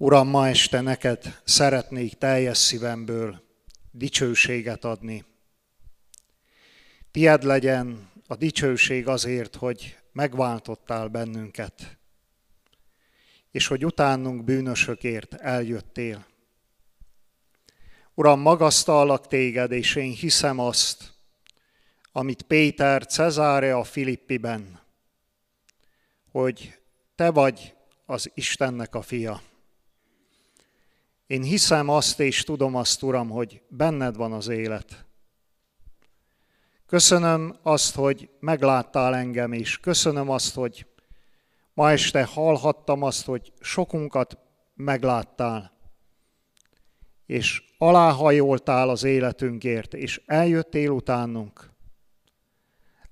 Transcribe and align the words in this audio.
Uram, 0.00 0.28
ma 0.28 0.48
este 0.48 0.80
neked 0.80 1.40
szeretnék 1.44 2.14
teljes 2.14 2.58
szívemből 2.58 3.42
dicsőséget 3.90 4.84
adni. 4.84 5.24
Tied 7.10 7.42
legyen 7.42 8.10
a 8.26 8.36
dicsőség 8.36 9.08
azért, 9.08 9.56
hogy 9.56 9.98
megváltottál 10.12 11.08
bennünket, 11.08 11.98
és 13.50 13.66
hogy 13.66 13.84
utánunk 13.84 14.44
bűnösökért 14.44 15.34
eljöttél. 15.34 16.26
Uram, 18.14 18.40
magasztallak 18.40 19.26
téged, 19.26 19.72
és 19.72 19.94
én 19.94 20.12
hiszem 20.12 20.58
azt, 20.58 21.12
amit 22.12 22.42
Péter 22.42 23.06
Cezáre 23.06 23.76
a 23.76 23.84
Filippiben, 23.84 24.80
hogy 26.30 26.78
te 27.14 27.30
vagy 27.30 27.74
az 28.06 28.30
Istennek 28.34 28.94
a 28.94 29.02
fia. 29.02 29.42
Én 31.28 31.42
hiszem 31.42 31.88
azt 31.88 32.20
és 32.20 32.42
tudom 32.42 32.74
azt, 32.74 33.02
Uram, 33.02 33.28
hogy 33.30 33.62
benned 33.68 34.16
van 34.16 34.32
az 34.32 34.48
élet. 34.48 35.06
Köszönöm 36.86 37.58
azt, 37.62 37.94
hogy 37.94 38.30
megláttál 38.40 39.14
engem 39.14 39.52
is. 39.52 39.78
Köszönöm 39.78 40.30
azt, 40.30 40.54
hogy 40.54 40.86
ma 41.74 41.90
este 41.90 42.24
hallhattam 42.24 43.02
azt, 43.02 43.24
hogy 43.24 43.52
sokunkat 43.60 44.38
megláttál. 44.74 45.72
És 47.26 47.62
aláhajoltál 47.78 48.88
az 48.88 49.04
életünkért, 49.04 49.94
és 49.94 50.22
eljöttél 50.26 50.90
utánunk. 50.90 51.70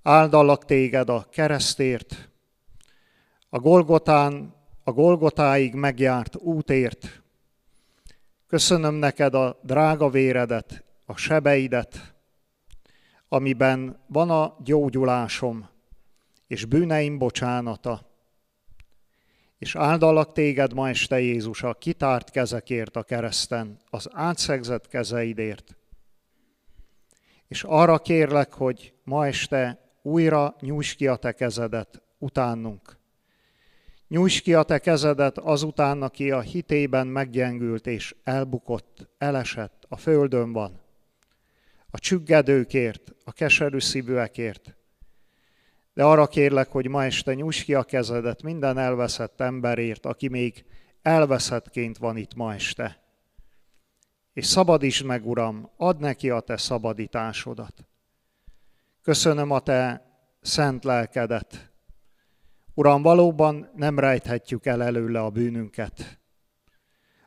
Áldallak 0.02 0.64
téged 0.64 1.08
a 1.08 1.26
keresztért, 1.30 2.30
a 3.48 3.58
Golgotán, 3.58 4.54
a 4.84 4.92
Golgotáig 4.92 5.74
megjárt 5.74 6.36
útért. 6.36 7.24
Köszönöm 8.46 8.94
neked 8.94 9.34
a 9.34 9.60
drága 9.62 10.10
véredet, 10.10 10.84
a 11.06 11.16
sebeidet, 11.16 12.14
amiben 13.28 14.04
van 14.06 14.30
a 14.30 14.56
gyógyulásom 14.64 15.68
és 16.46 16.64
bűneim 16.64 17.18
bocsánata. 17.18 18.10
És 19.58 19.76
áldalak 19.76 20.32
téged 20.32 20.72
ma 20.72 20.88
este 20.88 21.20
Jézus 21.20 21.62
a 21.62 21.74
kitárt 21.74 22.30
kezekért 22.30 22.96
a 22.96 23.02
kereszten, 23.02 23.76
az 23.90 24.08
átszegzett 24.12 24.88
kezeidért. 24.88 25.76
És 27.48 27.64
arra 27.64 27.98
kérlek, 27.98 28.52
hogy 28.52 28.94
ma 29.04 29.26
este 29.26 29.90
újra 30.02 30.56
nyújts 30.60 30.96
ki 30.96 31.06
a 31.06 31.16
te 31.16 31.32
kezedet 31.32 32.02
utánunk. 32.18 32.95
Nyújts 34.08 34.42
ki 34.42 34.54
a 34.54 34.62
te 34.62 34.78
kezedet 34.78 35.38
azután, 35.38 36.02
aki 36.02 36.30
a 36.30 36.40
hitében 36.40 37.06
meggyengült 37.06 37.86
és 37.86 38.14
elbukott, 38.24 39.08
elesett, 39.18 39.84
a 39.88 39.96
földön 39.96 40.52
van. 40.52 40.80
A 41.90 41.98
csüggedőkért, 41.98 43.14
a 43.24 43.32
keserű 43.32 43.78
szívűekért. 43.78 44.76
De 45.94 46.04
arra 46.04 46.26
kérlek, 46.26 46.68
hogy 46.68 46.88
ma 46.88 47.04
este 47.04 47.34
nyújts 47.34 47.64
ki 47.64 47.74
a 47.74 47.82
kezedet 47.82 48.42
minden 48.42 48.78
elveszett 48.78 49.40
emberért, 49.40 50.06
aki 50.06 50.28
még 50.28 50.64
elveszettként 51.02 51.98
van 51.98 52.16
itt 52.16 52.34
ma 52.34 52.54
este. 52.54 53.02
És 54.32 54.46
szabadítsd 54.46 55.04
meg, 55.04 55.26
Uram, 55.26 55.70
add 55.76 56.00
neki 56.00 56.30
a 56.30 56.40
te 56.40 56.56
szabadításodat. 56.56 57.86
Köszönöm 59.02 59.50
a 59.50 59.60
te 59.60 60.06
szent 60.40 60.84
lelkedet. 60.84 61.70
Uram, 62.78 63.02
valóban 63.02 63.70
nem 63.74 63.98
rejthetjük 63.98 64.66
el 64.66 64.82
előle 64.82 65.20
a 65.20 65.30
bűnünket. 65.30 66.20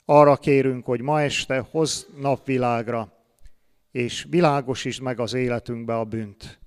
Arra 0.06 0.38
kérünk, 0.38 0.86
hogy 0.86 1.02
ma 1.02 1.22
este 1.22 1.60
hoz 1.60 2.08
napvilágra, 2.18 3.14
és 3.92 4.26
világosítsd 4.30 5.02
meg 5.02 5.20
az 5.20 5.34
életünkbe 5.34 5.98
a 5.98 6.04
bűnt. 6.04 6.60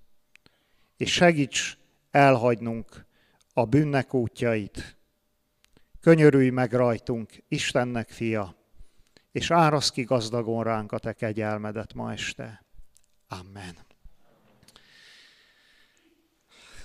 És 0.97 1.12
segíts 1.12 1.78
elhagynunk 2.10 3.06
a 3.53 3.65
bűnnek 3.65 4.15
útjait. 4.15 4.97
Könyörülj 6.00 6.50
meg 6.50 6.72
rajtunk, 6.72 7.31
Istennek 7.48 8.09
fia, 8.09 8.56
és 9.32 9.50
árasz 9.50 9.91
ki 9.91 10.03
gazdagon 10.03 10.62
ránk 10.62 10.92
a 10.92 10.98
te 10.98 11.12
kegyelmedet 11.12 11.94
ma 11.94 12.12
este. 12.12 12.65
Amen. 13.28 13.91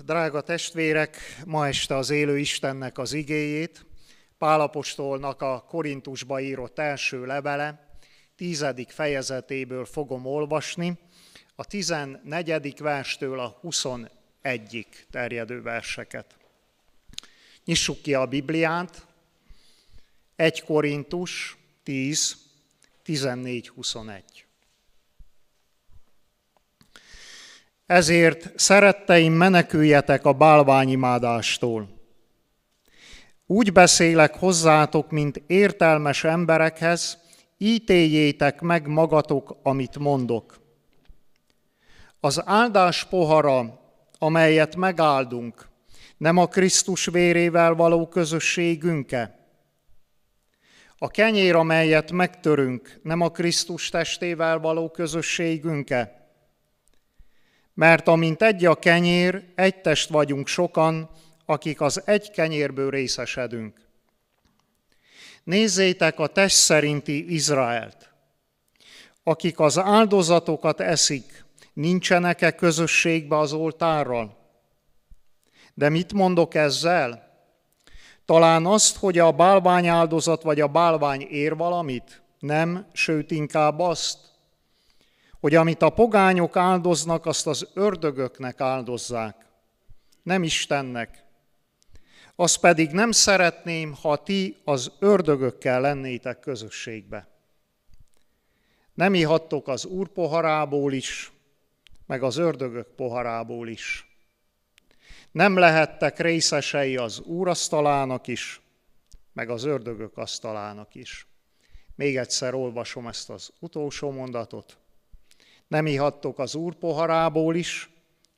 Drága 0.08 0.42
testvérek, 0.42 1.18
ma 1.46 1.68
este 1.68 1.96
az 1.96 2.10
élő 2.10 2.40
Istennek 2.40 2.98
az 2.98 3.14
igéjét, 3.14 3.86
Pálapostolnak 4.38 5.42
a 5.42 5.66
Korintusba 5.68 6.40
írott 6.40 6.80
első 6.80 7.26
levele, 7.26 7.98
tizedik 8.36 8.90
fejezetéből 8.90 9.86
fogom 9.86 10.26
olvasni, 10.26 10.98
a 11.56 11.66
14. 11.66 12.80
verstől 12.80 13.40
a 13.40 13.60
21-ig 13.64 14.86
terjedő 15.12 15.62
verseket. 15.62 16.38
Nyissuk 17.66 18.02
ki 18.02 18.14
a 18.14 18.26
Bibliát, 18.26 19.06
1 20.36 20.64
Korintus 20.64 21.58
10, 21.84 22.36
14-21. 23.06 24.47
Ezért, 27.88 28.60
szeretteim, 28.60 29.34
meneküljetek 29.34 30.26
a 30.26 30.34
bálványimádástól. 30.34 31.90
Úgy 33.46 33.72
beszélek 33.72 34.36
hozzátok, 34.36 35.12
mint 35.12 35.42
értelmes 35.48 36.24
emberekhez, 36.24 37.18
ítéljétek 37.58 38.62
meg 38.62 38.88
magatok, 38.88 39.58
amit 39.64 39.98
mondok. 39.98 40.60
Az 42.20 42.42
áldás 42.46 43.04
pohara, 43.04 43.80
amelyet 44.18 44.76
megáldunk, 44.76 45.68
nem 46.18 46.38
a 46.38 46.48
Krisztus 46.48 47.06
vérével 47.06 47.74
való 47.74 48.08
közösségünke? 48.08 49.50
A 50.98 51.08
kenyér, 51.08 51.56
amelyet 51.56 52.12
megtörünk, 52.12 53.00
nem 53.04 53.22
a 53.22 53.30
Krisztus 53.30 53.90
testével 53.90 54.60
való 54.60 54.90
közösségünke? 54.90 56.27
Mert 57.78 58.08
amint 58.08 58.42
egy 58.42 58.66
a 58.66 58.76
kenyér, 58.76 59.44
egy 59.56 59.82
test 59.82 60.10
vagyunk 60.10 60.48
sokan, 60.48 61.10
akik 61.46 61.82
az 61.82 62.02
egy 62.06 62.32
kenyérből 62.32 62.90
részesedünk. 62.90 63.82
Nézzétek 65.44 66.20
a 66.20 66.28
test 66.28 66.56
szerinti 66.56 67.34
Izraelt, 67.34 68.14
akik 69.24 69.60
az 69.60 69.78
áldozatokat 69.80 70.80
eszik, 70.80 71.46
nincsenek-e 71.74 72.52
közösségbe 72.52 73.38
az 73.38 73.54
oltárral? 73.54 74.38
De 75.74 75.90
mit 75.90 76.14
mondok 76.14 76.56
ezzel? 76.56 77.28
Talán 78.26 78.66
azt, 78.66 78.98
hogy 78.98 79.18
a 79.18 79.32
bálvány 79.32 79.88
áldozat 79.88 80.42
vagy 80.42 80.62
a 80.62 80.68
bálvány 80.68 81.22
ér 81.22 81.56
valamit? 81.56 82.22
Nem, 82.40 82.88
sőt 82.94 83.32
inkább 83.32 83.80
azt, 83.80 84.27
hogy 85.40 85.56
amit 85.56 85.82
a 85.82 85.90
pogányok 85.90 86.56
áldoznak, 86.56 87.26
azt 87.26 87.48
az 87.48 87.68
ördögöknek 87.74 88.62
áldozzák, 88.62 89.46
nem 90.24 90.44
Istennek. 90.44 91.24
Azt 92.36 92.60
pedig 92.60 92.92
nem 92.92 93.12
szeretném, 93.12 93.94
ha 94.02 94.24
ti 94.24 94.58
az 94.64 94.92
ördögökkel 95.00 95.82
lennétek 95.82 96.40
közösségbe. 96.40 97.28
Nem 98.94 99.14
ihattok 99.14 99.68
az 99.68 99.86
Úr 99.86 100.08
poharából 100.08 100.94
is, 100.94 101.32
meg 102.06 102.24
az 102.24 102.38
ördögök 102.38 102.88
poharából 102.96 103.68
is. 103.68 104.06
Nem 105.32 105.58
lehettek 105.58 106.20
részesei 106.20 106.98
az 106.98 107.20
Úr 107.20 107.48
asztalának 107.48 108.28
is, 108.28 108.62
meg 109.34 109.50
az 109.50 109.64
ördögök 109.64 110.18
asztalának 110.18 110.96
is. 110.96 111.28
Még 111.96 112.18
egyszer 112.18 112.54
olvasom 112.54 113.08
ezt 113.08 113.30
az 113.30 113.54
utolsó 113.60 114.12
mondatot. 114.12 114.78
Nem 115.68 115.86
ihattok 115.86 116.40
az 116.40 116.56
Úr 116.56 116.76
poharából 116.76 117.56
is, 117.56 117.90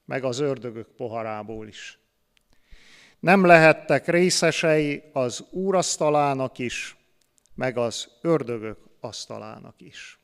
meg 0.06 0.24
az 0.24 0.40
ördögök 0.40 0.88
poharából 0.88 1.68
is. 1.68 2.00
Nem 3.20 3.46
lehettek 3.46 4.08
részesei 4.08 5.04
az 5.14 5.46
Úr 5.50 5.76
asztalának 5.76 6.58
is, 6.58 6.98
meg 7.56 7.78
az 7.78 8.08
ördögök 8.22 8.78
asztalának 9.00 9.82
is. 9.82 10.20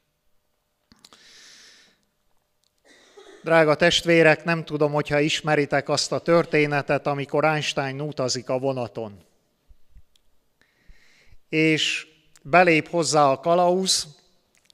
Drága 3.44 3.75
testvérek, 3.75 4.44
nem 4.44 4.63
tudom, 4.63 4.92
hogyha 4.92 5.19
ismeritek 5.19 5.90
azt 5.90 6.12
a 6.12 6.19
történetet, 6.19 7.08
amikor 7.08 7.46
Einstein 7.46 8.01
utazik 8.01 8.50
a 8.50 8.60
vonaton. 8.60 9.24
És 11.50 12.08
belép 12.42 12.88
hozzá 12.88 13.30
a 13.31 13.40
kalauz, 13.40 14.24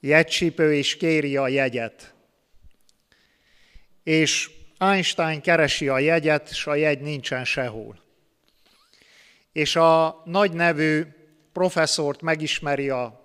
jegycsípő, 0.00 0.74
és 0.74 0.96
kéri 0.96 1.36
a 1.36 1.48
jegyet 1.48 2.14
és 4.02 4.50
Einstein 4.78 5.40
keresi 5.40 5.88
a 5.88 5.98
jegyet, 5.98 6.50
és 6.50 6.66
a 6.66 6.74
jegy 6.74 7.00
nincsen 7.00 7.44
sehol. 7.44 8.00
És 9.52 9.76
a 9.76 10.22
nagy 10.24 10.52
nevű 10.52 11.06
professzort 11.52 12.22
megismeri 12.22 12.88
a 12.88 13.20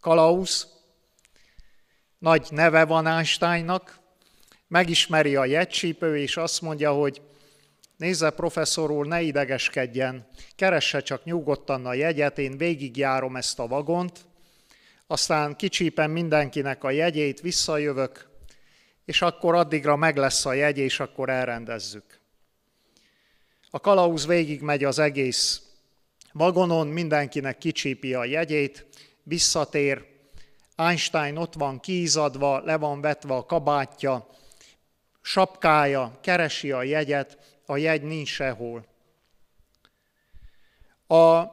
Kalausz, 0.00 0.66
nagy 2.18 2.46
neve 2.50 2.84
van 2.84 3.06
Einsteinnak, 3.06 3.98
megismeri 4.68 5.36
a 5.36 5.44
jegycsípő, 5.44 6.18
és 6.18 6.36
azt 6.36 6.60
mondja, 6.60 6.92
hogy 6.92 7.22
nézze 7.96 8.30
professzor 8.30 8.90
úr, 8.90 9.06
ne 9.06 9.20
idegeskedjen, 9.20 10.26
keresse 10.56 11.00
csak 11.00 11.24
nyugodtan 11.24 11.86
a 11.86 11.94
jegyet, 11.94 12.38
én 12.38 12.56
végigjárom 12.56 13.36
ezt 13.36 13.58
a 13.58 13.66
vagont, 13.66 14.20
aztán 15.06 15.56
kicsípem 15.56 16.10
mindenkinek 16.10 16.84
a 16.84 16.90
jegyét, 16.90 17.40
visszajövök, 17.40 18.31
és 19.04 19.22
akkor 19.22 19.54
addigra 19.54 19.96
meg 19.96 20.16
lesz 20.16 20.46
a 20.46 20.52
jegy, 20.52 20.78
és 20.78 21.00
akkor 21.00 21.28
elrendezzük. 21.28 22.20
A 23.70 23.80
kalauz 23.80 24.26
végigmegy 24.26 24.84
az 24.84 24.98
egész 24.98 25.62
vagonon, 26.32 26.86
mindenkinek 26.86 27.58
kicsípi 27.58 28.14
a 28.14 28.24
jegyét, 28.24 28.86
visszatér, 29.22 30.10
Einstein 30.76 31.36
ott 31.36 31.54
van 31.54 31.80
kízadva, 31.80 32.60
le 32.60 32.76
van 32.76 33.00
vetve 33.00 33.34
a 33.34 33.46
kabátja, 33.46 34.26
sapkája, 35.20 36.18
keresi 36.20 36.72
a 36.72 36.82
jegyet, 36.82 37.60
a 37.66 37.76
jegy 37.76 38.02
nincs 38.02 38.28
sehol. 38.28 38.86
A 41.06 41.44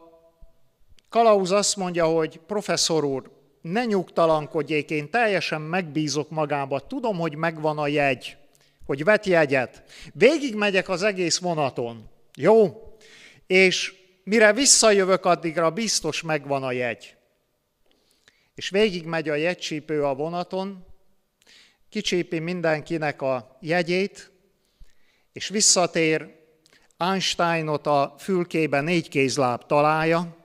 kalauz 1.09 1.51
azt 1.51 1.75
mondja, 1.75 2.05
hogy 2.05 2.39
professzor 2.39 3.03
úr, 3.03 3.38
ne 3.71 3.85
nyugtalankodjék, 3.85 4.89
én 4.89 5.09
teljesen 5.09 5.61
megbízok 5.61 6.29
magába, 6.29 6.79
tudom, 6.79 7.17
hogy 7.17 7.35
megvan 7.35 7.77
a 7.77 7.87
jegy, 7.87 8.37
hogy 8.85 9.03
vet 9.03 9.25
jegyet. 9.25 9.83
Végig 10.13 10.55
megyek 10.55 10.89
az 10.89 11.03
egész 11.03 11.37
vonaton, 11.37 12.09
jó? 12.35 12.83
És 13.47 13.93
mire 14.23 14.53
visszajövök, 14.53 15.25
addigra 15.25 15.71
biztos 15.71 16.21
megvan 16.21 16.63
a 16.63 16.71
jegy. 16.71 17.15
És 18.55 18.69
végig 18.69 19.05
megy 19.05 19.29
a 19.29 19.35
jegycsípő 19.35 20.03
a 20.03 20.15
vonaton, 20.15 20.85
kicsépi 21.89 22.39
mindenkinek 22.39 23.21
a 23.21 23.57
jegyét, 23.61 24.31
és 25.33 25.47
visszatér, 25.47 26.37
Einsteinot 26.97 27.87
a 27.87 28.15
fülkébe 28.17 28.81
négy 28.81 29.09
kézláb 29.09 29.65
találja, 29.65 30.38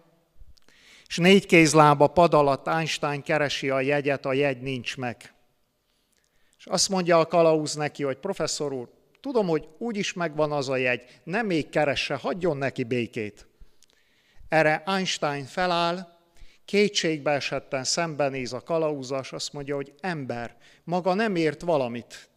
és 1.15 1.21
négy 1.21 1.47
kézláb 1.47 2.01
a 2.01 2.07
pad 2.07 2.35
alatt 2.35 2.69
Einstein 2.69 3.23
keresi 3.23 3.71
a 3.71 3.81
jegyet, 3.81 4.27
a 4.27 4.33
jegy 4.33 4.61
nincs 4.61 4.97
meg. 4.97 5.35
És 6.59 6.67
azt 6.67 6.89
mondja 6.89 7.19
a 7.19 7.27
kalauz 7.27 7.75
neki, 7.75 8.03
hogy 8.03 8.17
professzor 8.17 8.73
úr, 8.73 8.89
tudom, 9.21 9.47
hogy 9.47 9.69
úgyis 9.79 10.13
megvan 10.13 10.53
az 10.53 10.69
a 10.69 10.77
jegy, 10.77 11.03
nem 11.25 11.47
még 11.47 11.69
keresse, 11.69 12.15
hagyjon 12.15 12.57
neki 12.57 12.85
békét. 12.85 13.47
Erre 14.49 14.83
Einstein 14.87 15.45
feláll, 15.45 16.09
kétségbe 16.65 17.31
esetten 17.31 17.85
szembenéz 17.85 18.53
a 18.53 18.61
kalauzas, 18.61 19.33
azt 19.33 19.53
mondja, 19.53 19.75
hogy 19.75 19.95
ember, 20.01 20.57
maga 20.85 21.15
nem 21.15 21.37
ért 21.37 21.61
valamit. 21.61 22.29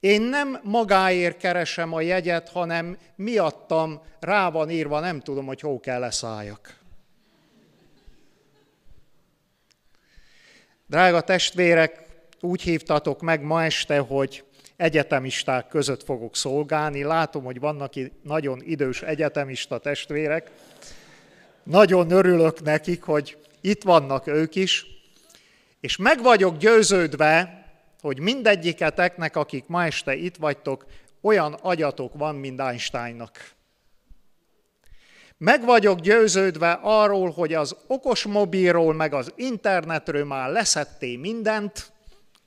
Én 0.00 0.22
nem 0.22 0.60
magáért 0.62 1.36
keresem 1.36 1.92
a 1.92 2.00
jegyet, 2.00 2.48
hanem 2.48 2.98
miattam 3.16 4.02
rá 4.20 4.50
van 4.50 4.70
írva, 4.70 5.00
nem 5.00 5.20
tudom, 5.20 5.46
hogy 5.46 5.60
hol 5.60 5.80
kell 5.80 6.00
leszálljak. 6.00 6.82
Drága 10.86 11.20
testvérek, 11.20 12.02
úgy 12.40 12.62
hívtatok 12.62 13.20
meg 13.20 13.42
ma 13.42 13.64
este, 13.64 13.98
hogy 13.98 14.44
egyetemisták 14.76 15.68
között 15.68 16.02
fogok 16.04 16.36
szolgálni. 16.36 17.02
Látom, 17.02 17.44
hogy 17.44 17.60
vannak 17.60 17.92
nagyon 18.22 18.62
idős 18.64 19.02
egyetemista 19.02 19.78
testvérek. 19.78 20.50
Nagyon 21.62 22.10
örülök 22.10 22.62
nekik, 22.62 23.02
hogy 23.02 23.36
itt 23.60 23.82
vannak 23.82 24.26
ők 24.26 24.54
is, 24.54 24.86
és 25.80 25.96
meg 25.96 26.22
vagyok 26.22 26.56
győződve, 26.56 27.64
hogy 28.00 28.20
mindegyiketeknek, 28.20 29.36
akik 29.36 29.64
ma 29.66 29.84
este 29.84 30.14
itt 30.14 30.36
vagytok, 30.36 30.86
olyan 31.20 31.52
agyatok 31.52 32.14
van, 32.14 32.34
mint 32.34 32.60
Einsteinnak. 32.60 33.54
Meg 35.44 35.64
vagyok 35.64 36.00
győződve 36.00 36.78
arról, 36.82 37.30
hogy 37.30 37.54
az 37.54 37.76
okos 37.86 38.24
mobilról, 38.24 38.94
meg 38.94 39.14
az 39.14 39.32
internetről 39.36 40.24
már 40.24 40.50
leszetté 40.50 41.16
mindent, 41.16 41.92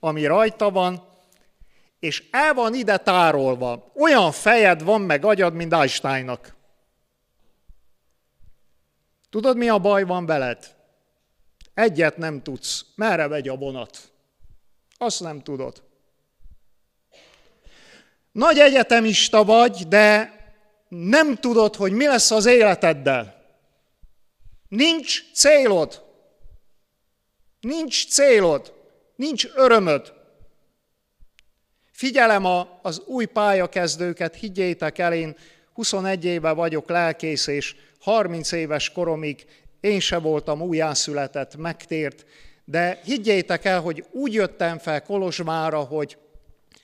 ami 0.00 0.26
rajta 0.26 0.70
van, 0.70 1.02
és 1.98 2.28
el 2.30 2.54
van 2.54 2.74
ide 2.74 2.96
tárolva. 2.96 3.92
Olyan 3.94 4.32
fejed 4.32 4.82
van, 4.82 5.00
meg 5.00 5.24
agyad, 5.24 5.54
mint 5.54 5.72
Einsteinnak. 5.74 6.54
Tudod, 9.30 9.56
mi 9.56 9.68
a 9.68 9.78
baj 9.78 10.04
van 10.04 10.26
veled? 10.26 10.76
Egyet 11.74 12.16
nem 12.16 12.42
tudsz. 12.42 12.84
Merre 12.94 13.28
vegy 13.28 13.48
a 13.48 13.56
vonat? 13.56 14.12
Azt 14.96 15.20
nem 15.20 15.42
tudod. 15.42 15.82
Nagy 18.32 18.58
egyetemista 18.58 19.44
vagy, 19.44 19.88
de 19.88 20.37
nem 20.88 21.36
tudod, 21.36 21.76
hogy 21.76 21.92
mi 21.92 22.06
lesz 22.06 22.30
az 22.30 22.46
életeddel. 22.46 23.44
Nincs 24.68 25.32
célod. 25.32 26.02
Nincs 27.60 28.08
célod. 28.08 28.74
Nincs 29.16 29.46
örömöd. 29.54 30.12
Figyelem 31.92 32.44
a, 32.44 32.78
az 32.82 33.02
új 33.06 33.24
pályakezdőket, 33.24 34.34
higgyétek 34.34 34.98
el, 34.98 35.12
én 35.12 35.36
21 35.72 36.24
éve 36.24 36.52
vagyok 36.52 36.88
lelkész, 36.88 37.46
és 37.46 37.76
30 38.00 38.52
éves 38.52 38.92
koromig 38.92 39.46
én 39.80 40.00
se 40.00 40.18
voltam 40.18 40.62
újjászületett, 40.62 41.56
megtért, 41.56 42.24
de 42.64 43.00
higgyétek 43.04 43.64
el, 43.64 43.80
hogy 43.80 44.04
úgy 44.10 44.32
jöttem 44.32 44.78
fel 44.78 45.02
Kolozsvára, 45.02 45.78
hogy 45.78 46.16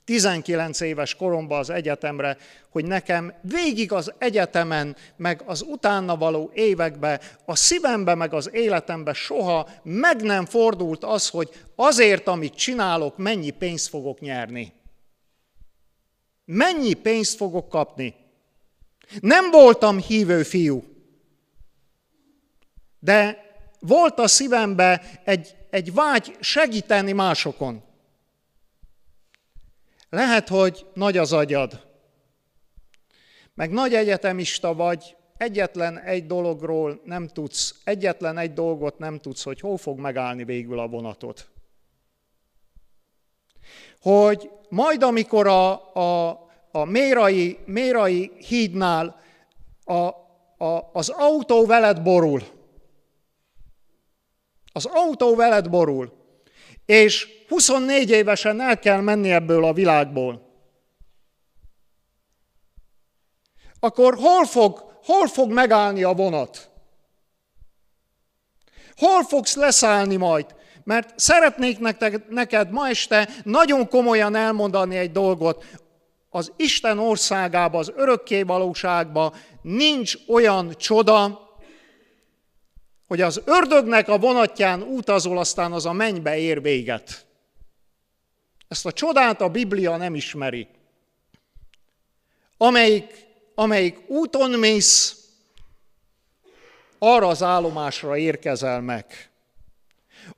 19 0.05 0.81
éves 0.81 1.15
koromban 1.15 1.59
az 1.59 1.71
egyetemre, 1.71 2.37
hogy 2.71 2.85
nekem 2.85 3.35
végig 3.43 3.93
az 3.93 4.12
egyetemen, 4.19 4.97
meg 5.17 5.43
az 5.47 5.62
utána 5.62 6.17
való 6.17 6.51
években, 6.55 7.21
a 7.45 7.56
szívembe, 7.56 8.15
meg 8.15 8.35
az 8.35 8.51
életembe 8.53 9.12
soha 9.12 9.69
meg 9.83 10.23
nem 10.23 10.47
fordult 10.47 11.05
az, 11.05 11.29
hogy 11.29 11.51
azért, 11.77 12.29
amit 12.29 12.55
csinálok, 12.55 13.17
mennyi 13.17 13.51
pénzt 13.51 13.89
fogok 13.89 14.21
nyerni. 14.21 14.73
Mennyi 16.45 16.95
pénzt 16.95 17.37
fogok 17.37 17.69
kapni. 17.69 18.15
Nem 19.21 19.51
voltam 19.51 19.99
hívő 19.99 20.43
fiú, 20.43 20.84
de 22.99 23.39
volt 23.81 24.19
a 24.19 24.29
szívembe 24.29 25.03
egy, 25.25 25.56
egy 25.70 25.94
vágy 25.94 26.37
segíteni 26.41 27.13
másokon. 27.13 27.94
Lehet, 30.15 30.49
hogy 30.49 30.87
nagy 30.93 31.17
az 31.17 31.33
agyad, 31.33 31.87
meg 33.55 33.71
nagy 33.71 33.94
egyetemista 33.94 34.75
vagy, 34.75 35.17
egyetlen 35.37 35.99
egy 35.99 36.27
dologról 36.27 37.01
nem 37.05 37.29
tudsz, 37.29 37.81
egyetlen 37.85 38.39
egy 38.39 38.53
dolgot 38.53 38.99
nem 38.99 39.19
tudsz, 39.19 39.43
hogy 39.43 39.61
hol 39.61 39.77
fog 39.77 39.99
megállni 39.99 40.44
végül 40.44 40.79
a 40.79 40.89
vonatot. 40.89 41.49
Hogy 44.01 44.51
majd 44.69 45.03
amikor 45.03 45.47
a, 45.47 45.94
a, 45.94 46.31
a 46.73 46.85
mérai, 46.85 47.59
mérai 47.65 48.33
hídnál 48.37 49.21
a, 49.85 49.94
a, 50.65 50.91
az 50.93 51.09
autó 51.09 51.67
veled 51.67 52.03
borul, 52.03 52.43
az 54.73 54.85
autó 54.85 55.37
veled 55.37 55.71
borul, 55.71 56.24
és 56.86 57.29
24 57.48 58.10
évesen 58.10 58.60
el 58.60 58.79
kell 58.79 59.00
menni 59.00 59.32
ebből 59.32 59.64
a 59.64 59.72
világból. 59.72 60.43
Akkor 63.81 64.14
hol 64.14 64.44
fog, 64.44 64.98
hol 65.05 65.26
fog 65.26 65.53
megállni 65.53 66.03
a 66.03 66.12
vonat? 66.12 66.70
Hol 68.96 69.22
fogsz 69.22 69.55
leszállni 69.55 70.17
majd? 70.17 70.55
Mert 70.84 71.19
szeretnék 71.19 71.79
neked, 72.29 72.70
ma 72.70 72.88
este 72.88 73.29
nagyon 73.44 73.88
komolyan 73.88 74.34
elmondani 74.34 74.96
egy 74.96 75.12
dolgot. 75.12 75.64
Az 76.31 76.53
Isten 76.56 76.98
országába, 76.98 77.79
az 77.79 77.93
örökké 77.96 78.43
valóságba 78.43 79.34
nincs 79.62 80.14
olyan 80.29 80.74
csoda, 80.76 81.44
hogy 83.06 83.20
az 83.20 83.43
ördögnek 83.44 84.08
a 84.08 84.19
vonatján 84.19 84.82
utazol, 84.82 85.39
aztán 85.39 85.73
az 85.73 85.87
a 85.87 85.93
mennybe 85.93 86.37
ér 86.37 86.63
véget. 86.63 87.27
Ezt 88.69 88.87
a 88.87 88.93
csodát 88.93 89.41
a 89.41 89.49
Biblia 89.49 89.96
nem 89.96 90.15
ismeri. 90.15 90.69
Amelyik, 92.56 93.27
amelyik 93.55 94.11
úton 94.11 94.51
mész, 94.51 95.19
arra 96.99 97.29
az 97.29 97.43
állomásra 97.43 98.17
érkezel 98.17 98.81
meg. 98.81 99.31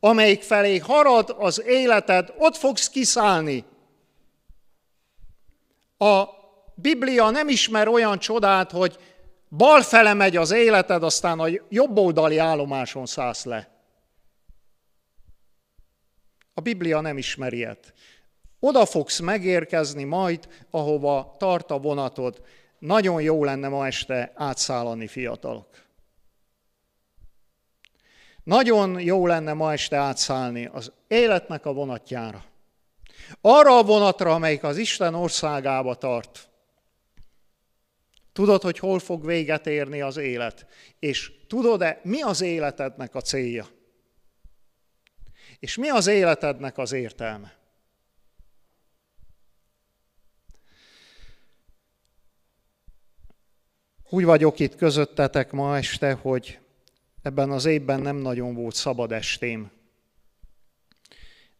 Amelyik 0.00 0.42
felé 0.42 0.78
harad 0.78 1.34
az 1.38 1.62
életed, 1.66 2.34
ott 2.38 2.56
fogsz 2.56 2.88
kiszállni. 2.88 3.64
A 5.98 6.24
Biblia 6.74 7.30
nem 7.30 7.48
ismer 7.48 7.88
olyan 7.88 8.18
csodát, 8.18 8.70
hogy 8.70 8.98
bal 9.56 9.82
fele 9.82 10.14
megy 10.14 10.36
az 10.36 10.50
életed, 10.50 11.02
aztán 11.02 11.40
a 11.40 11.46
jobb 11.68 11.98
oldali 11.98 12.38
állomáson 12.38 13.06
szállsz 13.06 13.44
le. 13.44 13.70
A 16.54 16.60
Biblia 16.60 17.00
nem 17.00 17.18
ismeri 17.18 17.56
ilyet. 17.56 17.94
Oda 18.60 18.86
fogsz 18.86 19.18
megérkezni 19.18 20.04
majd, 20.04 20.48
ahova 20.70 21.34
tart 21.38 21.70
a 21.70 21.78
vonatod. 21.78 22.42
Nagyon 22.78 23.22
jó 23.22 23.44
lenne 23.44 23.68
ma 23.68 23.86
este 23.86 24.32
átszállani, 24.34 25.06
fiatalok. 25.06 25.68
Nagyon 28.44 29.00
jó 29.00 29.26
lenne 29.26 29.52
ma 29.52 29.72
este 29.72 29.96
átszállni 29.96 30.66
az 30.66 30.92
életnek 31.08 31.66
a 31.66 31.72
vonatjára. 31.72 32.44
Arra 33.40 33.78
a 33.78 33.82
vonatra, 33.82 34.34
amelyik 34.34 34.62
az 34.62 34.76
Isten 34.76 35.14
országába 35.14 35.94
tart. 35.94 36.48
Tudod, 38.36 38.62
hogy 38.62 38.78
hol 38.78 38.98
fog 38.98 39.26
véget 39.26 39.66
érni 39.66 40.00
az 40.00 40.16
élet? 40.16 40.66
És 40.98 41.32
tudod-e, 41.46 42.00
mi 42.02 42.22
az 42.22 42.40
életednek 42.40 43.14
a 43.14 43.20
célja? 43.20 43.66
És 45.58 45.76
mi 45.76 45.88
az 45.88 46.06
életednek 46.06 46.78
az 46.78 46.92
értelme? 46.92 47.56
Úgy 54.08 54.24
vagyok 54.24 54.58
itt 54.58 54.76
közöttetek 54.76 55.52
ma 55.52 55.76
este, 55.76 56.12
hogy 56.12 56.58
ebben 57.22 57.50
az 57.50 57.64
évben 57.64 58.00
nem 58.00 58.16
nagyon 58.16 58.54
volt 58.54 58.74
szabad 58.74 59.12
estém. 59.12 59.70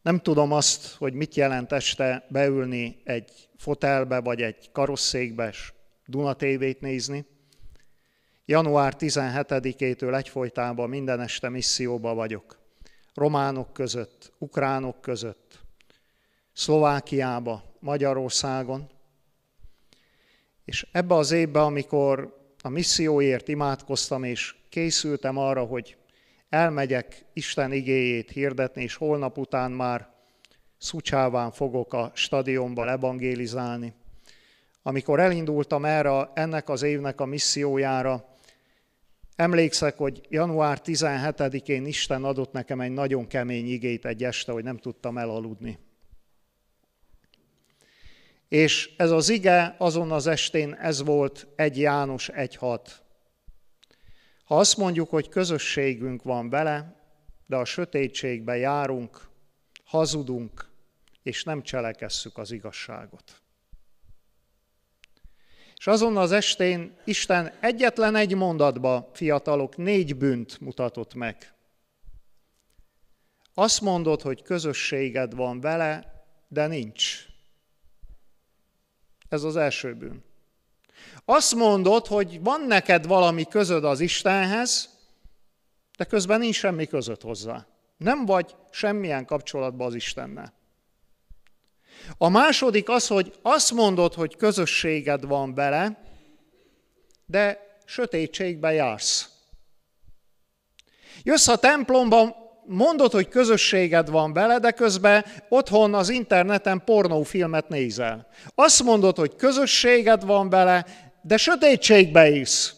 Nem 0.01 0.19
tudom 0.19 0.51
azt, 0.51 0.95
hogy 0.95 1.13
mit 1.13 1.35
jelent 1.35 1.71
este 1.71 2.25
beülni 2.29 3.01
egy 3.03 3.49
fotelbe 3.55 4.19
vagy 4.19 4.41
egy 4.41 4.71
karosszékbe, 4.71 5.47
és 5.47 5.75
Duna 6.07 6.33
TV-t 6.33 6.81
nézni. 6.81 7.25
Január 8.45 8.95
17-től 8.99 10.15
egyfolytában 10.15 10.89
minden 10.89 11.19
este 11.19 11.49
misszióba 11.49 12.13
vagyok. 12.13 12.59
Románok 13.13 13.73
között, 13.73 14.33
ukránok 14.37 15.01
között, 15.01 15.59
Szlovákiába, 16.53 17.63
Magyarországon. 17.79 18.89
És 20.65 20.87
ebbe 20.91 21.15
az 21.15 21.31
évbe, 21.31 21.61
amikor 21.61 22.37
a 22.61 22.69
misszióért 22.69 23.47
imádkoztam, 23.47 24.23
és 24.23 24.55
készültem 24.69 25.37
arra, 25.37 25.63
hogy 25.63 25.97
elmegyek 26.49 27.25
Isten 27.33 27.71
igéjét 27.71 28.31
hirdetni, 28.31 28.83
és 28.83 28.95
holnap 28.95 29.37
után 29.37 29.71
már 29.71 30.09
Szucsáván 30.77 31.51
fogok 31.51 31.93
a 31.93 32.11
stadionban 32.13 32.87
evangélizálni. 32.87 33.93
Amikor 34.87 35.19
elindultam 35.19 35.85
erre, 35.85 36.31
ennek 36.33 36.69
az 36.69 36.81
évnek 36.81 37.21
a 37.21 37.25
missziójára, 37.25 38.25
emlékszek, 39.35 39.97
hogy 39.97 40.21
január 40.29 40.81
17-én 40.85 41.85
Isten 41.85 42.23
adott 42.23 42.51
nekem 42.51 42.81
egy 42.81 42.91
nagyon 42.91 43.27
kemény 43.27 43.67
igét 43.67 44.05
egy 44.05 44.23
este, 44.23 44.51
hogy 44.51 44.63
nem 44.63 44.77
tudtam 44.77 45.17
elaludni. 45.17 45.79
És 48.47 48.93
ez 48.97 49.11
az 49.11 49.29
ige 49.29 49.75
azon 49.77 50.11
az 50.11 50.27
estén 50.27 50.73
ez 50.73 51.03
volt 51.03 51.47
egy 51.55 51.79
János 51.79 52.29
egy 52.29 52.55
hat. 52.55 53.03
Ha 54.43 54.57
azt 54.57 54.77
mondjuk, 54.77 55.09
hogy 55.09 55.29
közösségünk 55.29 56.23
van 56.23 56.49
vele, 56.49 57.01
de 57.45 57.55
a 57.55 57.65
sötétségbe 57.65 58.57
járunk, 58.57 59.27
hazudunk, 59.83 60.69
és 61.23 61.43
nem 61.43 61.61
cselekesszük 61.61 62.37
az 62.37 62.51
igazságot. 62.51 63.41
És 65.77 65.87
azon 65.87 66.17
az 66.17 66.31
estén 66.31 66.97
Isten 67.03 67.53
egyetlen 67.59 68.15
egy 68.15 68.35
mondatba, 68.35 69.09
fiatalok, 69.13 69.77
négy 69.77 70.15
bűnt 70.15 70.61
mutatott 70.61 71.13
meg. 71.13 71.53
Azt 73.53 73.81
mondod, 73.81 74.21
hogy 74.21 74.41
közösséged 74.41 75.35
van 75.35 75.61
vele, 75.61 76.23
de 76.47 76.67
nincs. 76.67 77.25
Ez 79.29 79.43
az 79.43 79.55
első 79.55 79.95
bűn. 79.95 80.23
Azt 81.25 81.55
mondod, 81.55 82.07
hogy 82.07 82.41
van 82.41 82.61
neked 82.61 83.05
valami 83.05 83.45
közöd 83.45 83.83
az 83.83 83.99
Istenhez, 83.99 84.89
de 85.97 86.05
közben 86.05 86.39
nincs 86.39 86.55
semmi 86.55 86.85
között 86.85 87.21
hozzá. 87.21 87.67
Nem 87.97 88.25
vagy 88.25 88.55
semmilyen 88.71 89.25
kapcsolatban 89.25 89.87
az 89.87 89.95
Istennel. 89.95 90.53
A 92.17 92.29
második 92.29 92.89
az, 92.89 93.07
hogy 93.07 93.33
azt 93.41 93.71
mondod, 93.71 94.13
hogy 94.13 94.35
közösséged 94.35 95.25
van 95.25 95.53
vele, 95.53 96.03
de 97.25 97.59
sötétségbe 97.85 98.71
jársz. 98.71 99.29
Jössz 101.23 101.47
a 101.47 101.57
templomba, 101.57 102.35
mondod, 102.65 103.11
hogy 103.11 103.27
közösséged 103.27 104.09
van 104.09 104.33
vele, 104.33 104.59
de 104.59 104.71
közben 104.71 105.25
otthon 105.49 105.93
az 105.93 106.09
interneten 106.09 106.83
pornófilmet 106.85 107.69
nézel. 107.69 108.27
Azt 108.55 108.83
mondod, 108.83 109.17
hogy 109.17 109.35
közösséged 109.35 110.25
van 110.25 110.49
vele, 110.49 110.85
de 111.21 111.37
sötétségbe 111.37 112.29
is. 112.29 112.73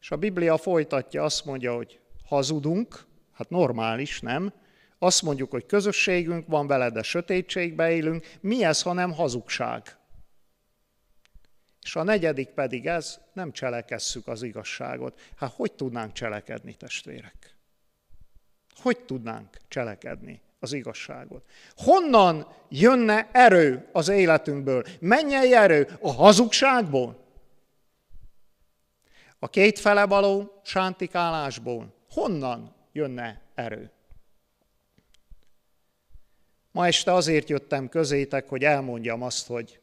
És 0.00 0.10
a 0.10 0.16
Biblia 0.16 0.56
folytatja, 0.56 1.22
azt 1.22 1.44
mondja, 1.44 1.74
hogy 1.74 2.00
hazudunk, 2.24 3.06
hát 3.32 3.50
normális, 3.50 4.20
nem? 4.20 4.52
Azt 5.04 5.22
mondjuk, 5.22 5.50
hogy 5.50 5.66
közösségünk 5.66 6.46
van 6.46 6.66
vele, 6.66 6.90
de 6.90 7.02
sötétségbe 7.02 7.90
élünk. 7.90 8.26
Mi 8.40 8.64
ez, 8.64 8.82
ha 8.82 8.92
nem 8.92 9.12
hazugság? 9.12 9.96
És 11.82 11.96
a 11.96 12.02
negyedik 12.02 12.48
pedig 12.48 12.86
ez, 12.86 13.20
nem 13.32 13.52
cselekesszük 13.52 14.26
az 14.26 14.42
igazságot. 14.42 15.20
Hát 15.36 15.52
hogy 15.52 15.72
tudnánk 15.72 16.12
cselekedni, 16.12 16.74
testvérek? 16.74 17.56
Hogy 18.82 18.98
tudnánk 18.98 19.56
cselekedni 19.68 20.40
az 20.58 20.72
igazságot? 20.72 21.46
Honnan 21.76 22.46
jönne 22.68 23.28
erő 23.32 23.88
az 23.92 24.08
életünkből? 24.08 24.84
Mennyei 25.00 25.54
erő? 25.54 25.98
A 26.00 26.12
hazugságból? 26.12 27.16
A 29.38 29.48
két 29.48 29.78
fele 29.78 30.06
való 30.06 30.60
sántikálásból? 30.62 31.94
Honnan 32.10 32.74
jönne 32.92 33.42
erő? 33.54 33.93
Ma 36.74 36.86
este 36.86 37.12
azért 37.12 37.48
jöttem 37.48 37.88
közétek, 37.88 38.48
hogy 38.48 38.64
elmondjam 38.64 39.22
azt, 39.22 39.46
hogy 39.46 39.80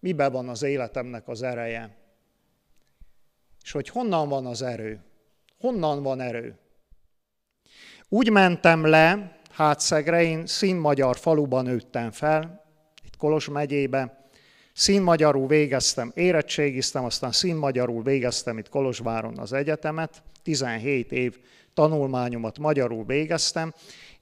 miben 0.00 0.32
van 0.32 0.48
az 0.48 0.62
életemnek 0.62 1.28
az 1.28 1.42
ereje. 1.42 1.96
És 3.62 3.72
hogy 3.72 3.88
honnan 3.88 4.28
van 4.28 4.46
az 4.46 4.62
erő. 4.62 5.00
Honnan 5.58 6.02
van 6.02 6.20
erő. 6.20 6.58
Úgy 8.08 8.30
mentem 8.30 8.86
le 8.86 9.38
Hátszegre, 9.50 10.22
én 10.22 10.46
színmagyar 10.46 11.16
faluban 11.16 11.64
nőttem 11.64 12.10
fel, 12.10 12.64
itt 13.04 13.16
Kolos 13.16 13.48
megyébe. 13.48 14.28
Színmagyarul 14.72 15.46
végeztem, 15.46 16.12
érettségiztem, 16.14 17.04
aztán 17.04 17.32
színmagyarul 17.32 18.02
végeztem 18.02 18.58
itt 18.58 18.68
Kolozsváron 18.68 19.38
az 19.38 19.52
egyetemet. 19.52 20.22
17 20.42 21.12
év 21.12 21.38
tanulmányomat 21.74 22.58
magyarul 22.58 23.04
végeztem, 23.04 23.74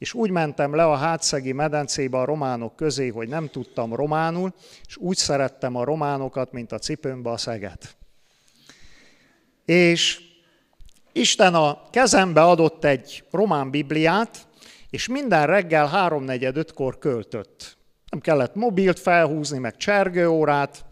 és 0.03 0.15
úgy 0.15 0.31
mentem 0.31 0.75
le 0.75 0.85
a 0.85 0.97
hátszegi 0.97 1.53
medencébe 1.53 2.19
a 2.19 2.25
románok 2.25 2.77
közé, 2.77 3.09
hogy 3.09 3.29
nem 3.29 3.49
tudtam 3.49 3.95
románul, 3.95 4.55
és 4.87 4.97
úgy 4.97 5.17
szerettem 5.17 5.77
a 5.77 5.85
románokat, 5.85 6.53
mint 6.53 6.73
a 6.73 6.79
cipőmbe 6.79 7.31
a 7.31 7.37
szeget. 7.37 7.97
És 9.65 10.21
Isten 11.13 11.55
a 11.55 11.83
kezembe 11.91 12.43
adott 12.43 12.85
egy 12.85 13.25
román 13.31 13.71
bibliát, 13.71 14.47
és 14.91 15.09
minden 15.09 15.47
reggel 15.47 15.87
háromnegyed 15.87 16.57
ötkor 16.57 16.99
költött. 16.99 17.77
Nem 18.11 18.21
kellett 18.21 18.55
mobilt 18.55 18.99
felhúzni, 18.99 19.59
meg 19.59 19.77
csergőórát. 19.77 20.85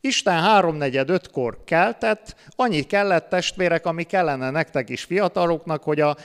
Isten 0.00 0.42
háromnegyed 0.42 1.10
ötkor 1.10 1.64
keltett, 1.64 2.34
annyit 2.56 2.86
kellett 2.86 3.28
testvérek, 3.28 3.86
ami 3.86 4.02
kellene 4.02 4.50
nektek 4.50 4.88
is 4.88 5.04
fiataloknak, 5.04 5.82
hogy 5.82 6.00
a 6.00 6.16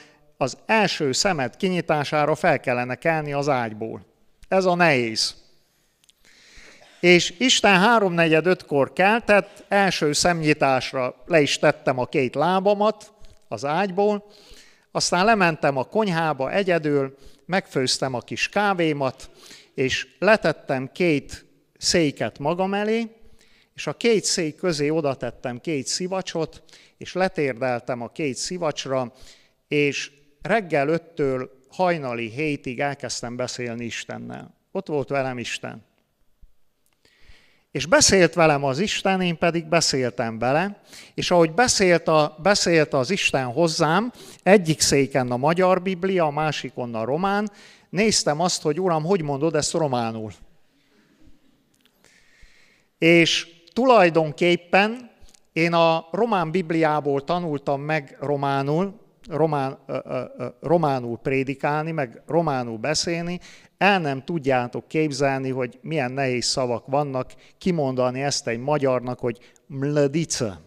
az 0.43 0.57
első 0.65 1.12
szemet 1.12 1.57
kinyitására 1.57 2.35
fel 2.35 2.59
kellene 2.59 2.95
kelni 2.95 3.33
az 3.33 3.50
ágyból. 3.50 4.05
Ez 4.47 4.65
a 4.65 4.75
nehéz. 4.75 5.35
És 7.00 7.33
Isten 7.38 7.79
háromnegyed 7.79 8.45
ötkor 8.45 8.93
keltett, 8.93 9.65
első 9.67 10.13
szemnyitásra 10.13 11.15
le 11.25 11.41
is 11.41 11.59
tettem 11.59 12.00
a 12.00 12.05
két 12.05 12.35
lábamat 12.35 13.12
az 13.47 13.65
ágyból, 13.65 14.25
aztán 14.91 15.25
lementem 15.25 15.77
a 15.77 15.83
konyhába 15.83 16.51
egyedül, 16.51 17.17
megfőztem 17.45 18.13
a 18.13 18.19
kis 18.19 18.50
kávémat, 18.50 19.29
és 19.73 20.07
letettem 20.19 20.89
két 20.93 21.45
széket 21.77 22.39
magam 22.39 22.73
elé, 22.73 23.15
és 23.75 23.88
a 23.88 23.93
két 23.93 24.23
szék 24.23 24.55
közé 24.55 24.89
oda 24.89 25.15
tettem 25.15 25.59
két 25.59 25.88
szivacsot, 25.88 26.63
és 26.97 27.13
letérdeltem 27.13 28.01
a 28.01 28.07
két 28.07 28.35
szivacsra, 28.35 29.13
és 29.67 30.12
reggel 30.43 30.88
öttől 30.88 31.50
hajnali 31.69 32.29
hétig 32.29 32.79
elkezdtem 32.79 33.35
beszélni 33.35 33.85
Istennel. 33.85 34.53
Ott 34.71 34.88
volt 34.88 35.09
velem 35.09 35.38
Isten. 35.38 35.83
És 37.71 37.85
beszélt 37.85 38.33
velem 38.33 38.63
az 38.63 38.79
Isten, 38.79 39.21
én 39.21 39.38
pedig 39.38 39.65
beszéltem 39.65 40.39
vele, 40.39 40.81
és 41.13 41.31
ahogy 41.31 41.51
beszélt, 41.51 42.07
a, 42.07 42.38
beszélt 42.41 42.93
az 42.93 43.09
Isten 43.09 43.45
hozzám, 43.45 44.12
egyik 44.43 44.81
széken 44.81 45.31
a 45.31 45.38
magyar 45.38 45.81
Biblia, 45.81 46.25
a 46.25 46.31
másikon 46.31 46.95
a 46.95 47.03
román, 47.03 47.51
néztem 47.89 48.39
azt, 48.39 48.62
hogy 48.62 48.79
Uram, 48.79 49.03
hogy 49.03 49.21
mondod 49.21 49.55
ezt 49.55 49.73
románul? 49.73 50.31
És 52.97 53.47
tulajdonképpen 53.73 55.12
én 55.53 55.73
a 55.73 56.07
román 56.12 56.51
Bibliából 56.51 57.23
tanultam 57.23 57.81
meg 57.81 58.17
románul, 58.19 59.02
román, 59.29 59.77
románul 60.61 61.17
prédikálni, 61.17 61.91
meg 61.91 62.21
románul 62.27 62.77
beszélni, 62.77 63.39
el 63.77 63.99
nem 63.99 64.23
tudjátok 64.23 64.87
képzelni, 64.87 65.49
hogy 65.49 65.79
milyen 65.81 66.11
nehéz 66.11 66.45
szavak 66.45 66.87
vannak, 66.87 67.31
kimondani 67.57 68.21
ezt 68.21 68.47
egy 68.47 68.59
magyarnak, 68.59 69.19
hogy 69.19 69.53
mladice, 69.67 70.59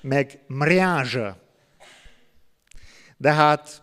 meg 0.00 0.38
mriázsa. 0.46 1.36
De 3.16 3.32
hát 3.32 3.82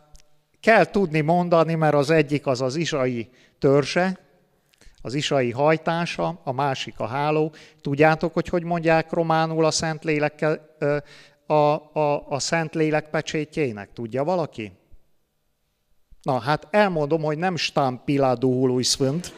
kell 0.60 0.86
tudni 0.86 1.22
mondani, 1.22 1.76
mert 1.76 1.94
az 1.94 2.10
egyik 2.10 2.48
az 2.48 2.62
az 2.62 2.76
isai 2.76 3.30
törse, 3.60 4.20
az 5.02 5.14
isai 5.14 5.52
hajtása, 5.52 6.42
a 6.44 6.52
másik 6.52 7.00
a 7.00 7.08
háló. 7.08 7.54
Tudjátok, 7.82 8.34
hogy 8.34 8.48
hogy 8.48 8.64
mondják 8.64 9.12
románul 9.12 9.66
a 9.66 9.72
Szentlélekkel, 9.72 10.76
a, 11.46 11.54
a, 11.54 12.26
a 12.30 12.40
Szentlélek 12.40 13.10
pecsétjének? 13.10 13.94
Tudja 13.94 14.24
valaki? 14.24 14.72
Na, 16.22 16.40
hát 16.40 16.68
elmondom, 16.72 17.22
hogy 17.22 17.38
nem 17.38 17.56
stampila 17.56 18.36
Duhului 18.36 18.84
Sfânt, 18.84 19.34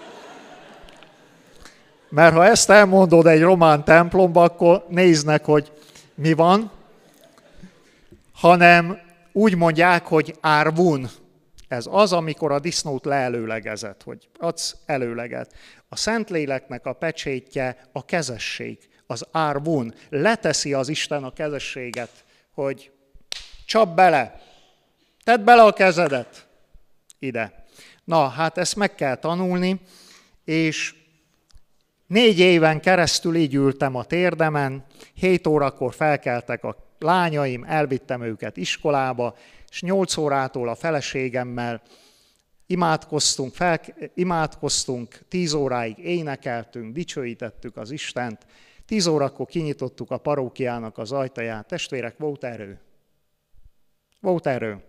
mert 2.10 2.34
ha 2.34 2.46
ezt 2.46 2.70
elmondod 2.70 3.28
egy 3.28 3.42
román 3.42 3.84
templomba, 3.84 4.44
akkor 4.44 4.86
néznek, 4.90 5.46
hogy 5.46 5.72
mi 6.16 6.34
van, 6.34 6.72
hanem 8.34 8.98
úgy 9.32 9.56
mondják, 9.56 10.06
hogy 10.06 10.36
árvun. 10.42 11.10
Ez 11.68 11.86
az, 11.90 12.14
amikor 12.14 12.52
a 12.52 12.60
disznót 12.60 13.06
leelőlegezett, 13.06 14.04
hogy 14.04 14.30
adsz 14.40 14.76
előleget. 14.86 15.54
A 15.90 15.96
Szentléleknek 15.96 16.86
a 16.86 16.94
pecsétje 16.94 17.78
a 17.92 18.06
kezesség, 18.06 18.78
az 19.08 19.26
árvun. 19.32 19.94
Leteszi 20.10 20.74
az 20.74 20.90
Isten 20.90 21.24
a 21.24 21.34
kezességet, 21.34 22.24
hogy 22.54 22.92
csap 23.66 23.96
bele, 23.96 24.42
tedd 25.24 25.44
bele 25.44 25.64
a 25.64 25.74
kezedet 25.74 26.48
ide. 27.20 27.66
Na, 28.04 28.28
hát 28.28 28.58
ezt 28.58 28.76
meg 28.76 28.96
kell 28.96 29.16
tanulni, 29.16 29.80
és 30.44 30.96
négy 32.08 32.40
éven 32.40 32.80
keresztül 32.80 33.36
így 33.36 33.54
ültem 33.54 33.96
a 33.96 34.04
térdemen, 34.04 34.86
hét 35.14 35.48
órakor 35.48 35.94
felkeltek 35.94 36.64
a 36.64 36.76
lányaim, 37.00 37.64
elvittem 37.64 38.22
őket 38.22 38.58
iskolába, 38.58 39.36
és 39.70 39.82
nyolc 39.82 40.18
órától 40.18 40.70
a 40.70 40.76
feleségemmel 40.76 41.82
imádkoztunk, 42.68 43.54
fel, 43.54 43.80
imádkoztunk, 44.14 45.20
tíz 45.28 45.54
óráig 45.54 45.98
énekeltünk, 45.98 46.94
dicsőítettük 46.94 47.78
az 47.78 47.92
Istent, 47.92 48.46
tíz 48.86 49.08
órakor 49.08 49.46
kinyitottuk 49.46 50.12
a 50.12 50.18
parókiának 50.18 50.98
az 50.98 51.12
ajtaját. 51.12 51.68
Testvérek, 51.68 52.18
volt 52.18 52.44
erő. 52.44 52.80
Volt 54.20 54.48
erő. 54.48 54.84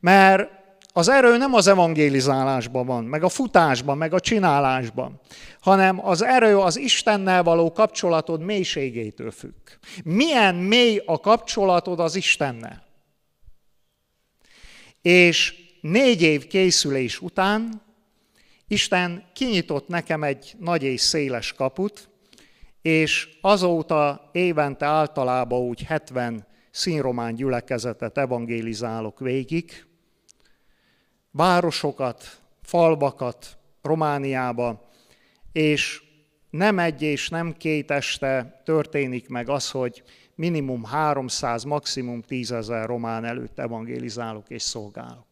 Mert 0.00 0.50
az 0.96 1.08
erő 1.08 1.36
nem 1.36 1.54
az 1.54 1.66
evangélizálásban 1.66 2.86
van, 2.86 3.04
meg 3.04 3.22
a 3.22 3.28
futásban, 3.28 3.98
meg 3.98 4.14
a 4.14 4.20
csinálásban, 4.20 5.20
hanem 5.60 6.06
az 6.06 6.22
erő 6.22 6.58
az 6.58 6.76
Istennel 6.76 7.42
való 7.42 7.72
kapcsolatod 7.72 8.40
mélységétől 8.40 9.30
függ. 9.30 9.70
Milyen 10.04 10.54
mély 10.54 11.02
a 11.06 11.20
kapcsolatod 11.20 12.00
az 12.00 12.14
Istennel? 12.14 12.86
És 15.02 15.54
négy 15.80 16.22
év 16.22 16.46
készülés 16.46 17.20
után 17.20 17.82
Isten 18.68 19.24
kinyitott 19.32 19.88
nekem 19.88 20.22
egy 20.22 20.54
nagy 20.58 20.82
és 20.82 21.00
széles 21.00 21.52
kaput, 21.52 22.08
és 22.84 23.28
azóta 23.40 24.28
évente 24.32 24.86
általában 24.86 25.60
úgy 25.60 25.82
70 25.82 26.46
színromán 26.70 27.34
gyülekezetet 27.34 28.18
evangélizálok 28.18 29.18
végig, 29.18 29.86
városokat, 31.30 32.40
falvakat 32.62 33.58
Romániába, 33.82 34.88
és 35.52 36.02
nem 36.50 36.78
egy 36.78 37.02
és 37.02 37.28
nem 37.28 37.56
két 37.56 37.90
este 37.90 38.62
történik 38.64 39.28
meg 39.28 39.48
az, 39.48 39.70
hogy 39.70 40.02
minimum 40.34 40.84
300, 40.84 41.62
maximum 41.64 42.22
10 42.22 42.52
ezer 42.52 42.86
román 42.86 43.24
előtt 43.24 43.58
evangélizálok 43.58 44.50
és 44.50 44.62
szolgálok. 44.62 45.26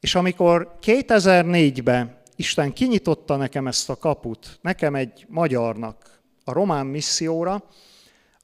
És 0.00 0.14
amikor 0.14 0.78
2004-ben 0.82 2.19
Isten 2.40 2.72
kinyitotta 2.72 3.36
nekem 3.36 3.66
ezt 3.66 3.90
a 3.90 3.96
kaput, 3.96 4.58
nekem 4.62 4.94
egy 4.94 5.26
magyarnak 5.28 6.22
a 6.44 6.52
román 6.52 6.86
misszióra, 6.86 7.64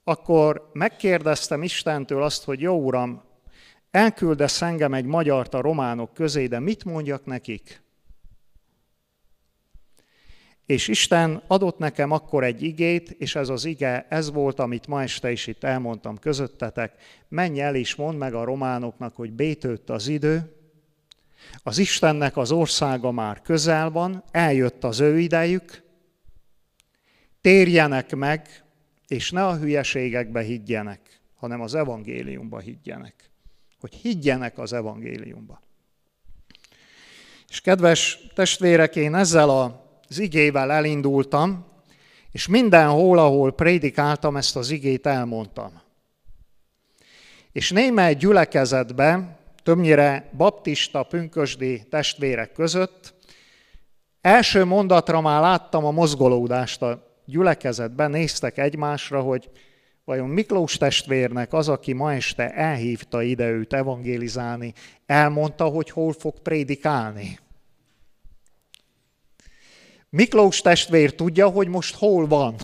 akkor 0.05 0.71
megkérdeztem 0.73 1.63
Istentől 1.63 2.23
azt, 2.23 2.45
hogy 2.45 2.61
jó 2.61 2.85
uram, 2.85 3.23
elküldesz 3.91 4.63
engem 4.63 4.95
egy 4.95 5.05
magyart 5.05 5.55
a 5.55 5.61
románok 5.61 6.15
közé, 6.15 6.47
de 6.47 6.59
mit 6.59 6.85
mondjak 6.85 7.25
nekik? 7.25 7.83
És 10.67 10.89
Isten 10.89 11.43
adott 11.47 11.79
nekem 11.79 12.11
akkor 12.11 12.45
egy 12.45 12.63
igét, 12.63 13.11
és 13.11 13.35
ez 13.35 13.49
az 13.49 13.65
ige, 13.65 14.07
ez 14.09 14.33
volt, 14.33 14.59
amit 14.59 14.87
ma 14.87 15.03
este 15.03 15.31
is 15.31 15.47
itt 15.47 15.65
elmondtam 15.65 16.19
közöttetek. 16.19 16.93
Menj 17.29 17.61
el 17.61 17.75
és 17.75 17.95
mondd 17.95 18.19
meg 18.19 18.35
a 18.35 18.45
románoknak, 18.45 19.17
hogy 19.17 19.33
bétőtt 19.33 19.91
az 19.91 20.09
idő, 20.09 20.56
az 21.63 21.79
Istennek 21.79 22.37
az 22.37 22.51
országa 22.51 23.11
már 23.11 23.43
közel 23.43 23.91
van, 23.91 24.25
eljött 24.31 24.85
az 24.85 25.01
ő 25.01 25.19
idejük, 25.19 25.83
térjenek 27.41 28.15
meg, 28.15 28.65
és 29.09 29.31
ne 29.31 29.47
a 29.47 29.57
hülyeségekbe 29.57 30.43
higgyenek, 30.43 31.21
hanem 31.37 31.61
az 31.61 31.75
evangéliumba 31.75 32.59
higgyenek 32.59 33.27
hogy 33.81 33.95
higgyenek 33.95 34.59
az 34.59 34.73
evangéliumba. 34.73 35.61
És 37.49 37.61
kedves 37.61 38.19
testvérek, 38.35 38.97
én 38.97 39.15
ezzel 39.15 39.51
az 39.51 40.19
igével 40.19 40.73
elindultam, 40.73 41.65
és 42.33 42.47
mindenhol, 42.47 43.19
ahol 43.19 43.53
prédikáltam, 43.53 44.37
ezt 44.37 44.57
az 44.57 44.71
igét 44.71 45.07
elmondtam. 45.07 45.81
És 47.53 47.71
némely 47.71 48.15
gyülekezetben, 48.15 49.37
többnyire 49.67 50.31
baptista, 50.37 51.03
pünkösdi 51.03 51.83
testvérek 51.91 52.53
között, 52.53 53.15
első 54.21 54.65
mondatra 54.65 55.21
már 55.21 55.41
láttam 55.41 55.85
a 55.85 55.91
mozgolódást 55.91 56.83
a 56.83 57.19
gyülekezetben, 57.25 58.11
néztek 58.11 58.59
egymásra, 58.59 59.21
hogy 59.21 59.51
Vajon 60.05 60.29
Miklós 60.29 60.77
testvérnek 60.77 61.53
az, 61.53 61.69
aki 61.69 61.93
ma 61.93 62.13
este 62.13 62.51
elhívta 62.55 63.23
ide 63.23 63.49
őt 63.51 63.73
evangélizálni, 63.73 64.73
elmondta, 65.07 65.65
hogy 65.65 65.91
hol 65.91 66.13
fog 66.13 66.39
prédikálni? 66.39 67.39
Miklós 70.11 70.61
testvér 70.61 71.15
tudja, 71.15 71.49
hogy 71.49 71.69
most 71.69 71.95
hol 71.95 72.27
van. 72.27 72.55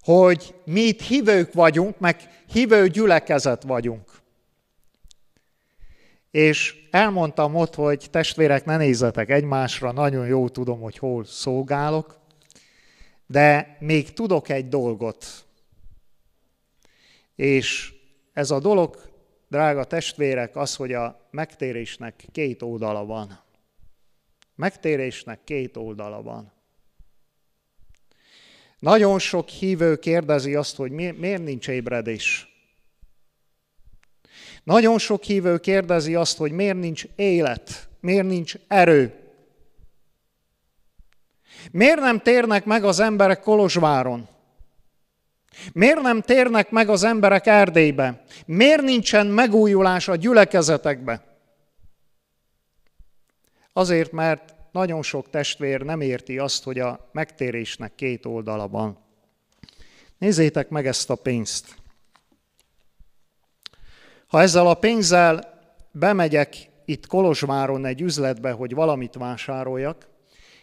Hogy 0.00 0.54
mi 0.64 0.80
itt 0.80 1.02
hívők 1.02 1.52
vagyunk, 1.52 1.98
meg 1.98 2.16
hívő 2.52 2.88
gyülekezet 2.88 3.62
vagyunk. 3.62 4.09
És 6.30 6.88
elmondtam 6.90 7.54
ott, 7.54 7.74
hogy 7.74 8.06
testvérek, 8.10 8.64
ne 8.64 8.76
nézzetek 8.76 9.30
egymásra, 9.30 9.92
nagyon 9.92 10.26
jó 10.26 10.48
tudom, 10.48 10.80
hogy 10.80 10.98
hol 10.98 11.24
szolgálok, 11.24 12.18
de 13.26 13.76
még 13.80 14.12
tudok 14.12 14.48
egy 14.48 14.68
dolgot. 14.68 15.26
És 17.34 17.94
ez 18.32 18.50
a 18.50 18.60
dolog, 18.60 19.10
drága 19.48 19.84
testvérek, 19.84 20.56
az, 20.56 20.76
hogy 20.76 20.92
a 20.92 21.28
megtérésnek 21.30 22.24
két 22.32 22.62
oldala 22.62 23.04
van. 23.04 23.40
Megtérésnek 24.54 25.44
két 25.44 25.76
oldala 25.76 26.22
van. 26.22 26.52
Nagyon 28.78 29.18
sok 29.18 29.48
hívő 29.48 29.96
kérdezi 29.96 30.54
azt, 30.54 30.76
hogy 30.76 30.90
miért 30.90 31.42
nincs 31.42 31.68
ébredés. 31.68 32.49
Nagyon 34.64 34.98
sok 34.98 35.22
hívő 35.22 35.58
kérdezi 35.58 36.14
azt, 36.14 36.36
hogy 36.36 36.52
miért 36.52 36.78
nincs 36.78 37.04
élet, 37.16 37.88
miért 38.00 38.26
nincs 38.26 38.54
erő. 38.68 39.14
Miért 41.70 42.00
nem 42.00 42.20
térnek 42.20 42.64
meg 42.64 42.84
az 42.84 43.00
emberek 43.00 43.40
Kolozsváron? 43.40 44.28
Miért 45.72 46.00
nem 46.00 46.20
térnek 46.20 46.70
meg 46.70 46.88
az 46.88 47.02
emberek 47.02 47.46
Erdélybe? 47.46 48.22
Miért 48.46 48.82
nincsen 48.82 49.26
megújulás 49.26 50.08
a 50.08 50.16
gyülekezetekbe? 50.16 51.24
Azért, 53.72 54.12
mert 54.12 54.54
nagyon 54.72 55.02
sok 55.02 55.30
testvér 55.30 55.82
nem 55.82 56.00
érti 56.00 56.38
azt, 56.38 56.64
hogy 56.64 56.78
a 56.78 57.10
megtérésnek 57.12 57.94
két 57.94 58.26
oldala 58.26 58.68
van. 58.68 58.98
Nézzétek 60.18 60.68
meg 60.68 60.86
ezt 60.86 61.10
a 61.10 61.14
pénzt. 61.14 61.74
Ha 64.30 64.40
ezzel 64.40 64.66
a 64.66 64.74
pénzzel 64.74 65.60
bemegyek 65.92 66.70
itt 66.84 67.06
Kolozsváron 67.06 67.84
egy 67.84 68.00
üzletbe, 68.00 68.50
hogy 68.50 68.74
valamit 68.74 69.14
vásároljak, 69.14 70.08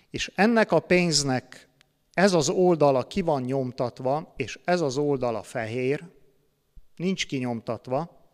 és 0.10 0.32
ennek 0.36 0.72
a 0.72 0.80
pénznek 0.80 1.70
ez 2.14 2.34
az 2.34 2.50
oldala 2.50 3.08
ki 3.08 3.22
van 3.22 3.42
nyomtatva, 3.42 4.34
és 4.36 4.60
ez 4.64 4.82
az 4.82 4.98
oldala 4.98 5.44
fehér, 5.44 6.04
nincs 6.96 7.28
kinyomtatva, 7.28 8.30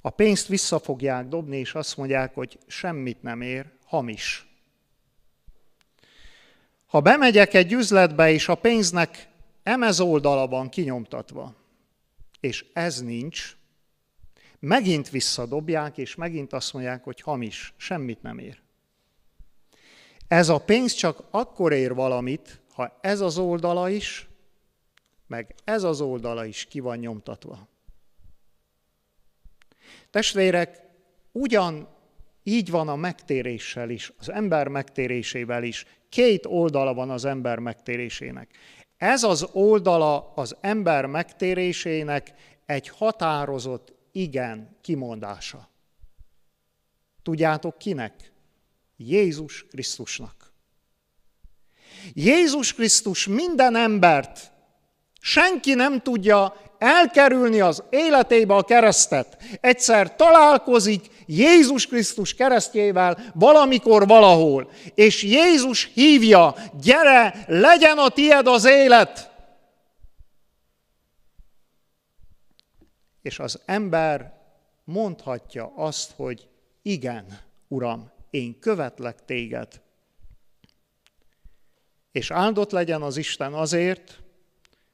a 0.00 0.10
pénzt 0.10 0.46
vissza 0.46 0.78
fogják 0.78 1.28
dobni, 1.28 1.56
és 1.56 1.74
azt 1.74 1.96
mondják, 1.96 2.34
hogy 2.34 2.58
semmit 2.66 3.22
nem 3.22 3.40
ér, 3.40 3.72
hamis. 3.84 4.46
Ha 6.86 7.00
bemegyek 7.00 7.54
egy 7.54 7.72
üzletbe, 7.72 8.30
és 8.30 8.48
a 8.48 8.54
pénznek 8.54 9.28
emez 9.62 10.00
oldala 10.00 10.46
van 10.46 10.68
kinyomtatva, 10.68 11.54
és 12.40 12.64
ez 12.72 13.00
nincs, 13.00 13.58
megint 14.60 15.10
visszadobják, 15.10 15.98
és 15.98 16.14
megint 16.14 16.52
azt 16.52 16.72
mondják, 16.72 17.04
hogy 17.04 17.20
hamis, 17.20 17.74
semmit 17.76 18.22
nem 18.22 18.38
ér. 18.38 18.60
Ez 20.28 20.48
a 20.48 20.58
pénz 20.58 20.92
csak 20.92 21.22
akkor 21.30 21.72
ér 21.72 21.94
valamit, 21.94 22.60
ha 22.72 22.98
ez 23.00 23.20
az 23.20 23.38
oldala 23.38 23.88
is, 23.88 24.28
meg 25.26 25.54
ez 25.64 25.82
az 25.82 26.00
oldala 26.00 26.44
is 26.44 26.64
ki 26.64 26.80
van 26.80 26.98
nyomtatva. 26.98 27.68
Testvérek, 30.10 30.80
ugyan 31.32 31.88
így 32.42 32.70
van 32.70 32.88
a 32.88 32.96
megtéréssel 32.96 33.90
is, 33.90 34.12
az 34.18 34.30
ember 34.30 34.68
megtérésével 34.68 35.62
is. 35.62 35.86
Két 36.08 36.46
oldala 36.46 36.94
van 36.94 37.10
az 37.10 37.24
ember 37.24 37.58
megtérésének. 37.58 38.50
Ez 38.96 39.22
az 39.22 39.48
oldala 39.52 40.32
az 40.34 40.56
ember 40.60 41.06
megtérésének 41.06 42.32
egy 42.66 42.88
határozott 42.88 43.92
igen 44.12 44.76
kimondása. 44.80 45.68
Tudjátok 47.22 47.78
kinek? 47.78 48.32
Jézus 48.96 49.66
Krisztusnak. 49.70 50.52
Jézus 52.14 52.74
Krisztus 52.74 53.26
minden 53.26 53.76
embert, 53.76 54.52
senki 55.20 55.74
nem 55.74 56.00
tudja 56.00 56.54
elkerülni 56.78 57.60
az 57.60 57.82
életébe 57.90 58.54
a 58.54 58.62
keresztet. 58.62 59.36
Egyszer 59.60 60.16
találkozik 60.16 61.06
Jézus 61.26 61.86
Krisztus 61.86 62.34
keresztjével 62.34 63.18
valamikor 63.34 64.06
valahol, 64.06 64.70
és 64.94 65.22
Jézus 65.22 65.90
hívja, 65.94 66.54
gyere, 66.82 67.44
legyen 67.46 67.98
a 67.98 68.08
tied 68.08 68.46
az 68.46 68.64
élet. 68.64 69.29
És 73.22 73.38
az 73.38 73.62
ember 73.64 74.40
mondhatja 74.84 75.72
azt, 75.76 76.10
hogy 76.10 76.48
igen, 76.82 77.40
Uram, 77.68 78.10
én 78.30 78.58
követlek 78.58 79.24
téged. 79.24 79.82
És 82.12 82.30
áldott 82.30 82.70
legyen 82.70 83.02
az 83.02 83.16
Isten 83.16 83.54
azért, 83.54 84.22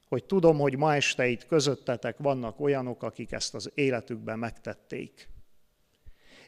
hogy 0.07 0.23
tudom, 0.23 0.57
hogy 0.57 0.77
ma 0.77 0.95
este 0.95 1.27
itt 1.27 1.45
közöttetek 1.45 2.17
vannak 2.17 2.59
olyanok, 2.59 3.03
akik 3.03 3.31
ezt 3.31 3.53
az 3.55 3.71
életükben 3.73 4.39
megtették. 4.39 5.29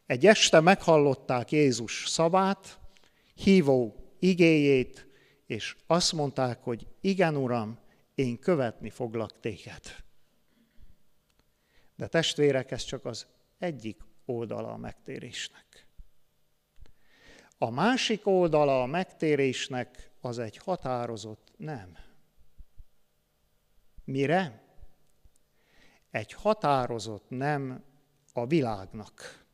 Egy 0.05 0.25
este 0.25 0.59
meghallották 0.59 1.51
Jézus 1.51 2.03
szavát, 2.07 2.79
hívó 3.33 3.95
igéjét, 4.19 5.07
és 5.45 5.75
azt 5.87 6.13
mondták, 6.13 6.63
hogy 6.63 6.87
igen, 7.01 7.35
Uram, 7.35 7.79
én 8.15 8.39
követni 8.39 8.89
foglak 8.89 9.39
téged. 9.39 9.81
De 11.99 12.07
testvérek, 12.07 12.71
ez 12.71 12.83
csak 12.83 13.05
az 13.05 13.27
egyik 13.57 14.01
oldala 14.25 14.71
a 14.71 14.77
megtérésnek. 14.77 15.87
A 17.57 17.69
másik 17.69 18.27
oldala 18.27 18.81
a 18.81 18.85
megtérésnek 18.85 20.11
az 20.21 20.39
egy 20.39 20.57
határozott 20.57 21.53
nem. 21.57 21.97
Mire? 24.03 24.63
Egy 26.11 26.33
határozott 26.33 27.29
nem 27.29 27.83
a 28.33 28.45
világnak. 28.45 29.45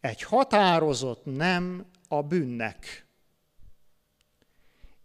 Egy 0.00 0.22
határozott 0.22 1.24
nem 1.24 1.90
a 2.08 2.22
bűnnek. 2.22 3.06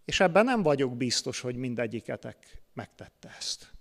És 0.05 0.19
ebben 0.19 0.45
nem 0.45 0.63
vagyok 0.63 0.97
biztos, 0.97 1.39
hogy 1.39 1.55
mindegyiketek 1.55 2.63
megtette 2.73 3.35
ezt. 3.37 3.74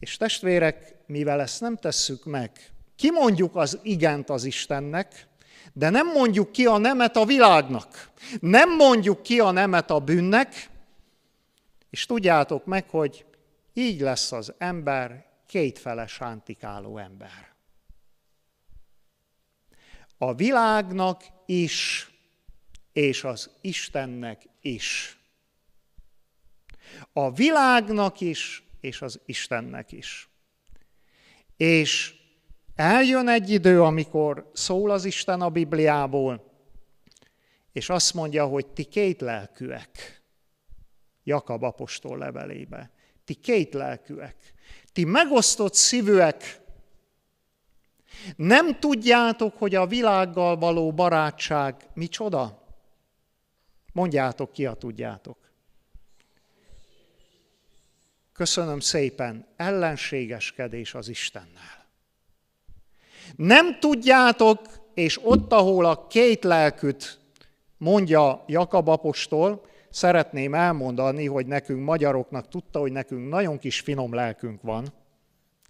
És 0.00 0.16
testvérek, 0.16 0.94
mivel 1.06 1.40
ezt 1.40 1.60
nem 1.60 1.76
tesszük 1.76 2.24
meg, 2.24 2.50
kimondjuk 2.96 3.56
az 3.56 3.78
igent 3.82 4.30
az 4.30 4.44
Istennek, 4.44 5.28
de 5.72 5.90
nem 5.90 6.06
mondjuk 6.06 6.52
ki 6.52 6.66
a 6.66 6.78
nemet 6.78 7.16
a 7.16 7.24
világnak. 7.24 8.10
Nem 8.40 8.76
mondjuk 8.76 9.22
ki 9.22 9.40
a 9.40 9.50
nemet 9.50 9.90
a 9.90 9.98
bűnnek, 9.98 10.70
és 11.90 12.06
tudjátok 12.06 12.64
meg, 12.64 12.88
hogy 12.88 13.24
így 13.72 14.00
lesz 14.00 14.32
az 14.32 14.54
ember 14.58 15.26
kétfele 15.46 16.06
sántikáló 16.06 16.98
ember. 16.98 17.54
A 20.18 20.34
világnak 20.34 21.24
is, 21.46 22.10
és 22.92 23.24
az 23.24 23.50
Istennek 23.60 24.48
is. 24.60 25.18
A 27.12 27.32
világnak 27.32 28.20
is, 28.20 28.69
és 28.80 29.02
az 29.02 29.20
Istennek 29.24 29.92
is. 29.92 30.28
És 31.56 32.14
eljön 32.74 33.28
egy 33.28 33.50
idő, 33.50 33.82
amikor 33.82 34.50
szól 34.52 34.90
az 34.90 35.04
Isten 35.04 35.40
a 35.40 35.50
Bibliából, 35.50 36.50
és 37.72 37.88
azt 37.88 38.14
mondja, 38.14 38.46
hogy 38.46 38.66
ti 38.66 38.84
két 38.84 39.20
lelkűek. 39.20 40.22
Jakab 41.24 41.62
apostol 41.62 42.18
levelébe. 42.18 42.90
Ti 43.24 43.34
két 43.34 43.74
lelkűek. 43.74 44.36
Ti 44.92 45.04
megosztott 45.04 45.74
szívűek. 45.74 46.60
Nem 48.36 48.78
tudjátok, 48.78 49.56
hogy 49.56 49.74
a 49.74 49.86
világgal 49.86 50.56
való 50.56 50.92
barátság 50.92 51.88
micsoda? 51.94 52.64
Mondjátok 53.92 54.52
ki, 54.52 54.64
ha 54.64 54.74
tudjátok. 54.74 55.39
Köszönöm 58.40 58.80
szépen, 58.80 59.46
ellenségeskedés 59.56 60.94
az 60.94 61.08
Istennel. 61.08 61.86
Nem 63.36 63.78
tudjátok, 63.78 64.60
és 64.94 65.20
ott, 65.24 65.52
ahol 65.52 65.84
a 65.84 66.06
két 66.06 66.44
lelküt 66.44 67.18
mondja 67.76 68.44
Jakab 68.46 68.88
apostol, 68.88 69.64
szeretném 69.90 70.54
elmondani, 70.54 71.26
hogy 71.26 71.46
nekünk 71.46 71.84
magyaroknak 71.84 72.48
tudta, 72.48 72.78
hogy 72.78 72.92
nekünk 72.92 73.28
nagyon 73.28 73.58
kis 73.58 73.80
finom 73.80 74.14
lelkünk 74.14 74.62
van, 74.62 74.86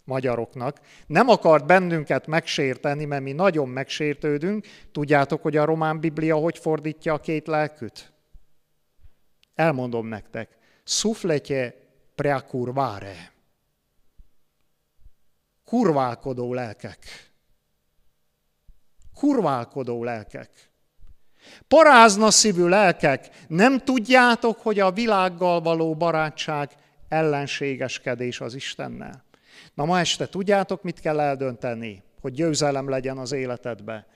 magyaroknak. 0.05 0.81
Nem 1.07 1.29
akart 1.29 1.67
bennünket 1.67 2.27
megsérteni, 2.27 3.05
mert 3.05 3.23
mi 3.23 3.33
nagyon 3.33 3.69
megsértődünk. 3.69 4.67
Tudjátok, 4.93 5.43
hogy 5.43 5.57
a 5.57 5.65
román 5.65 6.01
biblia 6.01 6.37
hogy 6.37 6.59
fordítja 6.59 7.13
a 7.13 7.21
két 7.21 7.47
lelküt? 7.47 8.13
Elmondom 9.55 10.07
nektek. 10.07 10.59
Sufletje 12.21 12.41
preakurváre. 12.41 13.33
Kurválkodó 15.65 16.55
lelkek. 16.55 16.99
Kurválkodó 19.15 20.05
lelkek. 20.05 20.71
Parázna 21.69 22.31
szívű 22.31 22.67
lelkek, 22.67 23.47
nem 23.49 23.79
tudjátok, 23.79 24.61
hogy 24.61 24.79
a 24.79 24.93
világgal 24.93 25.61
való 25.61 25.95
barátság 25.95 26.71
ellenségeskedés 27.09 28.41
az 28.41 28.55
Istennel. 28.55 29.25
Na 29.75 29.85
ma 29.85 29.99
este 29.99 30.29
tudjátok, 30.29 30.83
mit 30.83 31.01
kell 31.01 31.21
eldönteni, 31.21 32.03
hogy 32.21 32.33
győzelem 32.33 32.89
legyen 32.89 33.19
az 33.19 33.33
életedbe? 33.33 34.07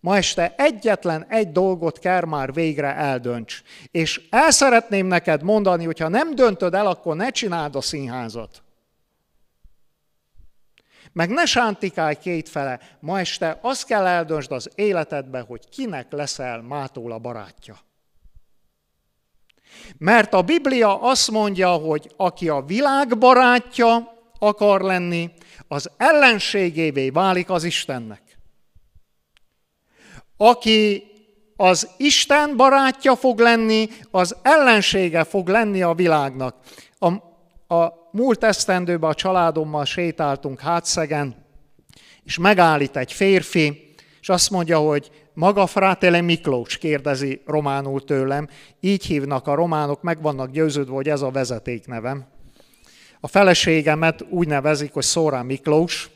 Ma 0.00 0.16
este 0.16 0.54
egyetlen 0.56 1.26
egy 1.28 1.52
dolgot 1.52 1.98
kell 1.98 2.24
már 2.24 2.52
végre 2.52 2.94
eldönts. 2.94 3.62
És 3.90 4.20
el 4.30 4.50
szeretném 4.50 5.06
neked 5.06 5.42
mondani, 5.42 5.84
hogy 5.84 5.98
ha 5.98 6.08
nem 6.08 6.34
döntöd 6.34 6.74
el, 6.74 6.86
akkor 6.86 7.16
ne 7.16 7.30
csináld 7.30 7.76
a 7.76 7.80
színházat. 7.80 8.62
Meg 11.12 11.30
ne 11.30 11.44
sántikálj 11.44 12.14
kétfele. 12.14 12.80
Ma 13.00 13.18
este 13.18 13.58
azt 13.62 13.86
kell 13.86 14.06
eldöntsd 14.06 14.52
az 14.52 14.70
életedbe, 14.74 15.40
hogy 15.40 15.68
kinek 15.68 16.12
leszel 16.12 16.60
mától 16.60 17.12
a 17.12 17.18
barátja. 17.18 17.76
Mert 19.98 20.34
a 20.34 20.42
Biblia 20.42 21.00
azt 21.00 21.30
mondja, 21.30 21.70
hogy 21.70 22.12
aki 22.16 22.48
a 22.48 22.62
világ 22.62 23.18
barátja 23.18 24.14
akar 24.38 24.80
lenni, 24.80 25.30
az 25.68 25.90
ellenségévé 25.96 27.10
válik 27.10 27.50
az 27.50 27.64
Istennek. 27.64 28.25
Aki 30.36 31.02
az 31.56 31.88
Isten 31.96 32.56
barátja 32.56 33.16
fog 33.16 33.38
lenni, 33.38 33.88
az 34.10 34.36
ellensége 34.42 35.24
fog 35.24 35.48
lenni 35.48 35.82
a 35.82 35.94
világnak. 35.94 36.56
A, 36.98 37.06
a 37.74 38.08
múlt 38.10 38.44
esztendőben 38.44 39.10
a 39.10 39.14
családommal 39.14 39.84
sétáltunk 39.84 40.60
hátszegen, 40.60 41.44
és 42.24 42.38
megállít 42.38 42.96
egy 42.96 43.12
férfi, 43.12 43.94
és 44.20 44.28
azt 44.28 44.50
mondja, 44.50 44.78
hogy 44.78 45.10
maga 45.34 45.66
Frátele 45.66 46.20
Miklós, 46.20 46.78
kérdezi 46.78 47.42
románul 47.46 48.04
tőlem, 48.04 48.48
így 48.80 49.04
hívnak 49.04 49.46
a 49.46 49.54
románok, 49.54 50.02
meg 50.02 50.22
vannak 50.22 50.50
győződve, 50.50 50.94
hogy 50.94 51.08
ez 51.08 51.22
a 51.22 51.30
vezetéknevem. 51.30 52.26
A 53.20 53.26
feleségemet 53.26 54.24
úgy 54.30 54.46
nevezik, 54.46 54.92
hogy 54.92 55.02
Szórán 55.02 55.46
Miklós, 55.46 56.10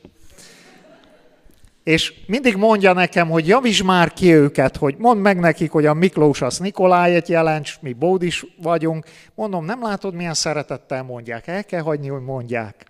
és 1.90 2.14
mindig 2.26 2.56
mondja 2.56 2.92
nekem, 2.92 3.30
hogy 3.30 3.46
javíts 3.46 3.84
már 3.84 4.12
ki 4.12 4.34
őket, 4.34 4.76
hogy 4.76 4.94
mondd 4.98 5.20
meg 5.20 5.38
nekik, 5.38 5.70
hogy 5.70 5.86
a 5.86 5.94
Miklós 5.94 6.42
az 6.42 6.58
Nikolájét 6.58 7.28
jelents, 7.28 7.78
mi 7.80 7.92
Bódis 7.92 8.46
vagyunk. 8.62 9.06
Mondom, 9.34 9.64
nem 9.64 9.82
látod, 9.82 10.14
milyen 10.14 10.34
szeretettel 10.34 11.02
mondják, 11.02 11.46
el 11.46 11.64
kell 11.64 11.80
hagyni, 11.80 12.08
hogy 12.08 12.22
mondják. 12.22 12.86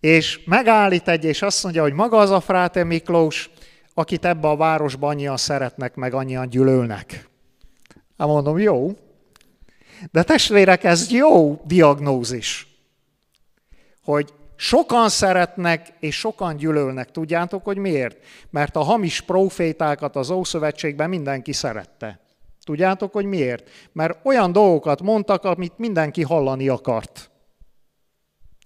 És 0.00 0.40
megállít 0.44 1.08
egy, 1.08 1.24
és 1.24 1.42
azt 1.42 1.62
mondja, 1.62 1.82
hogy 1.82 1.92
maga 1.92 2.16
az 2.16 2.30
a 2.30 2.40
Fráte 2.40 2.84
Miklós, 2.84 3.50
akit 3.94 4.24
ebbe 4.24 4.48
a 4.48 4.56
városban 4.56 5.10
annyian 5.10 5.36
szeretnek, 5.36 5.94
meg 5.94 6.14
annyian 6.14 6.48
gyűlölnek. 6.48 7.28
Hát 8.18 8.28
mondom, 8.28 8.58
jó. 8.58 8.96
De 10.10 10.22
testvérek, 10.22 10.84
ez 10.84 11.10
jó 11.10 11.62
diagnózis, 11.64 12.66
hogy 14.04 14.32
Sokan 14.64 15.08
szeretnek 15.08 15.92
és 16.00 16.18
sokan 16.18 16.56
gyűlölnek. 16.56 17.10
Tudjátok, 17.10 17.64
hogy 17.64 17.76
miért? 17.76 18.16
Mert 18.50 18.76
a 18.76 18.82
hamis 18.82 19.20
profétákat 19.20 20.16
az 20.16 20.30
Ószövetségben 20.30 21.08
mindenki 21.08 21.52
szerette. 21.52 22.20
Tudjátok, 22.64 23.12
hogy 23.12 23.24
miért? 23.24 23.70
Mert 23.92 24.18
olyan 24.22 24.52
dolgokat 24.52 25.02
mondtak, 25.02 25.44
amit 25.44 25.78
mindenki 25.78 26.22
hallani 26.22 26.68
akart. 26.68 27.30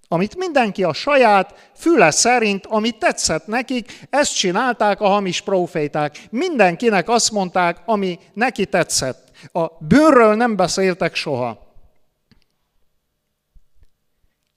Amit 0.07 0.35
mindenki 0.35 0.83
a 0.83 0.93
saját 0.93 1.71
füle 1.75 2.11
szerint, 2.11 2.65
amit 2.65 2.99
tetszett 2.99 3.47
nekik, 3.47 4.07
ezt 4.09 4.35
csinálták 4.35 5.01
a 5.01 5.07
hamis 5.07 5.41
proféták. 5.41 6.27
Mindenkinek 6.29 7.09
azt 7.09 7.31
mondták, 7.31 7.77
ami 7.85 8.19
neki 8.33 8.65
tetszett. 8.65 9.31
A 9.51 9.67
bőrről 9.79 10.35
nem 10.35 10.55
beszéltek 10.55 11.15
soha 11.15 11.66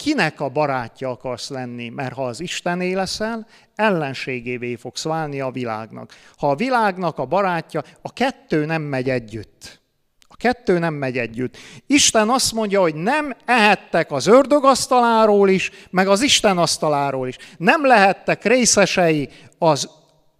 kinek 0.01 0.41
a 0.41 0.49
barátja 0.49 1.11
akarsz 1.11 1.49
lenni, 1.49 1.89
mert 1.89 2.13
ha 2.15 2.27
az 2.27 2.41
Istené 2.41 2.93
leszel, 2.93 3.47
ellenségévé 3.75 4.75
fogsz 4.75 5.05
válni 5.05 5.41
a 5.41 5.51
világnak. 5.51 6.15
Ha 6.37 6.51
a 6.51 6.55
világnak 6.55 7.19
a 7.19 7.25
barátja, 7.25 7.83
a 8.03 8.13
kettő 8.13 8.65
nem 8.65 8.83
megy 8.83 9.11
együtt. 9.11 9.81
A 10.29 10.37
kettő 10.37 10.79
nem 10.79 10.95
megy 10.95 11.19
együtt. 11.19 11.57
Isten 11.87 12.29
azt 12.29 12.53
mondja, 12.53 12.81
hogy 12.81 12.95
nem 12.95 13.37
ehettek 13.45 14.13
az 14.13 14.27
ördög 14.27 14.65
asztaláról 14.65 15.49
is, 15.49 15.71
meg 15.91 16.09
az 16.09 16.21
Isten 16.21 16.59
asztaláról 16.59 17.29
is. 17.29 17.37
Nem 17.57 17.87
lehettek 17.87 18.45
részesei 18.45 19.29
az, 19.59 19.91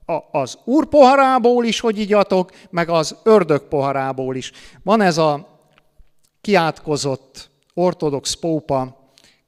a, 0.07 0.39
az 0.39 0.59
úr 0.65 0.87
poharából 0.87 1.65
is, 1.65 1.81
hogy 1.81 1.99
igyatok, 1.99 2.51
meg 2.71 2.89
az 2.89 3.17
ördög 3.23 3.69
poharából 3.69 4.37
is. 4.37 4.53
Van 4.83 5.01
ez 5.01 5.19
a 5.19 5.61
kiátkozott 6.41 7.51
ortodox 7.75 8.35
pópa, 8.35 9.00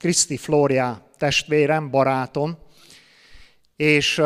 Kriszti 0.02 0.36
Flória 0.36 1.10
testvérem, 1.18 1.90
barátom, 1.90 2.58
és, 3.76 4.22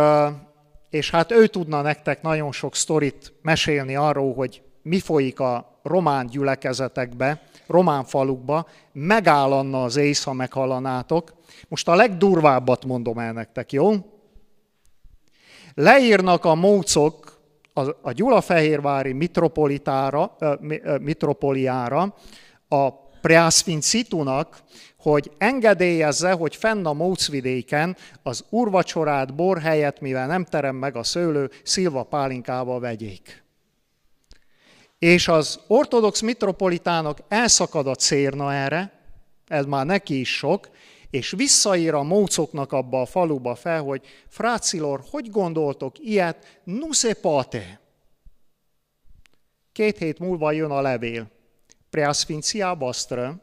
és 0.91 1.11
hát 1.11 1.33
ő 1.33 1.47
tudna 1.47 1.83
nektek 1.83 2.23
nagyon 2.23 2.53
sok 2.53 2.75
sztorit 2.75 3.33
mesélni 3.43 3.97
arról, 3.97 4.35
hogy 4.35 4.62
mi 4.83 5.01
folyik 5.01 5.41
a 5.41 5.81
román 5.83 6.27
gyülekezetekbe, 6.27 7.43
román 7.67 8.05
falukba, 8.05 8.67
megállanna 8.93 9.83
az 9.83 9.97
ész, 9.97 10.25
ha 10.25 10.33
meghallanátok. 10.33 11.35
Most 11.69 11.89
a 11.89 11.95
legdurvábbat 11.95 12.85
mondom 12.85 13.19
el 13.19 13.33
nektek, 13.33 13.73
jó? 13.73 13.93
Leírnak 15.75 16.45
a 16.45 16.55
mócok 16.55 17.41
a, 17.73 17.81
a 18.03 18.12
Gyulafehérvári 18.12 19.12
mitropolitára, 19.12 20.37
mitropoliára 21.01 22.15
a 22.69 23.05
Preászfincitunak, 23.27 24.62
hogy 24.97 25.31
engedélyezze, 25.39 26.33
hogy 26.33 26.57
fenn 26.57 26.87
a 26.87 26.93
Mócvidéken 26.93 27.97
az 28.23 28.45
urvacsorát 28.49 29.35
bor 29.35 29.61
helyett, 29.61 30.01
mivel 30.01 30.27
nem 30.27 30.45
terem 30.45 30.77
meg 30.77 30.97
a 30.97 31.03
szőlő, 31.03 31.51
szilva 31.62 32.03
pálinkával 32.03 32.81
vegyék. 32.81 33.45
És 34.99 35.29
az 35.29 35.61
ortodox 35.67 36.21
mitropolitának 36.21 37.19
elszakad 37.29 37.87
a 37.87 37.95
cérna 37.95 38.55
erre, 38.55 38.93
ez 39.47 39.65
már 39.65 39.87
neki 39.87 40.21
is 40.21 40.37
sok, 40.37 40.69
és 41.11 41.31
visszaír 41.31 41.95
a 41.95 42.03
mócoknak 42.03 42.73
abba 42.73 43.01
a 43.01 43.07
faluba 43.07 43.55
fel, 43.55 43.83
hogy 43.83 44.03
Frácilor, 44.29 45.03
hogy 45.11 45.31
gondoltok 45.31 45.99
ilyet? 45.99 46.61
Nuse 46.65 47.15
pate. 47.15 47.81
Két 49.73 49.99
hét 49.99 50.19
múlva 50.19 50.53
jön 50.53 50.71
a 50.71 50.81
levél. 50.81 51.35
Preasfincia 51.90 52.75
bastra, 52.75 53.35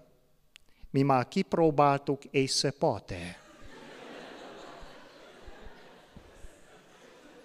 mi 0.89 1.01
már 1.01 1.27
kipróbáltuk, 1.27 2.23
és 2.25 2.51
se 2.57 2.71
pate. 2.71 3.37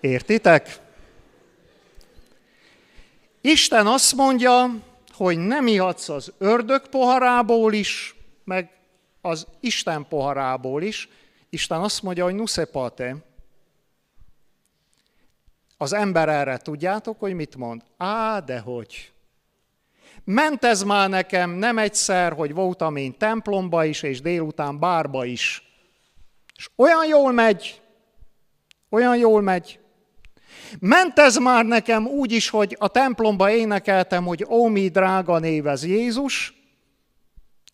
Értitek? 0.01 0.81
Isten 3.41 3.87
azt 3.87 4.15
mondja, 4.15 4.71
hogy 5.13 5.39
nem 5.39 5.67
ihatsz 5.67 6.09
az 6.09 6.33
ördög 6.39 6.89
poharából 6.89 7.73
is, 7.73 8.17
meg 8.45 8.71
az 9.21 9.47
Isten 9.61 10.09
poharából 10.09 10.83
is. 10.83 11.09
Isten 11.49 11.81
azt 11.81 12.03
mondja, 12.03 12.25
hogy 12.25 12.35
nuszepate. 12.35 13.17
Az 15.77 15.93
ember 15.93 16.29
erre 16.29 16.57
tudjátok, 16.57 17.19
hogy 17.19 17.35
mit 17.35 17.57
mond? 17.57 17.83
Á, 17.97 18.41
de 18.41 18.59
hogy? 18.59 19.13
Ment 20.31 20.65
ez 20.65 20.83
már 20.83 21.09
nekem 21.09 21.51
nem 21.51 21.79
egyszer, 21.79 22.33
hogy 22.33 22.55
voltam 22.55 22.97
én 22.97 23.19
templomba 23.19 23.85
is, 23.85 24.03
és 24.03 24.21
délután 24.21 24.79
bárba 24.79 25.25
is. 25.25 25.63
És 26.57 26.69
olyan 26.77 27.07
jól 27.07 27.33
megy, 27.33 27.81
olyan 28.91 29.17
jól 29.17 29.41
megy. 29.41 29.79
Ment 30.79 31.19
ez 31.19 31.37
már 31.37 31.65
nekem 31.65 32.07
úgy 32.07 32.33
is, 32.33 32.49
hogy 32.49 32.77
a 32.79 32.89
templomba 32.89 33.51
énekeltem, 33.51 34.25
hogy 34.25 34.47
ó, 34.49 34.67
mi 34.67 34.89
drága 34.89 35.39
névez 35.39 35.85
Jézus, 35.85 36.55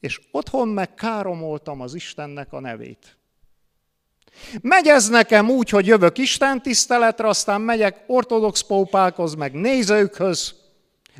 és 0.00 0.20
otthon 0.30 0.68
meg 0.68 0.94
káromoltam 0.94 1.80
az 1.80 1.94
Istennek 1.94 2.52
a 2.52 2.60
nevét. 2.60 3.16
Megy 4.60 4.86
ez 4.86 5.08
nekem 5.08 5.50
úgy, 5.50 5.68
hogy 5.68 5.86
jövök 5.86 6.18
Isten 6.18 6.62
tiszteletre, 6.62 7.28
aztán 7.28 7.60
megyek 7.60 8.04
ortodox 8.06 8.60
pópákhoz, 8.60 9.34
meg 9.34 9.52
nézőkhöz, 9.52 10.62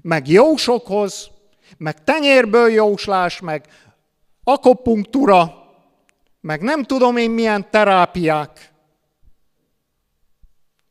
meg 0.02 0.28
jósokhoz, 0.28 1.30
meg 1.76 2.04
tenyérből 2.04 2.70
jóslás, 2.70 3.40
meg 3.40 3.66
akupunktúra, 4.44 5.64
meg 6.40 6.62
nem 6.62 6.84
tudom 6.84 7.16
én 7.16 7.30
milyen 7.30 7.70
terápiák. 7.70 8.72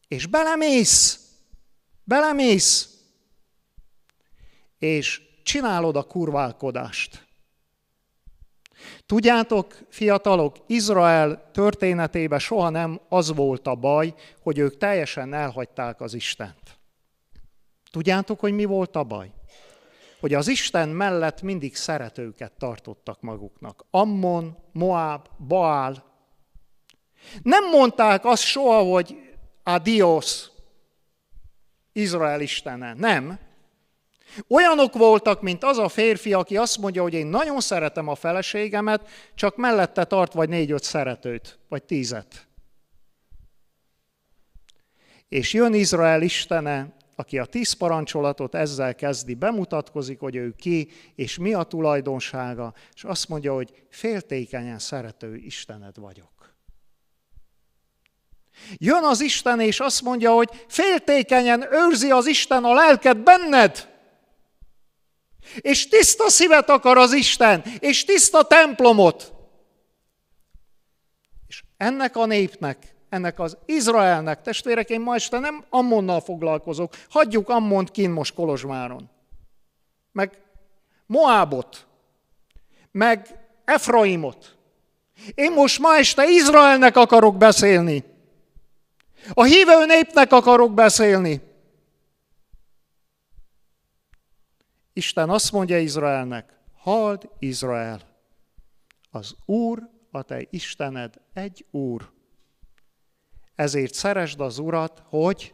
És 0.07 0.25
belemész, 0.25 1.19
belemész, 2.03 2.89
és 4.77 5.21
csinálod 5.43 5.95
a 5.95 6.03
kurválkodást. 6.03 7.27
Tudjátok, 9.05 9.77
fiatalok, 9.89 10.55
Izrael 10.67 11.49
történetében 11.51 12.39
soha 12.39 12.69
nem 12.69 13.01
az 13.09 13.35
volt 13.35 13.67
a 13.67 13.75
baj, 13.75 14.13
hogy 14.41 14.57
ők 14.57 14.77
teljesen 14.77 15.33
elhagyták 15.33 16.01
az 16.01 16.13
Istent. 16.13 16.79
Tudjátok, 17.93 18.39
hogy 18.39 18.53
mi 18.53 18.65
volt 18.65 18.95
a 18.95 19.03
baj? 19.03 19.31
Hogy 20.19 20.33
az 20.33 20.47
Isten 20.47 20.89
mellett 20.89 21.41
mindig 21.41 21.75
szeretőket 21.75 22.51
tartottak 22.51 23.21
maguknak. 23.21 23.85
Ammon, 23.89 24.57
Moab, 24.71 25.27
Baal. 25.47 26.03
Nem 27.41 27.69
mondták 27.69 28.25
azt 28.25 28.43
soha, 28.43 28.81
hogy 28.81 29.17
adios, 29.63 30.49
Izrael 31.91 32.41
istene. 32.41 32.93
Nem. 32.93 33.39
Olyanok 34.47 34.93
voltak, 34.93 35.41
mint 35.41 35.63
az 35.63 35.77
a 35.77 35.89
férfi, 35.89 36.33
aki 36.33 36.57
azt 36.57 36.77
mondja, 36.77 37.01
hogy 37.01 37.13
én 37.13 37.27
nagyon 37.27 37.59
szeretem 37.59 38.07
a 38.07 38.15
feleségemet, 38.15 39.09
csak 39.35 39.55
mellette 39.55 40.03
tart 40.03 40.33
vagy 40.33 40.49
négy-öt 40.49 40.83
szeretőt, 40.83 41.59
vagy 41.69 41.83
tízet. 41.83 42.47
És 45.29 45.53
jön 45.53 45.73
Izrael 45.73 46.21
istene, 46.21 47.01
aki 47.15 47.39
a 47.39 47.45
tíz 47.45 47.71
parancsolatot 47.71 48.55
ezzel 48.55 48.95
kezdi, 48.95 49.33
bemutatkozik, 49.33 50.19
hogy 50.19 50.35
ő 50.35 50.55
ki, 50.57 50.89
és 51.15 51.37
mi 51.37 51.53
a 51.53 51.63
tulajdonsága, 51.63 52.73
és 52.93 53.03
azt 53.03 53.27
mondja, 53.27 53.53
hogy 53.53 53.85
féltékenyen 53.89 54.79
szerető 54.79 55.35
Istened 55.35 55.97
vagyok. 55.97 56.31
Jön 58.77 59.03
az 59.03 59.21
Isten, 59.21 59.59
és 59.59 59.79
azt 59.79 60.01
mondja, 60.01 60.31
hogy 60.31 60.49
féltékenyen 60.67 61.73
őrzi 61.73 62.11
az 62.11 62.25
Isten 62.25 62.63
a 62.63 62.73
lelket 62.73 63.23
benned. 63.23 63.91
És 65.57 65.87
tiszta 65.87 66.29
szívet 66.29 66.69
akar 66.69 66.97
az 66.97 67.13
Isten, 67.13 67.63
és 67.79 68.05
tiszta 68.05 68.43
templomot. 68.43 69.33
És 71.47 71.63
ennek 71.77 72.15
a 72.15 72.25
népnek, 72.25 72.92
ennek 73.13 73.39
az 73.39 73.57
Izraelnek, 73.65 74.41
testvérek, 74.41 74.89
én 74.89 75.01
ma 75.01 75.15
este 75.15 75.39
nem 75.39 75.65
Ammonnal 75.69 76.21
foglalkozok, 76.21 76.93
hagyjuk 77.09 77.49
Ammont 77.49 77.91
kin 77.91 78.09
most 78.09 78.33
Kolozsváron. 78.33 79.09
Meg 80.11 80.41
Moábot, 81.05 81.87
meg 82.91 83.39
Efraimot. 83.65 84.57
Én 85.35 85.51
most 85.51 85.79
ma 85.79 85.95
este 85.95 86.29
Izraelnek 86.29 86.95
akarok 86.95 87.37
beszélni. 87.37 88.03
A 89.33 89.43
hívő 89.43 89.85
népnek 89.85 90.31
akarok 90.31 90.73
beszélni. 90.73 91.41
Isten 94.93 95.29
azt 95.29 95.51
mondja 95.51 95.79
Izraelnek, 95.79 96.57
halld 96.77 97.29
Izrael, 97.39 97.99
az 99.11 99.35
Úr, 99.45 99.89
a 100.11 100.21
te 100.21 100.47
Istened 100.49 101.13
egy 101.33 101.65
Úr. 101.71 102.11
Ezért 103.55 103.93
szeresd 103.93 104.39
az 104.39 104.57
Urat, 104.57 105.03
hogy 105.05 105.53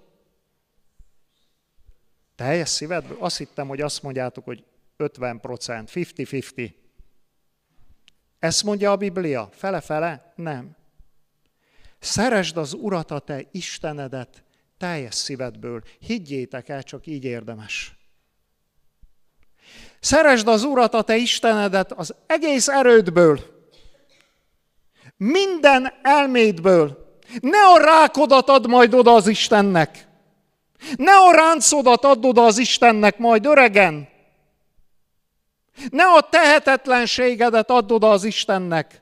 teljes 2.35 2.69
szívedből. 2.69 3.17
Azt 3.19 3.38
hittem, 3.38 3.67
hogy 3.67 3.81
azt 3.81 4.03
mondjátok, 4.03 4.45
hogy 4.45 4.63
50 4.97 5.39
procent, 5.39 5.89
50-50. 5.93 6.73
Ezt 8.39 8.63
mondja 8.63 8.91
a 8.91 8.95
Biblia? 8.95 9.49
Fele-fele? 9.51 10.33
Nem. 10.35 10.75
Szeresd 11.99 12.57
az 12.57 12.73
Urat, 12.73 13.12
a 13.12 13.19
te 13.19 13.41
Istenedet 13.51 14.43
teljes 14.77 15.15
szívedből. 15.15 15.83
Higgyétek 15.99 16.69
el, 16.69 16.83
csak 16.83 17.07
így 17.07 17.23
érdemes. 17.23 17.97
Szeresd 19.99 20.47
az 20.47 20.63
Urat, 20.63 20.93
a 20.93 21.01
te 21.01 21.15
Istenedet 21.15 21.91
az 21.91 22.15
egész 22.25 22.67
erődből, 22.67 23.57
minden 25.17 25.93
elmédből. 26.01 26.98
Ne 27.41 27.57
a 27.57 27.77
rákodat 27.77 28.49
add 28.49 28.67
majd 28.67 28.93
oda 28.93 29.13
az 29.13 29.27
Istennek. 29.27 30.07
Ne 30.95 31.11
a 31.11 31.31
ráncodat 31.31 32.05
add 32.05 32.25
oda 32.25 32.45
az 32.45 32.57
Istennek 32.57 33.17
majd 33.17 33.45
öregen. 33.45 34.07
Ne 35.89 36.03
a 36.03 36.21
tehetetlenségedet 36.29 37.69
add 37.69 37.91
oda 37.91 38.09
az 38.09 38.23
Istennek, 38.23 39.01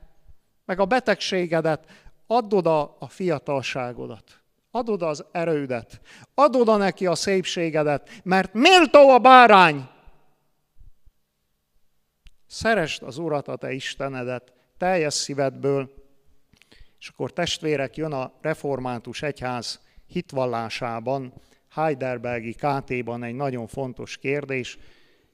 meg 0.65 0.79
a 0.79 0.85
betegségedet, 0.85 1.85
add 2.27 2.53
oda 2.53 2.97
a 2.99 3.07
fiatalságodat. 3.07 4.23
Add 4.71 4.89
oda 4.89 5.07
az 5.07 5.25
erődet. 5.31 6.01
Add 6.33 6.55
oda 6.55 6.75
neki 6.75 7.05
a 7.05 7.15
szépségedet, 7.15 8.09
mert 8.23 8.53
méltó 8.53 9.09
a 9.09 9.17
bárány. 9.17 9.89
Szeresd 12.47 13.03
az 13.03 13.17
Urat, 13.17 13.47
a 13.47 13.55
te 13.55 13.71
Istenedet, 13.71 14.53
teljes 14.77 15.13
szívedből. 15.13 15.96
És 16.99 17.07
akkor 17.07 17.33
testvérek, 17.33 17.97
jön 17.97 18.11
a 18.11 18.31
református 18.41 19.21
egyház 19.21 19.81
hitvallásában, 20.05 21.33
Heidelbergi 21.69 22.53
KT-ban 22.53 23.23
egy 23.23 23.35
nagyon 23.35 23.67
fontos 23.67 24.17
kérdés, 24.17 24.77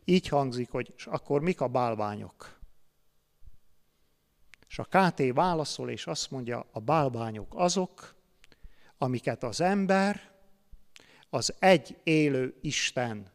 így 0.05 0.27
hangzik, 0.27 0.69
hogy 0.69 0.93
és 0.97 1.05
akkor 1.05 1.41
mik 1.41 1.61
a 1.61 1.67
bálványok? 1.67 2.59
És 4.67 4.79
a 4.79 4.83
KT 4.83 5.33
válaszol, 5.33 5.89
és 5.89 6.07
azt 6.07 6.31
mondja, 6.31 6.65
a 6.71 6.79
bálványok 6.79 7.53
azok, 7.55 8.15
amiket 8.97 9.43
az 9.43 9.61
ember 9.61 10.31
az 11.29 11.55
egy 11.59 11.97
élő 12.03 12.57
Isten 12.61 13.31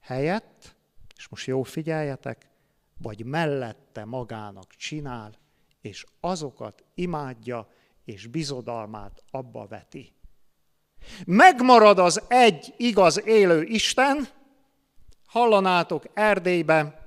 helyett, 0.00 0.76
és 1.16 1.28
most 1.28 1.46
jó 1.46 1.62
figyeljetek, 1.62 2.48
vagy 2.98 3.24
mellette 3.24 4.04
magának 4.04 4.74
csinál, 4.74 5.34
és 5.88 6.04
azokat 6.20 6.84
imádja, 6.94 7.68
és 8.04 8.26
bizodalmát 8.26 9.22
abba 9.30 9.66
veti. 9.66 10.12
Megmarad 11.26 11.98
az 11.98 12.22
egy 12.28 12.74
igaz 12.76 13.26
élő 13.26 13.62
Isten, 13.62 14.28
hallanátok 15.26 16.04
Erdélybe, 16.14 17.06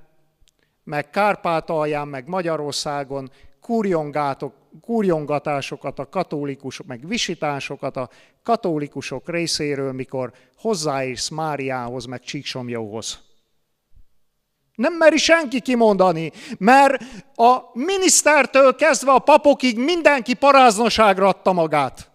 meg 0.84 1.10
Kárpátalján, 1.10 2.08
meg 2.08 2.28
Magyarországon 2.28 3.30
kurjongátok, 3.60 4.54
kurjongatásokat 4.80 5.98
a 5.98 6.08
katolikusok, 6.08 6.86
meg 6.86 7.06
visításokat 7.06 7.96
a 7.96 8.10
katolikusok 8.42 9.28
részéről, 9.28 9.92
mikor 9.92 10.32
hozzáérsz 10.56 11.28
Máriához, 11.28 12.04
meg 12.04 12.20
Csíksomjóhoz. 12.20 13.31
Nem 14.74 14.92
meri 14.92 15.18
senki 15.18 15.60
kimondani, 15.60 16.32
mert 16.58 17.02
a 17.34 17.58
minisztertől 17.72 18.74
kezdve 18.74 19.12
a 19.12 19.18
papokig 19.18 19.78
mindenki 19.78 20.34
paráznoságra 20.34 21.28
adta 21.28 21.52
magát. 21.52 22.10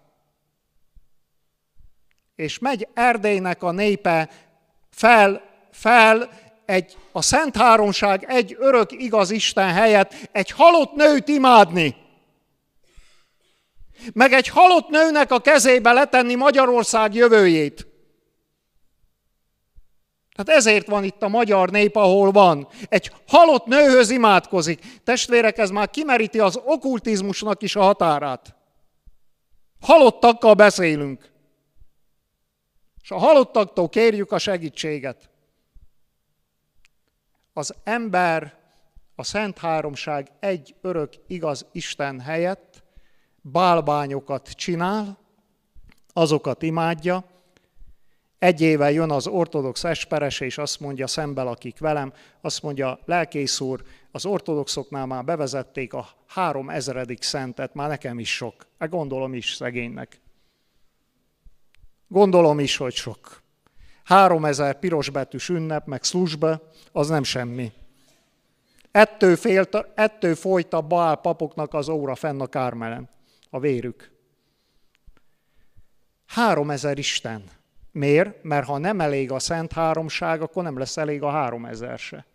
És 2.36 2.60
megy 2.60 2.88
Erdélynek 2.94 3.64
a 3.64 3.72
népe 3.72 4.30
fel 4.92 5.42
fel 5.72 6.30
egy, 6.66 6.98
a 7.12 7.22
Szent 7.22 7.58
Háromság 7.58 8.26
egy 8.28 8.56
örök 8.60 8.92
igaz 8.92 9.30
Isten 9.30 9.74
helyett 9.74 10.14
egy 10.32 10.52
halott 10.52 10.94
nőt 10.94 11.28
imádni. 11.28 11.96
Meg 14.14 14.34
egy 14.34 14.48
halott 14.48 14.90
nőnek 14.90 15.32
a 15.32 15.40
kezébe 15.40 15.92
letenni 15.92 16.36
Magyarország 16.36 17.14
jövőjét. 17.14 17.87
Tehát 20.38 20.60
ezért 20.60 20.88
van 20.88 21.04
itt 21.04 21.22
a 21.22 21.28
magyar 21.28 21.70
nép, 21.70 21.96
ahol 21.96 22.32
van. 22.32 22.68
Egy 22.90 23.12
halott 23.28 23.66
nőhöz 23.66 24.10
imádkozik. 24.10 25.02
Testvérek, 25.04 25.58
ez 25.58 25.70
már 25.70 25.90
kimeríti 25.90 26.40
az 26.40 26.60
okkultizmusnak 26.66 27.62
is 27.62 27.76
a 27.76 27.82
határát. 27.82 28.56
Halottakkal 29.82 30.54
beszélünk. 30.54 31.32
És 33.02 33.12
a 33.12 33.18
halottaktól 33.18 33.90
kérjük 33.90 34.32
a 34.32 34.38
segítséget 34.38 35.30
az 37.58 37.74
ember 37.84 38.58
a 39.16 39.24
Szent 39.24 39.58
Háromság 39.58 40.32
egy 40.40 40.76
örök 40.82 41.14
igaz 41.28 41.66
Isten 41.72 42.20
helyett 42.20 42.84
bálványokat 43.42 44.50
csinál, 44.50 45.18
azokat 46.14 46.62
imádja, 46.62 47.24
egy 48.40 48.62
éve 48.62 48.92
jön 48.92 49.12
az 49.12 49.28
ortodox 49.28 49.84
esperes, 49.84 50.40
és 50.40 50.58
azt 50.58 50.80
mondja 50.80 51.08
szembe 51.08 51.42
akik 51.42 51.80
velem, 51.80 52.14
azt 52.42 52.62
mondja, 52.62 53.00
lelkész 53.06 53.60
úr, 53.60 53.84
az 54.12 54.26
ortodoxoknál 54.26 55.06
már 55.06 55.24
bevezették 55.24 55.94
a 55.94 56.08
három 56.28 56.70
ezeredik 56.70 57.24
szentet, 57.24 57.74
már 57.74 57.90
nekem 57.90 58.20
is 58.20 58.36
sok. 58.36 58.68
Hát 58.80 58.90
gondolom 58.90 59.34
is 59.34 59.54
szegénynek. 59.54 60.20
Gondolom 62.08 62.60
is, 62.60 62.78
hogy 62.78 62.94
sok. 62.94 63.42
Három 64.04 64.46
ezer 64.46 64.80
pirosbetűs 64.80 65.50
ünnep, 65.50 65.86
meg 65.86 66.04
szlusbe, 66.04 66.62
az 66.92 67.08
nem 67.08 67.24
semmi. 67.24 67.72
Ettől, 68.92 69.36
félt, 69.36 69.76
ettől 69.96 70.36
folyt 70.36 70.74
a 70.74 70.82
Baál 70.82 71.16
papoknak 71.16 71.74
az 71.74 71.90
óra 71.90 72.16
fenn 72.16 72.42
a 72.42 72.48
Kármelen, 72.48 73.10
a 73.50 73.60
vérük. 73.60 74.12
Három 76.26 76.72
ezer 76.72 76.98
Isten. 76.98 77.57
Miért? 77.98 78.44
Mert 78.44 78.66
ha 78.66 78.78
nem 78.78 79.02
elég 79.02 79.32
a 79.32 79.40
Szent 79.40 79.74
Háromság, 79.74 80.42
akkor 80.42 80.64
nem 80.64 80.78
lesz 80.78 80.98
elég 80.98 81.24
a 81.24 81.30
három 81.30 81.66
ezer 81.66 81.98
se. 81.98 82.26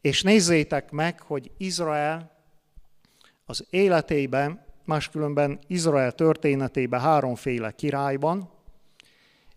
És 0.00 0.22
nézzétek 0.22 0.90
meg, 0.90 1.20
hogy 1.20 1.50
Izrael 1.56 2.36
az 3.44 3.66
életében, 3.70 4.64
máskülönben 4.84 5.58
Izrael 5.66 6.12
történetében 6.12 7.00
háromféle 7.00 7.70
királyban, 7.70 8.50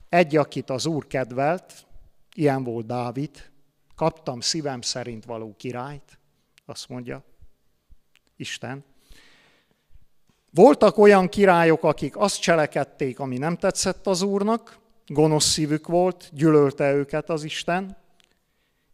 egy, 0.10 0.36
akit 0.38 0.70
az 0.70 0.86
Úr 0.86 1.08
kedvelt, 1.08 1.86
ilyen 2.34 2.64
volt 2.64 2.86
Dávid, 2.86 3.52
kaptam 3.96 4.40
szívem 4.40 4.82
szerint 4.82 5.26
való 5.26 5.56
királyt, 5.58 6.20
azt 6.66 6.90
mondja 6.90 7.24
Isten. 8.36 8.84
Voltak 10.54 10.98
olyan 10.98 11.30
királyok, 11.30 11.84
akik 11.84 12.18
azt 12.18 12.42
cselekedték, 12.42 13.20
ami 13.20 13.38
nem 13.38 13.56
tetszett 13.58 14.08
az 14.08 14.22
Úrnak, 14.22 14.80
gonosz 15.08 15.46
szívük 15.46 15.88
volt, 15.88 16.30
gyűlölte 16.34 16.94
őket 16.94 17.30
az 17.30 17.44
Isten, 17.44 17.98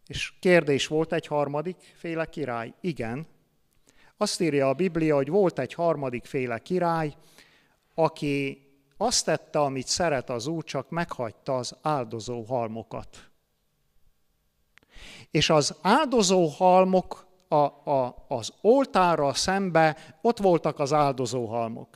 és 0.08 0.34
kérdés 0.39 0.88
volt 0.88 1.14
egy 1.14 1.28
harmadik 1.28 1.93
féle 1.95 2.26
király. 2.26 2.74
Igen. 2.82 3.28
Azt 4.18 4.41
írja 4.41 4.70
a 4.70 4.74
Biblia, 4.74 5.16
hogy 5.16 5.30
volt 5.30 5.60
egy 5.60 5.74
harmadik 5.74 6.26
féle 6.26 6.60
király, 6.60 7.16
aki 7.93 8.62
azt 8.97 9.26
tette, 9.26 9.60
amit 9.60 9.88
szeret 9.88 10.30
az 10.30 10.47
Úr, 10.47 10.64
csak 10.64 10.89
meghagyta 10.89 11.58
az 11.58 11.76
áldozó 11.82 12.41
halmokat. 12.41 13.30
És 15.32 15.49
az 15.49 15.76
áldozó 15.82 16.45
halmok 16.45 17.26
a, 17.48 17.56
a, 17.91 18.26
az 18.28 18.54
oltárral 18.62 19.34
szembe 19.34 19.98
ott 20.22 20.38
voltak 20.38 20.80
az 20.80 20.93
áldozóhalmok. 20.93 21.88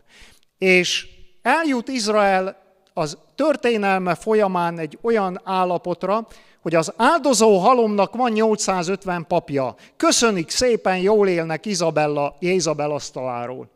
És 0.58 1.08
eljut 1.42 1.88
Izrael 1.88 2.56
az 2.94 3.18
történelme 3.36 4.16
folyamán 4.16 4.80
egy 4.80 4.98
olyan 5.02 5.42
állapotra, 5.44 6.28
hogy 6.62 6.76
az 6.76 6.94
áldozó 6.98 7.58
halomnak 7.58 8.16
van 8.16 8.32
850 8.32 9.26
papja. 9.28 9.76
Köszönik 9.98 10.50
szépen, 10.50 10.98
jól 10.98 11.28
élnek 11.28 11.66
Izabella, 11.66 12.36
Jézabel 12.40 12.92
asztaláról. 12.92 13.70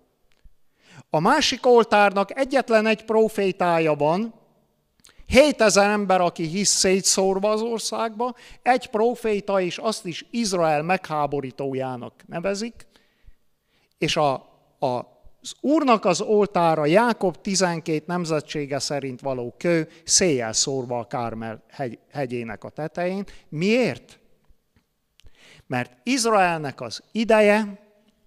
A 1.10 1.20
másik 1.20 1.66
oltárnak 1.66 2.40
egyetlen 2.40 2.86
egy 2.86 3.06
profétája 3.06 3.94
van, 3.94 4.34
7000 5.28 5.90
ember, 5.90 6.22
aki 6.22 6.44
hisz 6.44 6.70
szétszórva 6.70 7.50
az 7.50 7.62
országba, 7.62 8.36
egy 8.62 8.88
proféta, 8.88 9.62
és 9.62 9.78
azt 9.78 10.06
is 10.06 10.26
Izrael 10.32 10.82
megháborítójának 10.82 12.14
nevezik, 12.26 12.88
és 13.98 14.18
a, 14.18 14.34
a, 14.80 15.14
az 15.42 15.54
Úrnak 15.62 16.06
az 16.06 16.22
oltára 16.22 16.86
Jákob 16.86 17.42
12 17.42 18.04
nemzetsége 18.08 18.80
szerint 18.80 19.22
való 19.22 19.56
kő, 19.58 19.90
széjjel 20.04 20.54
szórva 20.54 21.00
a 21.00 21.08
Kármel 21.08 21.64
hegy, 21.70 22.00
hegyének 22.12 22.64
a 22.64 22.70
tetején. 22.70 23.24
Miért? 23.50 24.20
Mert 25.68 25.98
Izraelnek 26.04 26.82
az 26.82 27.04
ideje, 27.12 27.80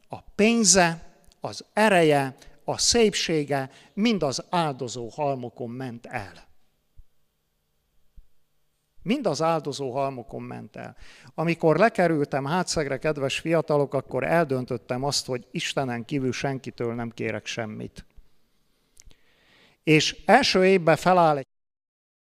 a 0.09 0.21
pénze, 0.35 1.07
az 1.41 1.65
ereje, 1.73 2.37
a 2.65 2.79
szépsége 2.79 3.71
mind 3.95 4.23
az 4.23 4.45
áldozó 4.51 5.09
halmokon 5.09 5.71
ment 5.71 6.07
el. 6.07 6.48
Mind 9.09 9.27
az 9.27 9.43
áldozó 9.43 9.91
halmokon 9.91 10.43
ment 10.43 10.77
el. 10.77 10.97
Amikor 11.35 11.77
lekerültem 11.77 12.45
hátszegre, 12.45 12.99
kedves 12.99 13.39
fiatalok, 13.39 13.95
akkor 13.95 14.25
eldöntöttem 14.25 15.05
azt, 15.05 15.27
hogy 15.27 15.47
Istenen 15.51 16.05
kívül 16.05 16.33
senkitől 16.33 16.95
nem 16.95 17.11
kérek 17.11 17.47
semmit. 17.47 18.05
És 19.83 20.23
első 20.27 20.67
évben 20.67 20.97
feláll 20.97 21.37
egy 21.37 21.47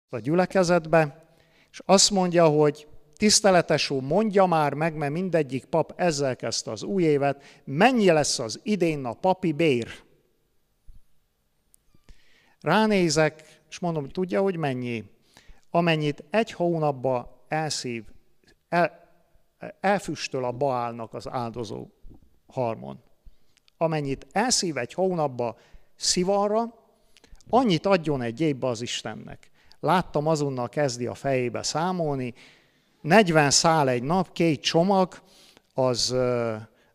a 0.10 0.20
gyülekezetbe, 0.20 1.34
és 1.72 1.82
azt 1.86 2.12
mondja, 2.12 2.48
hogy 2.48 2.88
tiszteletes 3.18 3.90
úr, 3.90 4.02
mondja 4.02 4.46
már 4.46 4.74
meg, 4.74 4.96
mert 4.96 5.12
mindegyik 5.14 5.66
pap 5.66 5.94
ezzel 5.96 6.36
kezdte 6.36 6.72
az 6.72 6.84
új 6.84 7.04
évet, 7.04 7.62
mennyi 7.64 8.12
lesz 8.12 8.40
az 8.40 8.60
idén 8.64 9.06
a 9.06 9.14
papi 9.14 9.52
bér. 9.52 9.88
Ránézek, 12.62 13.62
és 13.70 13.80
mondom, 13.80 14.10
tudja, 14.10 14.42
hogy 14.42 14.56
mennyi? 14.58 15.18
Amennyit 15.72 16.24
egy 16.30 16.52
hónapba 16.52 17.44
elszív, 17.48 18.04
el, 18.70 19.10
elfüstöl 19.80 20.44
a 20.44 20.52
Baálnak 20.52 21.14
az 21.14 21.28
áldozó 21.28 21.88
halmon. 22.48 23.00
Amennyit 23.78 24.28
elszív 24.32 24.78
egy 24.78 24.94
hónapba 24.94 25.58
szivarra, 25.96 26.74
annyit 27.50 27.86
adjon 27.86 28.22
egy 28.22 28.42
évbe 28.42 28.68
az 28.68 28.82
Istennek. 28.82 29.50
Láttam 29.80 30.28
azonnal 30.28 30.70
kezdi 30.70 31.06
a 31.06 31.14
fejébe 31.14 31.64
számolni, 31.64 32.34
40 33.02 33.52
szál 33.52 33.90
egy 33.90 34.04
nap, 34.04 34.32
két 34.32 34.62
csomag, 34.62 35.22
az, 35.74 36.16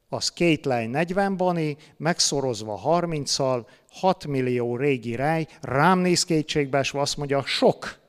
az 0.09 0.33
két 0.33 0.65
lej 0.65 0.87
40 0.87 1.37
bani, 1.37 1.77
megszorozva 1.97 2.81
30-szal, 2.85 3.67
6 3.91 4.27
millió 4.27 4.77
régi 4.77 5.15
rej, 5.15 5.47
rám 5.61 5.99
néz 5.99 6.25
kétségbe, 6.25 6.81
és 6.81 6.93
azt 6.93 7.17
mondja, 7.17 7.43
sok. 7.43 8.03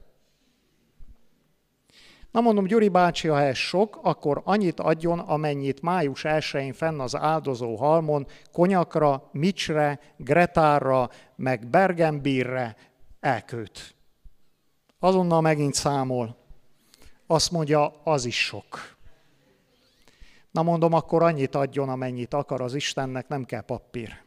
Na 2.35 2.41
mondom, 2.41 2.65
Gyuri 2.65 2.89
bácsi, 2.89 3.27
ha 3.27 3.41
ez 3.41 3.55
sok, 3.55 3.99
akkor 4.01 4.41
annyit 4.43 4.79
adjon, 4.79 5.19
amennyit 5.19 5.81
május 5.81 6.21
1-én 6.23 6.73
fenn 6.73 6.99
az 6.99 7.15
áldozó 7.15 7.75
halmon 7.75 8.27
konyakra, 8.51 9.29
micsre, 9.31 9.99
gretárra, 10.17 11.09
meg 11.35 11.67
bergenbírre 11.67 12.75
elköt. 13.19 13.95
Azonnal 14.99 15.41
megint 15.41 15.73
számol. 15.73 16.37
Azt 17.27 17.51
mondja, 17.51 18.01
az 18.03 18.25
is 18.25 18.45
sok. 18.45 18.97
Na 20.51 20.63
mondom, 20.63 20.93
akkor 20.93 21.23
annyit 21.23 21.55
adjon, 21.55 21.89
amennyit 21.89 22.33
akar 22.33 22.61
az 22.61 22.73
Istennek, 22.73 23.27
nem 23.27 23.43
kell 23.45 23.61
papír. 23.61 24.21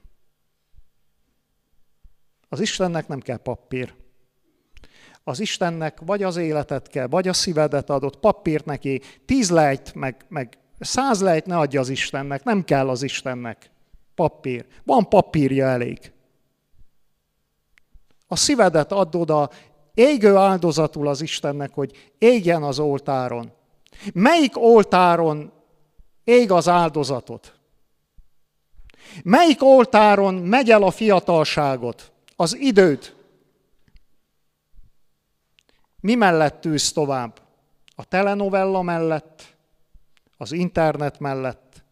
Az 2.49 2.61
Istennek 2.61 3.09
nem 3.09 3.21
kell 3.21 3.37
papír. 3.37 3.95
Az 5.29 5.41
Istennek 5.41 6.01
vagy 6.01 6.23
az 6.23 6.37
életet 6.37 6.89
kell, 6.89 7.07
vagy 7.07 7.29
a 7.29 7.33
szívedet 7.33 7.91
adott, 7.91 8.19
papírt 8.19 8.65
neki, 8.65 9.01
tíz 9.25 9.51
lejt, 9.51 9.95
meg, 9.95 10.25
meg 10.29 10.59
száz 10.79 11.21
lejt 11.21 11.47
ne 11.47 11.59
adja 11.59 11.81
az 11.81 11.89
Istennek, 11.89 12.45
nem 12.45 12.65
kell 12.65 12.89
az 12.89 13.03
Istennek 13.03 13.71
papír. 14.15 14.67
Van 14.85 15.09
papírja 15.09 15.67
elég. 15.67 16.13
A 18.27 18.37
szívedet 18.37 18.93
add 18.93 19.17
oda 19.17 19.51
égő 19.95 20.37
áldozatul 20.37 21.09
az 21.09 21.21
Istennek, 21.21 21.75
hogy 21.75 22.11
égjen 22.19 22.63
az 22.63 22.79
oltáron. 22.79 23.53
Melyik 24.13 24.57
oltáron 24.57 25.53
ég 26.25 26.51
az 26.51 26.69
áldozatot? 26.69 27.55
Melyik 29.23 29.63
oltáron 29.63 30.35
megy 30.35 30.71
el 30.71 30.83
a 30.83 30.91
fiatalságot? 30.91 32.13
az 32.41 32.57
időt. 32.57 33.15
Mi 36.01 36.15
mellett 36.15 36.61
tűz 36.61 36.93
tovább? 36.93 37.41
A 37.97 38.05
telenovella 38.05 38.83
mellett, 38.83 39.57
az 40.37 40.53
internet 40.53 41.19
mellett. 41.19 41.83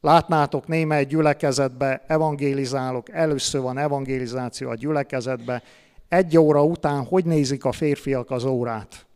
Látnátok 0.00 0.66
némely 0.66 1.04
gyülekezetbe, 1.04 2.04
evangélizálok, 2.06 3.10
először 3.10 3.60
van 3.60 3.78
evangélizáció 3.78 4.68
a 4.68 4.74
gyülekezetbe, 4.74 5.62
egy 6.08 6.38
óra 6.38 6.64
után 6.64 7.04
hogy 7.04 7.24
nézik 7.24 7.64
a 7.64 7.72
férfiak 7.72 8.30
az 8.30 8.44
órát? 8.44 9.06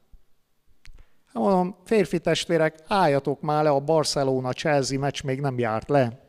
Hát 1.27 1.43
mondom, 1.43 1.77
férfi 1.85 2.19
testvérek, 2.19 2.79
álljatok 2.89 3.41
már 3.41 3.63
le, 3.63 3.71
a 3.71 3.81
Barcelona-Chelsea 3.81 4.99
meccs 4.99 5.23
még 5.23 5.41
nem 5.41 5.59
járt 5.59 5.89
le. 5.89 6.21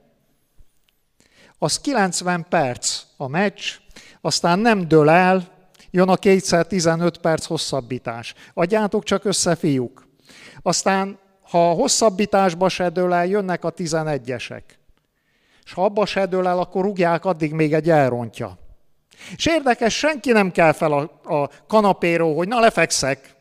Az 1.58 1.82
90 1.82 2.46
perc 2.50 3.04
a 3.18 3.28
meccs, 3.28 3.64
aztán 4.22 4.60
nem 4.60 4.88
dől 4.88 5.10
el, 5.10 5.48
jön 5.94 6.10
a 6.10 6.16
kétszer 6.16 6.66
15 6.66 7.18
perc 7.18 7.46
hosszabbítás. 7.46 8.34
Adjátok 8.54 9.04
csak 9.04 9.26
össze, 9.26 9.56
fiúk. 9.56 10.08
Aztán, 10.62 11.20
ha 11.41 11.70
a 11.70 11.74
hosszabbításba 11.74 12.70
se 12.70 12.89
dől 12.89 13.14
el, 13.14 13.26
jönnek 13.26 13.64
a 13.64 13.74
11-esek. 13.74 14.62
És 15.64 15.74
ha 15.74 15.84
abba 15.84 16.06
se 16.06 16.26
dől 16.26 16.48
el, 16.48 16.60
akkor 16.60 16.84
rúgják 16.84 17.26
addig 17.26 17.54
még 17.54 17.74
egy 17.74 17.89
elrontja. 17.89 18.58
És 19.36 19.46
érdekes, 19.46 19.98
senki 19.98 20.32
nem 20.32 20.52
kell 20.52 20.72
fel 20.72 20.91
a, 20.91 21.34
a 21.36 21.50
kanapéról, 21.68 22.36
hogy 22.36 22.48
na 22.48 22.60
lefekszek. 22.60 23.36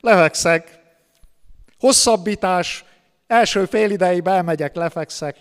Lefekszek. 0.00 0.80
Hosszabbítás, 1.78 2.84
első 3.26 3.64
fél 3.64 3.90
ideig 3.90 4.26
elmegyek, 4.26 4.74
lefekszek. 4.74 5.36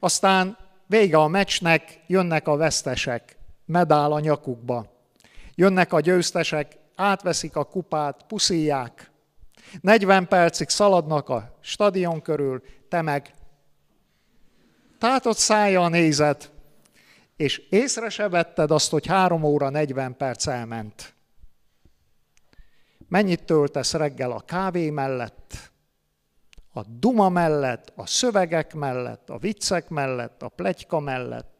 Aztán 0.00 0.56
Vége 0.92 1.16
a 1.16 1.28
meccsnek, 1.28 2.00
jönnek 2.06 2.48
a 2.48 2.56
vesztesek, 2.56 3.36
medál 3.64 4.12
a 4.12 4.20
nyakukba. 4.20 4.86
Jönnek 5.54 5.92
a 5.92 6.00
győztesek, 6.00 6.76
átveszik 6.94 7.56
a 7.56 7.64
kupát, 7.64 8.22
puszíják. 8.26 9.10
40 9.80 10.28
percig 10.28 10.68
szaladnak 10.68 11.28
a 11.28 11.58
stadion 11.60 12.22
körül, 12.22 12.62
te 12.88 13.02
meg 13.02 13.34
tátott 14.98 15.36
szája 15.36 15.88
nézed, 15.88 16.50
és 17.36 17.58
észre 17.58 18.08
se 18.08 18.28
vetted 18.28 18.70
azt, 18.70 18.90
hogy 18.90 19.06
3 19.06 19.42
óra 19.42 19.68
40 19.68 20.16
perc 20.16 20.46
elment. 20.46 21.14
Mennyit 23.08 23.44
töltesz 23.44 23.92
reggel 23.92 24.30
a 24.30 24.40
kávé 24.40 24.90
mellett, 24.90 25.72
a 26.72 26.82
duma 26.82 27.28
mellett, 27.28 27.92
a 27.96 28.06
szövegek 28.06 28.74
mellett, 28.74 29.30
a 29.30 29.38
viccek 29.38 29.88
mellett, 29.88 30.42
a 30.42 30.48
plegyka 30.48 31.00
mellett. 31.00 31.51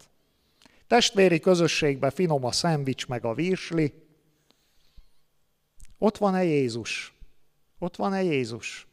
Testvéri 0.92 1.40
közösségben 1.40 2.10
finom 2.10 2.44
a 2.44 2.52
szendvics 2.52 3.06
meg 3.06 3.24
a 3.24 3.34
virsli. 3.34 3.92
Ott 5.98 6.16
van-e 6.16 6.44
Jézus? 6.44 7.14
Ott 7.78 7.96
van-e 7.96 8.22
Jézus? 8.22 8.86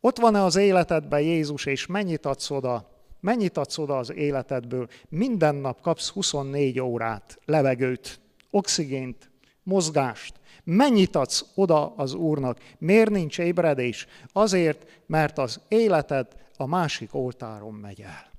Ott 0.00 0.18
van-e 0.18 0.42
az 0.42 0.56
életedben 0.56 1.20
Jézus, 1.20 1.66
és 1.66 1.86
mennyit 1.86 2.26
adsz 2.26 2.50
oda? 2.50 2.90
Mennyit 3.20 3.56
adsz 3.56 3.78
oda 3.78 3.98
az 3.98 4.12
életedből? 4.12 4.88
Minden 5.08 5.54
nap 5.54 5.80
kapsz 5.80 6.08
24 6.08 6.80
órát, 6.80 7.38
levegőt, 7.44 8.20
oxigént, 8.50 9.30
mozgást. 9.62 10.34
Mennyit 10.62 11.16
adsz 11.16 11.44
oda 11.54 11.94
az 11.96 12.14
Úrnak? 12.14 12.58
Miért 12.78 13.10
nincs 13.10 13.38
ébredés? 13.38 14.06
Azért, 14.32 15.02
mert 15.06 15.38
az 15.38 15.60
életed 15.68 16.26
a 16.56 16.66
másik 16.66 17.14
oltáron 17.14 17.74
megy 17.74 18.00
el. 18.00 18.33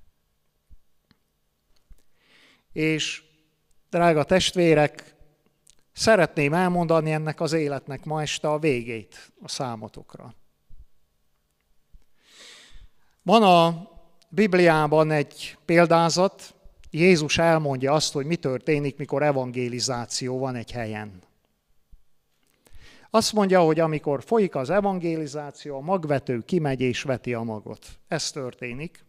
És, 2.76 3.24
drága 3.90 4.24
testvérek, 4.24 5.16
szeretném 5.92 6.54
elmondani 6.54 7.12
ennek 7.12 7.42
az 7.42 7.54
életnek 7.54 8.06
ma 8.06 8.22
este 8.22 8.48
a 8.48 8.60
végét 8.60 9.34
a 9.42 9.48
számotokra. 9.48 10.34
Van 13.22 13.44
a 13.44 13.90
Bibliában 14.30 15.12
egy 15.12 15.58
példázat, 15.66 16.56
Jézus 16.90 17.38
elmondja 17.38 17.94
azt, 17.94 18.14
hogy 18.14 18.26
mi 18.26 18.36
történik, 18.36 18.98
mikor 18.98 19.24
evangélizáció 19.24 20.40
van 20.40 20.56
egy 20.56 20.72
helyen. 20.72 21.22
Azt 23.10 23.34
mondja, 23.34 23.62
hogy 23.62 23.80
amikor 23.80 24.24
folyik 24.24 24.56
az 24.56 24.70
evangélizáció, 24.70 25.78
a 25.78 25.82
magvető 25.82 26.40
kimegy 26.40 26.82
és 26.82 27.02
veti 27.02 27.34
a 27.34 27.44
magot. 27.44 28.00
Ez 28.08 28.32
történik. 28.32 29.06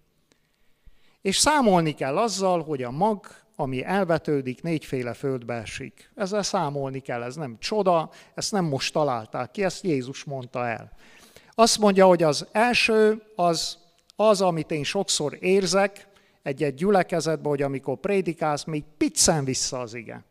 És 1.20 1.36
számolni 1.36 1.94
kell 1.94 2.18
azzal, 2.18 2.62
hogy 2.62 2.82
a 2.82 2.90
mag, 2.90 3.26
ami 3.56 3.84
elvetődik, 3.84 4.62
négyféle 4.62 5.14
földbe 5.14 5.54
esik. 5.54 6.10
Ezzel 6.14 6.42
számolni 6.42 7.00
kell, 7.00 7.22
ez 7.22 7.36
nem 7.36 7.56
csoda, 7.58 8.10
ezt 8.34 8.52
nem 8.52 8.64
most 8.64 8.92
találták 8.92 9.50
ki, 9.50 9.64
ezt 9.64 9.84
Jézus 9.84 10.24
mondta 10.24 10.66
el. 10.66 10.92
Azt 11.54 11.78
mondja, 11.78 12.06
hogy 12.06 12.22
az 12.22 12.46
első 12.52 13.22
az 13.34 13.78
az, 14.16 14.40
amit 14.40 14.70
én 14.70 14.84
sokszor 14.84 15.36
érzek 15.40 16.08
egy-egy 16.42 16.74
gyülekezetben, 16.74 17.50
hogy 17.50 17.62
amikor 17.62 17.96
prédikálsz, 17.96 18.64
még 18.64 18.84
piccen 18.96 19.44
vissza 19.44 19.80
az 19.80 19.94
ige. 19.94 20.24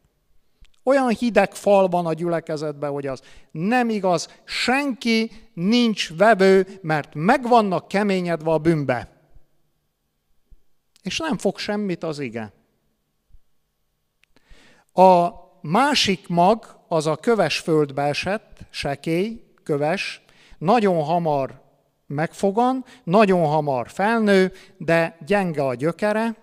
Olyan 0.84 1.10
hideg 1.10 1.54
fal 1.54 1.88
van 1.88 2.06
a 2.06 2.14
gyülekezetben, 2.14 2.92
hogy 2.92 3.08
az 3.08 3.22
nem 3.52 3.90
igaz, 3.90 4.42
senki 4.44 5.32
nincs 5.54 6.14
vevő, 6.18 6.80
mert 6.82 7.14
meg 7.14 7.48
vannak 7.48 7.88
keményedve 7.88 8.52
a 8.52 8.58
bűnbe. 8.58 9.10
És 11.02 11.18
nem 11.18 11.38
fog 11.38 11.58
semmit 11.58 12.04
az 12.04 12.20
ige. 12.20 12.54
A 14.98 15.30
másik 15.62 16.28
mag, 16.28 16.80
az 16.88 17.08
a 17.08 17.16
köves 17.16 17.60
földbe 17.60 18.02
esett, 18.02 18.60
sekély, 18.70 19.44
köves, 19.64 20.24
nagyon 20.58 21.04
hamar 21.04 21.62
megfogan, 22.08 22.86
nagyon 23.04 23.46
hamar 23.46 23.90
felnő, 23.90 24.52
de 24.78 25.18
gyenge 25.26 25.64
a 25.64 25.74
gyökere, 25.74 26.36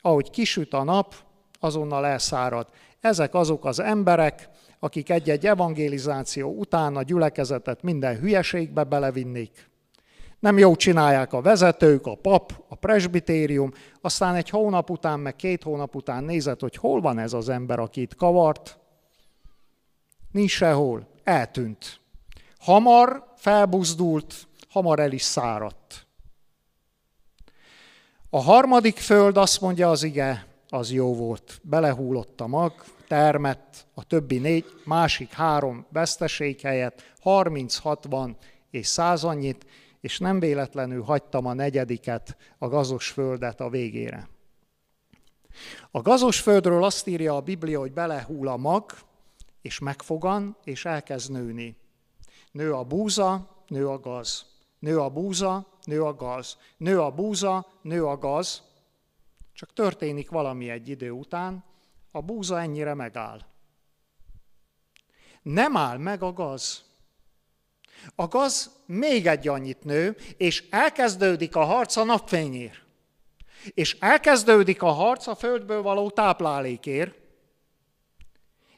ahogy 0.00 0.30
kisüt 0.30 0.74
a 0.74 0.82
nap, 0.82 1.14
azonnal 1.60 2.06
elszárad. 2.06 2.66
Ezek 3.00 3.34
azok 3.34 3.64
az 3.64 3.80
emberek, 3.80 4.48
akik 4.78 5.10
egy-egy 5.10 5.46
evangélizáció 5.46 6.50
után 6.50 6.96
a 6.96 7.02
gyülekezetet 7.02 7.82
minden 7.82 8.18
hülyeségbe 8.18 8.84
belevinnék. 8.84 9.70
Nem 10.44 10.58
jó 10.58 10.76
csinálják 10.76 11.32
a 11.32 11.40
vezetők, 11.40 12.06
a 12.06 12.14
pap, 12.14 12.64
a 12.68 12.74
presbitérium, 12.74 13.72
aztán 14.00 14.34
egy 14.34 14.48
hónap 14.48 14.90
után, 14.90 15.20
meg 15.20 15.36
két 15.36 15.62
hónap 15.62 15.94
után 15.94 16.24
nézett, 16.24 16.60
hogy 16.60 16.76
hol 16.76 17.00
van 17.00 17.18
ez 17.18 17.32
az 17.32 17.48
ember, 17.48 17.78
aki 17.78 18.00
itt 18.00 18.14
kavart. 18.14 18.78
Nincs 20.32 20.50
sehol, 20.50 21.06
eltűnt. 21.22 22.00
Hamar 22.58 23.32
felbuzdult, 23.36 24.34
hamar 24.68 24.98
el 24.98 25.12
is 25.12 25.22
száradt. 25.22 26.06
A 28.30 28.42
harmadik 28.42 28.98
föld, 28.98 29.36
azt 29.36 29.60
mondja 29.60 29.90
az 29.90 30.02
ige, 30.02 30.46
az 30.68 30.92
jó 30.92 31.14
volt. 31.14 31.60
Belehúlott 31.62 32.40
a 32.40 32.46
mag, 32.46 32.84
termett 33.08 33.86
a 33.94 34.04
többi 34.04 34.38
négy, 34.38 34.64
másik 34.84 35.32
három 35.32 35.86
veszteség 35.92 36.60
helyett 36.60 37.02
30, 37.20 37.76
60 37.76 38.36
és 38.70 38.86
100 38.86 39.24
annyit, 39.24 39.66
és 40.04 40.18
nem 40.18 40.40
véletlenül 40.40 41.02
hagytam 41.02 41.46
a 41.46 41.52
negyediket, 41.52 42.36
a 42.58 42.68
gazos 42.68 43.10
földet 43.10 43.60
a 43.60 43.68
végére. 43.68 44.28
A 45.90 46.00
gazos 46.00 46.40
földről 46.40 46.84
azt 46.84 47.06
írja 47.06 47.36
a 47.36 47.40
Biblia, 47.40 47.78
hogy 47.78 47.92
belehúl 47.92 48.48
a 48.48 48.56
mag, 48.56 48.92
és 49.62 49.78
megfogan, 49.78 50.56
és 50.64 50.84
elkezd 50.84 51.30
nőni. 51.32 51.76
Nő 52.52 52.74
a 52.74 52.84
búza, 52.84 53.62
nő 53.68 53.88
a 53.88 53.98
gaz. 53.98 54.46
Nő 54.78 55.00
a 55.00 55.08
búza, 55.08 55.66
nő 55.84 56.02
a 56.02 56.14
gaz. 56.14 56.58
Nő 56.76 57.00
a 57.00 57.10
búza, 57.10 57.66
nő 57.82 58.06
a 58.06 58.18
gaz. 58.18 58.62
Csak 59.52 59.72
történik 59.72 60.30
valami 60.30 60.70
egy 60.70 60.88
idő 60.88 61.10
után, 61.10 61.64
a 62.10 62.20
búza 62.20 62.60
ennyire 62.60 62.94
megáll. 62.94 63.40
Nem 65.42 65.76
áll 65.76 65.98
meg 65.98 66.22
a 66.22 66.32
gaz. 66.32 66.83
A 68.14 68.26
gaz 68.26 68.82
még 68.86 69.26
egy 69.26 69.48
annyit 69.48 69.84
nő, 69.84 70.16
és 70.36 70.64
elkezdődik 70.70 71.56
a 71.56 71.64
harc 71.64 71.96
a 71.96 72.04
napfényér. 72.04 72.82
És 73.74 73.96
elkezdődik 74.00 74.82
a 74.82 74.90
harc 74.90 75.26
a 75.26 75.34
földből 75.34 75.82
való 75.82 76.10
táplálékért, 76.10 77.14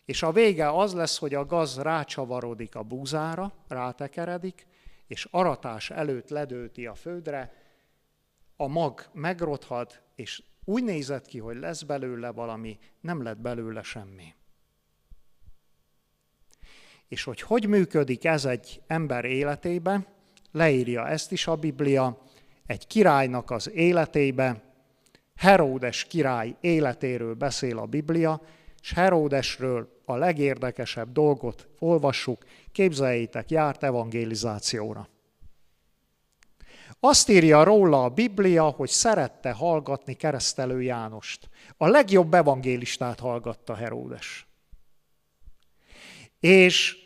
és 0.04 0.22
a 0.22 0.32
vége 0.32 0.70
az 0.70 0.94
lesz, 0.94 1.18
hogy 1.18 1.34
a 1.34 1.46
gaz 1.46 1.78
rácsavarodik 1.78 2.74
a 2.74 2.82
búzára, 2.82 3.52
rátekeredik, 3.68 4.66
és 5.06 5.28
aratás 5.30 5.90
előtt 5.90 6.28
ledőti 6.28 6.86
a 6.86 6.94
földre, 6.94 7.52
a 8.56 8.66
mag 8.66 9.08
megrothad, 9.12 10.02
és 10.14 10.42
úgy 10.64 10.84
nézett 10.84 11.26
ki, 11.26 11.38
hogy 11.38 11.56
lesz 11.56 11.82
belőle 11.82 12.30
valami, 12.30 12.78
nem 13.00 13.22
lett 13.22 13.38
belőle 13.38 13.82
semmi. 13.82 14.34
És 17.08 17.24
hogy 17.24 17.40
hogy 17.40 17.68
működik 17.68 18.24
ez 18.24 18.44
egy 18.44 18.80
ember 18.86 19.24
életébe, 19.24 20.06
leírja 20.52 21.08
ezt 21.08 21.32
is 21.32 21.46
a 21.46 21.56
Biblia, 21.56 22.18
egy 22.66 22.86
királynak 22.86 23.50
az 23.50 23.70
életébe, 23.70 24.62
Heródes 25.36 26.04
király 26.04 26.56
életéről 26.60 27.34
beszél 27.34 27.78
a 27.78 27.86
Biblia, 27.86 28.40
és 28.82 28.92
Heródesről 28.92 30.00
a 30.04 30.16
legérdekesebb 30.16 31.12
dolgot 31.12 31.68
olvassuk, 31.78 32.44
képzeljétek, 32.72 33.50
járt 33.50 33.82
evangélizációra. 33.82 35.08
Azt 37.00 37.28
írja 37.28 37.64
róla 37.64 38.04
a 38.04 38.08
Biblia, 38.08 38.64
hogy 38.64 38.88
szerette 38.88 39.52
hallgatni 39.52 40.14
keresztelő 40.14 40.82
Jánost. 40.82 41.48
A 41.76 41.86
legjobb 41.86 42.34
evangélistát 42.34 43.20
hallgatta 43.20 43.74
Heródes. 43.74 44.45
És 46.46 46.96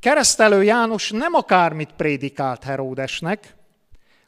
keresztelő 0.00 0.62
János 0.62 1.10
nem 1.10 1.34
akármit 1.34 1.92
prédikált 1.92 2.64
Heródesnek, 2.64 3.56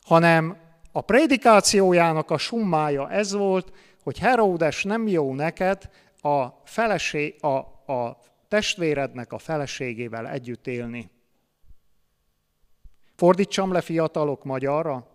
hanem 0.02 0.56
a 0.92 1.00
prédikációjának 1.00 2.30
a 2.30 2.38
summája 2.38 3.10
ez 3.10 3.32
volt, 3.32 3.72
hogy 4.02 4.18
Heródes 4.18 4.84
nem 4.84 5.06
jó 5.06 5.34
neked 5.34 5.90
a, 6.20 6.46
feleség, 6.64 7.44
a, 7.44 7.56
a 7.92 8.18
testvérednek 8.48 9.32
a 9.32 9.38
feleségével 9.38 10.28
együtt 10.28 10.66
élni. 10.66 11.10
Fordítsam 13.16 13.72
le 13.72 13.80
fiatalok 13.80 14.44
magyarra? 14.44 15.06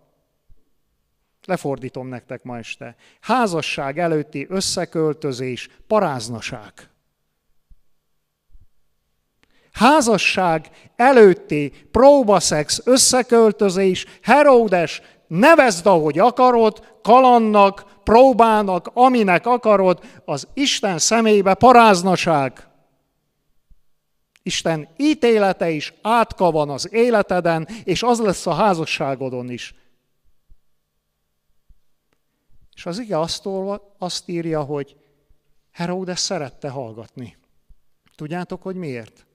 Lefordítom 1.44 2.08
nektek 2.08 2.42
ma 2.42 2.58
este. 2.58 2.96
Házasság 3.20 3.98
előtti 3.98 4.46
összeköltözés, 4.48 5.68
paráznaság. 5.86 6.72
Házasság 9.74 10.70
előtti 10.96 11.72
próbaszex, 11.90 12.80
összeköltözés, 12.84 14.06
Heródes, 14.22 15.02
nevezd, 15.26 15.86
ahogy 15.86 16.18
akarod, 16.18 16.98
kalannak, 17.02 18.02
próbának, 18.02 18.90
aminek 18.92 19.46
akarod, 19.46 20.00
az 20.24 20.48
Isten 20.54 20.98
szemébe 20.98 21.54
paráznaság. 21.54 22.68
Isten 24.42 24.88
ítélete 24.96 25.70
is 25.70 25.94
átka 26.02 26.50
van 26.50 26.70
az 26.70 26.92
életeden, 26.92 27.68
és 27.84 28.02
az 28.02 28.20
lesz 28.20 28.46
a 28.46 28.52
házasságodon 28.54 29.50
is. 29.50 29.74
És 32.74 32.86
az 32.86 32.98
ige 32.98 33.18
azt, 33.18 33.46
olva, 33.46 33.94
azt 33.98 34.28
írja, 34.28 34.62
hogy 34.62 34.96
Heródes 35.72 36.18
szerette 36.18 36.68
hallgatni. 36.68 37.36
Tudjátok, 38.14 38.62
hogy 38.62 38.76
miért? 38.76 39.26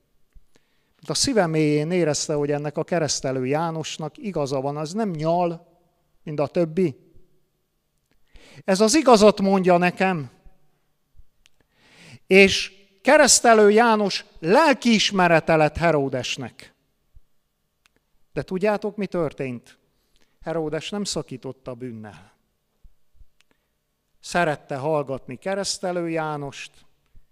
Mert 0.99 1.09
a 1.09 1.13
szíve 1.13 1.47
mélyén 1.47 1.91
érezte, 1.91 2.33
hogy 2.33 2.51
ennek 2.51 2.77
a 2.77 2.83
keresztelő 2.83 3.45
Jánosnak 3.45 4.17
igaza 4.17 4.61
van, 4.61 4.77
az 4.77 4.93
nem 4.93 5.09
nyal, 5.09 5.67
mint 6.23 6.39
a 6.39 6.47
többi. 6.47 6.95
Ez 8.65 8.79
az 8.79 8.95
igazat 8.95 9.41
mondja 9.41 9.77
nekem. 9.77 10.29
És 12.27 12.73
keresztelő 13.01 13.71
János 13.71 14.25
lelkiismerete 14.39 15.55
lett 15.55 15.77
Heródesnek. 15.77 16.73
De 18.33 18.41
tudjátok, 18.41 18.95
mi 18.95 19.05
történt? 19.05 19.77
Heródes 20.41 20.89
nem 20.89 21.03
szakította 21.03 21.73
bűnnel. 21.73 22.33
Szerette 24.19 24.75
hallgatni 24.75 25.35
keresztelő 25.35 26.09
Jánost, 26.09 26.71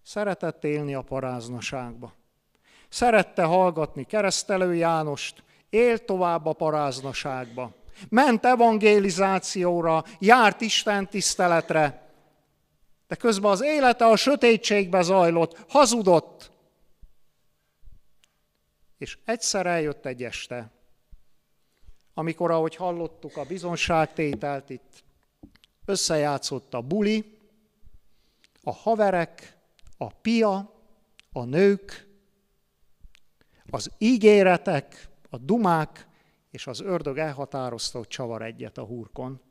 szeretett 0.03 0.63
élni 0.63 0.93
a 0.93 1.01
paráznaságba. 1.01 2.13
Szerette 2.89 3.43
hallgatni 3.43 4.03
keresztelő 4.03 4.75
Jánost, 4.75 5.43
élt 5.69 6.03
tovább 6.03 6.45
a 6.45 6.53
paráznaságba. 6.53 7.75
Ment 8.09 8.45
evangélizációra, 8.45 10.03
járt 10.19 10.61
Isten 10.61 11.07
tiszteletre, 11.07 12.11
de 13.07 13.15
közben 13.15 13.51
az 13.51 13.63
élete 13.63 14.05
a 14.05 14.15
sötétségbe 14.15 15.01
zajlott, 15.01 15.65
hazudott. 15.69 16.51
És 18.97 19.17
egyszer 19.25 19.65
eljött 19.65 20.05
egy 20.05 20.23
este, 20.23 20.71
amikor, 22.13 22.51
ahogy 22.51 22.75
hallottuk 22.75 23.37
a 23.37 23.43
bizonságtételt, 23.43 24.69
itt 24.69 25.03
összejátszott 25.85 26.73
a 26.73 26.81
buli, 26.81 27.37
a 28.63 28.71
haverek, 28.71 29.57
a 29.97 30.13
pia, 30.13 30.73
a 31.31 31.43
nők, 31.43 32.06
az 33.69 33.91
ígéretek, 33.97 35.09
a 35.29 35.37
dumák, 35.37 36.07
és 36.51 36.67
az 36.67 36.79
ördög 36.79 37.17
elhatározta, 37.17 37.97
hogy 37.97 38.07
csavar 38.07 38.41
egyet 38.41 38.77
a 38.77 38.83
hurkon. 38.83 39.41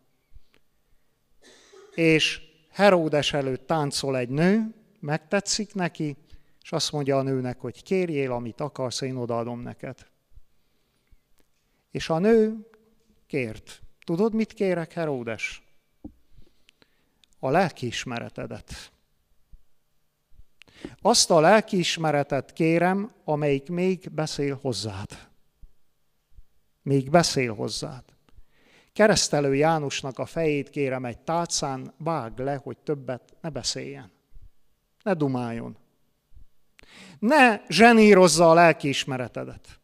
És 1.95 2.41
Heródes 2.71 3.33
előtt 3.33 3.67
táncol 3.67 4.17
egy 4.17 4.29
nő, 4.29 4.75
megtetszik 5.01 5.75
neki, 5.75 6.17
és 6.62 6.73
azt 6.73 6.93
mondja 6.93 7.19
a 7.19 7.23
nőnek, 7.23 7.61
hogy 7.61 7.83
kérjél, 7.83 8.33
amit 8.33 8.61
akarsz, 8.61 9.01
én 9.01 9.17
odaadom 9.17 9.61
neked. 9.61 10.07
És 11.91 12.09
a 12.09 12.19
nő 12.19 12.69
kért. 13.27 13.83
Tudod, 14.05 14.35
mit 14.35 14.53
kérek, 14.53 14.93
Heródes? 14.93 15.62
A 17.39 17.51
lelkiismeretedet. 17.51 18.93
Azt 21.01 21.31
a 21.31 21.41
lelkiismeretet 21.41 22.53
kérem, 22.53 23.12
amelyik 23.24 23.68
még 23.68 24.09
beszél 24.12 24.59
hozzád. 24.62 25.29
Még 26.83 27.11
beszél 27.11 27.55
hozzád. 27.55 28.05
Keresztelő 28.93 29.55
Jánosnak 29.55 30.18
a 30.18 30.27
fejét 30.27 30.70
kérem 30.70 31.05
egy 31.05 31.18
tálcán, 31.18 31.95
vág 31.99 32.39
le, 32.39 32.61
hogy 32.62 32.79
többet 32.79 33.37
ne 33.41 33.51
beszéljen. 33.51 34.11
Ne 35.03 35.14
dumáljon. 35.14 35.77
Ne 37.18 37.61
zsenírozza 37.68 38.51
a 38.51 38.55
lelkiismeretedet. 38.55 39.81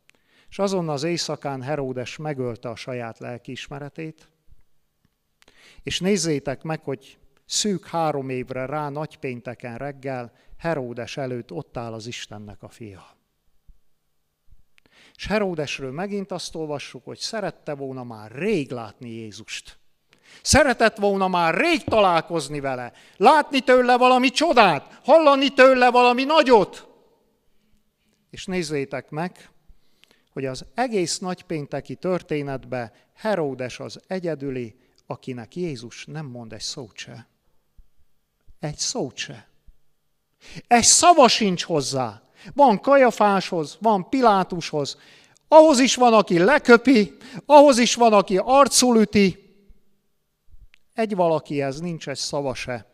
És 0.49 0.59
azon 0.59 0.88
az 0.88 1.03
éjszakán 1.03 1.62
Heródes 1.62 2.16
megölte 2.16 2.68
a 2.68 2.76
saját 2.76 3.18
lelkiismeretét, 3.18 4.28
és 5.82 6.01
nézzétek 6.01 6.62
meg, 6.62 6.82
hogy 6.82 7.18
szűk 7.45 7.86
három 7.86 8.28
évre 8.28 8.66
rá 8.66 8.88
nagypénteken 8.88 9.76
reggel 9.76 10.32
Heródes 10.63 11.17
előtt 11.17 11.53
ott 11.53 11.77
áll 11.77 11.93
az 11.93 12.07
Istennek 12.07 12.63
a 12.63 12.69
fia. 12.69 13.17
És 15.15 15.27
Heródesről 15.27 15.93
megint 15.93 16.33
azt 16.33 16.55
olvassuk, 16.55 17.05
hogy 17.05 17.19
szerette 17.19 17.75
volna 17.75 18.05
már 18.05 18.31
rég 18.31 18.71
látni 18.71 19.11
Jézust. 19.11 19.79
Szeretett 20.43 20.97
volna 20.97 21.29
már 21.29 21.55
rég 21.55 21.85
találkozni 21.85 22.61
vele, 22.61 22.93
látni 23.17 23.61
tőle 23.61 23.97
valami 23.97 24.31
csodát, 24.31 25.01
hallani 25.05 25.49
tőle 25.49 25.91
valami 25.91 26.25
nagyot. 26.25 26.89
És 28.31 28.47
nézzétek 28.47 29.11
meg, 29.11 29.51
hogy 30.33 30.45
az 30.45 30.65
egész 30.75 31.19
nagypénteki 31.19 31.95
történetbe 31.95 32.93
Heródes 33.15 33.81
az 33.81 34.01
egyedüli, 34.07 34.77
akinek 35.07 35.57
Jézus 35.57 36.07
nem 36.07 36.27
mond 36.27 36.53
egy 36.53 36.61
szót 36.61 36.97
se. 36.97 37.29
Egy 38.59 38.79
szót 38.79 39.17
se. 39.17 39.51
Egy 40.66 40.82
szava 40.82 41.28
sincs 41.28 41.64
hozzá. 41.64 42.22
Van 42.55 42.80
Kajafáshoz, 42.80 43.76
van 43.80 44.09
Pilátushoz, 44.09 44.97
ahhoz 45.49 45.78
is 45.78 45.95
van, 45.95 46.14
aki 46.14 46.38
leköpi, 46.38 47.16
ahhoz 47.47 47.78
is 47.78 47.95
van, 47.95 48.12
aki 48.12 48.38
arcul 48.43 49.01
üti. 49.01 49.57
Egy 50.95 51.14
valakihez 51.14 51.80
nincs 51.80 52.09
egy 52.09 52.16
szava 52.16 52.55
se. 52.55 52.86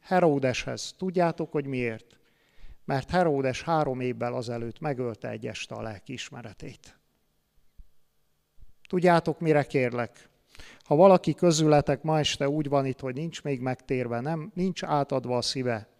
Heródeshez. 0.00 0.94
Tudjátok, 0.98 1.52
hogy 1.52 1.66
miért? 1.66 2.06
Mert 2.84 3.10
Heródes 3.10 3.62
három 3.62 4.00
évvel 4.00 4.34
azelőtt 4.34 4.80
megölte 4.80 5.28
egy 5.28 5.46
este 5.46 5.74
a 5.74 5.82
lelkiismeretét. 5.82 6.98
Tudjátok, 8.88 9.40
mire 9.40 9.64
kérlek? 9.64 10.28
Ha 10.78 10.94
valaki 10.94 11.34
közületek 11.34 12.02
ma 12.02 12.18
este 12.18 12.48
úgy 12.48 12.68
van 12.68 12.86
itt, 12.86 13.00
hogy 13.00 13.14
nincs 13.14 13.42
még 13.42 13.60
megtérve, 13.60 14.20
nem, 14.20 14.50
nincs 14.54 14.84
átadva 14.84 15.36
a 15.36 15.42
szíve, 15.42 15.91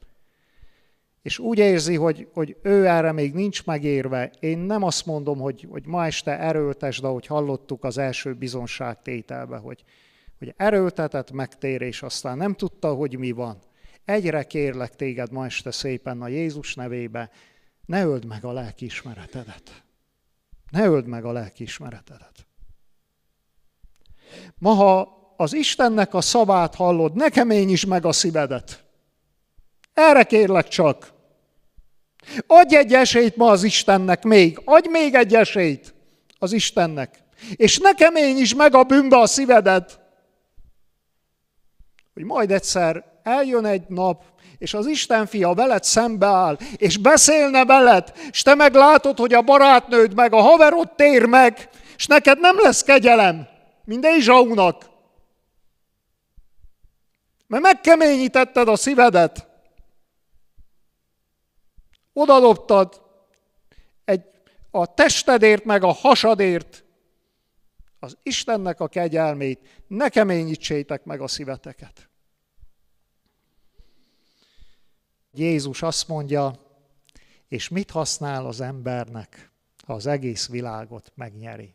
és 1.23 1.39
úgy 1.39 1.59
érzi, 1.59 1.97
hogy, 1.97 2.29
hogy 2.33 2.57
ő 2.63 2.87
erre 2.87 3.13
még 3.13 3.35
nincs 3.35 3.65
megérve, 3.65 4.33
én 4.41 4.59
nem 4.59 4.83
azt 4.83 5.07
mondom, 5.07 5.39
hogy, 5.39 5.67
hogy 5.71 5.87
ma 5.87 6.07
este 6.07 6.39
erőltesd, 6.39 7.05
ahogy 7.05 7.27
hallottuk 7.27 7.85
az 7.85 7.99
első 7.99 8.35
bizonságtételbe, 8.35 9.57
hogy, 9.57 9.85
hogy 10.39 10.55
erőltetett 10.57 11.33
megtérés, 11.33 12.03
aztán 12.03 12.37
nem 12.37 12.55
tudta, 12.55 12.95
hogy 12.95 13.19
mi 13.19 13.31
van. 13.31 13.59
Egyre 14.05 14.43
kérlek 14.43 14.97
téged 14.97 15.33
ma 15.33 15.45
este 15.45 15.71
szépen 15.71 16.23
a 16.23 16.29
Jézus 16.29 16.75
nevébe, 16.75 17.31
ne 17.87 18.05
öld 18.05 18.25
meg 18.25 18.45
a 18.45 18.53
lelkiismeretedet. 18.53 19.83
Ne 20.71 20.85
öld 20.85 21.07
meg 21.07 21.25
a 21.25 21.33
lelkiismeretedet. 21.33 22.47
Ma, 24.59 24.71
ha 24.71 25.21
az 25.37 25.55
Istennek 25.55 26.15
a 26.15 26.21
szavát 26.21 26.75
hallod, 26.75 27.15
ne 27.15 27.29
keményíts 27.29 27.87
meg 27.87 28.05
a 28.05 28.13
szívedet. 28.13 28.85
Erre 29.95 30.23
kérlek 30.23 30.69
csak. 30.69 31.13
Adj 32.47 32.77
egy 32.77 32.95
esélyt 32.95 33.37
ma 33.37 33.51
az 33.51 33.63
Istennek 33.63 34.23
még. 34.23 34.61
Adj 34.65 34.89
még 34.89 35.15
egy 35.15 35.35
esélyt 35.35 35.95
az 36.39 36.53
Istennek. 36.53 37.19
És 37.57 37.79
ne 37.79 37.95
keményíts 37.95 38.57
meg 38.57 38.75
a 38.75 38.83
bűnbe 38.83 39.19
a 39.19 39.27
szívedet. 39.27 40.01
Hogy 42.15 42.25
majd 42.25 42.51
egyszer 42.51 43.05
eljön 43.23 43.65
egy 43.65 43.83
nap, 43.89 44.25
és 44.59 44.75
az 44.75 44.87
Isten 44.87 45.27
fia 45.27 45.55
veled 45.55 45.85
szembeáll, 45.85 46.59
és 46.77 46.97
beszélne 46.97 47.65
veled, 47.65 48.13
és 48.31 48.43
te 48.43 48.55
meglátod, 48.55 49.19
hogy 49.19 49.33
a 49.33 49.43
barátnőd 49.43 50.15
meg 50.15 50.33
a 50.33 50.41
haverod 50.41 50.95
tér 50.95 51.27
meg, 51.27 51.69
és 51.97 52.07
neked 52.07 52.41
nem 52.41 52.57
lesz 52.61 52.83
kegyelem, 52.83 53.47
mint 53.85 54.05
Ézsaunak. 54.05 54.91
Mert 57.47 57.63
megkeményítetted 57.63 58.69
a 58.69 58.77
szívedet. 58.77 59.52
Odadobtad 62.13 63.03
egy, 64.05 64.25
a 64.71 64.95
testedért, 64.95 65.65
meg 65.65 65.83
a 65.83 65.93
hasadért 65.93 66.85
az 67.99 68.17
Istennek 68.23 68.81
a 68.81 68.89
kegyelmét, 68.89 69.85
ne 69.87 70.09
keményítsétek 70.09 71.05
meg 71.05 71.21
a 71.21 71.29
szíveteket. 71.29 72.09
Jézus 75.33 75.83
azt 75.83 76.09
mondja, 76.09 76.55
és 77.49 77.69
mit 77.69 77.91
használ 77.91 78.47
az 78.47 78.61
embernek, 78.61 79.51
ha 79.87 79.93
az 79.93 80.07
egész 80.07 80.49
világot 80.49 81.13
megnyeri, 81.15 81.75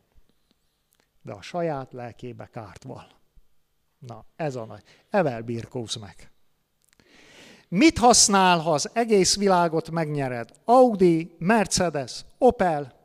de 1.22 1.32
a 1.32 1.42
saját 1.42 1.94
lelkébe 1.94 2.48
kárt 2.48 2.84
val. 2.84 3.08
Na, 4.00 4.26
ez 4.36 4.56
a 4.56 4.66
nagy. 4.66 4.84
Evel 5.10 5.42
birkóz 5.42 5.96
meg. 5.96 6.32
Mit 7.68 7.98
használ, 7.98 8.60
ha 8.60 8.74
az 8.74 8.90
egész 8.94 9.38
világot 9.38 9.90
megnyered? 9.90 10.52
Audi, 10.66 11.36
Mercedes, 11.38 12.26
Opel. 12.38 12.96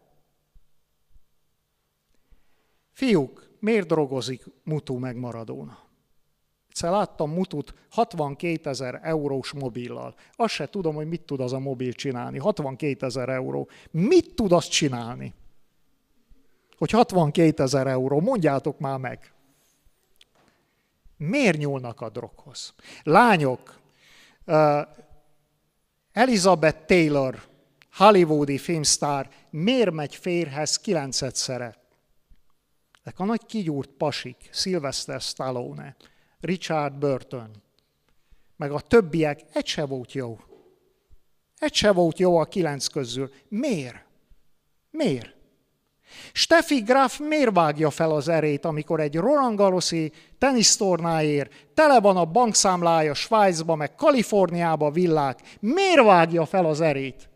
Fiúk, 2.92 3.50
miért 3.58 3.86
drogozik 3.86 4.44
Mutu 4.64 4.98
meg 4.98 5.16
Maradona? 5.16 5.78
Egyszer 6.68 6.90
láttam 6.90 7.30
Mutut 7.30 7.74
62 7.90 8.70
ezer 8.70 9.00
eurós 9.02 9.52
mobillal. 9.52 10.14
Azt 10.36 10.54
se 10.54 10.68
tudom, 10.68 10.94
hogy 10.94 11.08
mit 11.08 11.22
tud 11.22 11.40
az 11.40 11.52
a 11.52 11.58
mobil 11.58 11.92
csinálni. 11.92 12.38
62 12.38 13.06
ezer 13.06 13.28
euró. 13.28 13.68
Mit 13.90 14.34
tud 14.34 14.52
azt 14.52 14.70
csinálni? 14.70 15.34
Hogy 16.78 16.90
62 16.90 17.62
ezer 17.62 17.86
euró, 17.86 18.20
mondjátok 18.20 18.78
már 18.78 18.98
meg. 18.98 19.32
Miért 21.16 21.58
nyúlnak 21.58 22.00
a 22.00 22.08
droghoz? 22.08 22.74
Lányok, 23.02 23.80
Elizabeth 26.12 26.84
Taylor, 26.86 27.42
hollywoodi 27.92 28.58
filmstár, 28.58 29.30
miért 29.50 29.90
megy 29.90 30.14
férhez 30.14 30.78
kilencedszere? 30.78 31.80
Ezek 33.02 33.18
a 33.18 33.24
nagy 33.24 33.46
kigyúrt 33.46 33.90
pasik, 33.90 34.48
Sylvester 34.52 35.20
Stallone, 35.20 35.96
Richard 36.40 36.94
Burton, 36.94 37.62
meg 38.56 38.70
a 38.70 38.80
többiek, 38.80 39.40
egy 39.52 39.66
se 39.66 39.84
volt 39.84 40.12
jó. 40.12 40.40
Egy 41.58 41.74
se 41.74 41.92
volt 41.92 42.18
jó 42.18 42.36
a 42.36 42.44
kilenc 42.44 42.86
közül. 42.86 43.30
Miért? 43.48 44.04
Miért? 44.90 45.34
Steffi 46.32 46.80
Graf 46.80 47.18
miért 47.18 47.54
vágja 47.54 47.90
fel 47.90 48.10
az 48.10 48.28
erét, 48.28 48.64
amikor 48.64 49.00
egy 49.00 49.16
Roland 49.16 49.56
Garrosi 49.56 50.12
tenisztornáért 50.38 51.52
tele 51.74 52.00
van 52.00 52.16
a 52.16 52.24
bankszámlája 52.24 53.14
Svájcba, 53.14 53.74
meg 53.74 53.94
Kaliforniába 53.94 54.90
villák, 54.90 55.40
miért 55.60 56.04
vágja 56.04 56.44
fel 56.44 56.64
az 56.64 56.80
erét? 56.80 57.28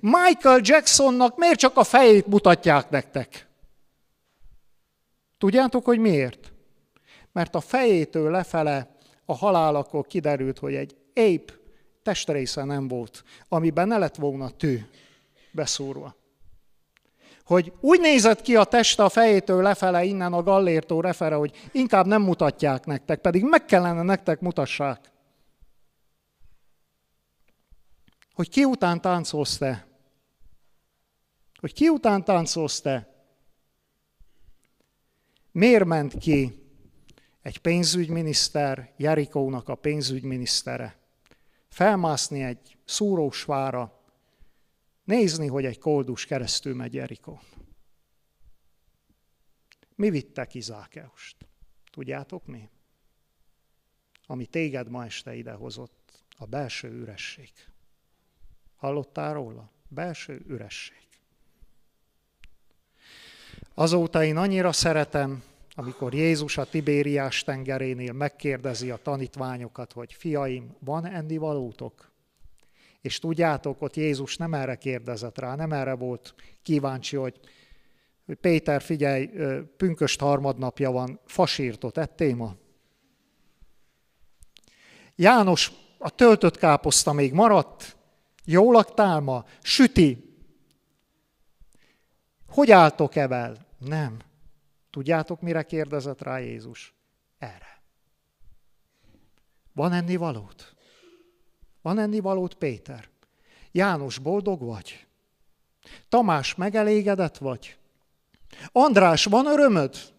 Michael 0.00 0.60
Jacksonnak 0.62 1.36
miért 1.36 1.58
csak 1.58 1.76
a 1.76 1.84
fejét 1.84 2.26
mutatják 2.26 2.90
nektek? 2.90 3.46
Tudjátok, 5.38 5.84
hogy 5.84 5.98
miért? 5.98 6.52
Mert 7.32 7.54
a 7.54 7.60
fejétől 7.60 8.30
lefele 8.30 8.96
a 9.24 9.34
halálakor 9.34 10.06
kiderült, 10.06 10.58
hogy 10.58 10.74
egy 10.74 10.96
épp 11.12 11.48
testrésze 12.02 12.64
nem 12.64 12.88
volt, 12.88 13.24
amiben 13.48 13.88
ne 13.88 13.98
lett 13.98 14.16
volna 14.16 14.50
tű 14.50 14.78
beszúrva 15.52 16.20
hogy 17.52 17.72
úgy 17.80 18.00
nézett 18.00 18.42
ki 18.42 18.56
a 18.56 18.64
teste 18.64 19.04
a 19.04 19.08
fejétől 19.08 19.62
lefele, 19.62 20.04
innen 20.04 20.32
a 20.32 20.42
gallértó 20.42 21.00
lefele, 21.00 21.34
hogy 21.34 21.68
inkább 21.72 22.06
nem 22.06 22.22
mutatják 22.22 22.86
nektek, 22.86 23.20
pedig 23.20 23.44
meg 23.44 23.64
kellene 23.64 24.02
nektek 24.02 24.40
mutassák. 24.40 25.10
Hogy 28.34 28.48
ki 28.48 28.64
után 28.64 29.00
táncolsz 29.00 29.58
te? 29.58 29.86
Hogy 31.60 31.72
ki 31.72 31.88
után 31.88 32.24
táncolsz 32.24 32.80
te? 32.80 33.08
Miért 35.50 35.84
ment 35.84 36.18
ki 36.18 36.62
egy 37.42 37.58
pénzügyminiszter, 37.58 38.92
Jerikónak 38.96 39.68
a 39.68 39.74
pénzügyminisztere, 39.74 40.96
felmászni 41.68 42.42
egy 42.42 42.76
szúrósvára, 42.84 44.01
nézni, 45.04 45.46
hogy 45.46 45.64
egy 45.64 45.78
koldus 45.78 46.24
keresztül 46.24 46.74
megy 46.74 46.94
Jerikón. 46.94 47.40
Mi 49.94 50.10
vittek 50.10 50.54
Izákeust? 50.54 51.36
Tudjátok 51.90 52.46
mi? 52.46 52.68
Ami 54.26 54.46
téged 54.46 54.88
ma 54.88 55.04
este 55.04 55.34
idehozott, 55.34 56.24
a 56.38 56.46
belső 56.46 56.88
üresség. 56.88 57.52
Hallottál 58.76 59.32
róla? 59.32 59.70
Belső 59.88 60.42
üresség. 60.46 60.96
Azóta 63.74 64.24
én 64.24 64.36
annyira 64.36 64.72
szeretem, 64.72 65.42
amikor 65.74 66.14
Jézus 66.14 66.58
a 66.58 66.64
Tibériás 66.64 67.44
tengerénél 67.44 68.12
megkérdezi 68.12 68.90
a 68.90 68.96
tanítványokat, 68.96 69.92
hogy 69.92 70.12
fiaim, 70.12 70.76
van 70.78 71.06
ennivalótok? 71.06 72.11
És 73.02 73.18
tudjátok, 73.18 73.82
ott 73.82 73.96
Jézus 73.96 74.36
nem 74.36 74.54
erre 74.54 74.74
kérdezett 74.74 75.38
rá, 75.38 75.54
nem 75.54 75.72
erre 75.72 75.94
volt 75.94 76.34
kíváncsi, 76.62 77.16
hogy, 77.16 77.40
Péter, 78.40 78.82
figyelj, 78.82 79.30
pünköst 79.76 80.20
harmadnapja 80.20 80.90
van, 80.90 81.20
fasírtot 81.24 81.98
ettél 81.98 82.34
ma? 82.34 82.56
János, 85.16 85.72
a 85.98 86.10
töltött 86.10 86.56
káposzta 86.56 87.12
még 87.12 87.32
maradt? 87.32 87.96
Jól 88.44 88.72
laktál 88.72 89.20
ma? 89.20 89.44
Süti? 89.62 90.36
Hogy 92.48 92.70
álltok 92.70 93.16
evel? 93.16 93.66
Nem. 93.78 94.18
Tudjátok, 94.90 95.40
mire 95.40 95.62
kérdezett 95.62 96.22
rá 96.22 96.38
Jézus? 96.38 96.94
Erre. 97.38 97.82
Van 99.72 99.92
enni 99.92 100.16
valót? 100.16 100.71
Van 101.82 101.98
enni 101.98 102.20
valót, 102.20 102.54
Péter? 102.54 103.08
János, 103.72 104.18
boldog 104.18 104.62
vagy? 104.62 105.06
Tamás, 106.08 106.54
megelégedett 106.54 107.38
vagy? 107.38 107.78
András, 108.72 109.24
van 109.24 109.46
örömöd? 109.46 110.12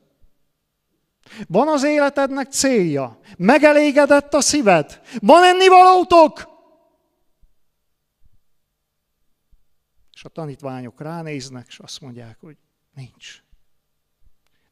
Van 1.48 1.68
az 1.68 1.84
életednek 1.84 2.52
célja? 2.52 3.20
Megelégedett 3.38 4.34
a 4.34 4.42
szíved? 4.42 5.02
Van 5.20 5.44
enni 5.44 5.68
valótok? 5.68 6.52
És 10.14 10.24
a 10.24 10.30
tanítványok 10.30 11.02
ránéznek, 11.02 11.66
és 11.68 11.80
azt 11.80 12.02
mondják, 12.02 12.40
hogy 12.40 12.58
nincs. 12.94 13.44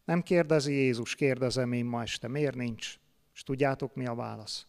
Nem 0.05 0.21
kérdezi 0.21 0.73
Jézus, 0.73 1.15
kérdezem 1.15 1.71
én 1.71 1.85
ma 1.85 2.01
este, 2.01 2.27
miért 2.27 2.55
nincs? 2.55 2.99
És 3.33 3.43
tudjátok, 3.43 3.95
mi 3.95 4.05
a 4.05 4.15
válasz? 4.15 4.65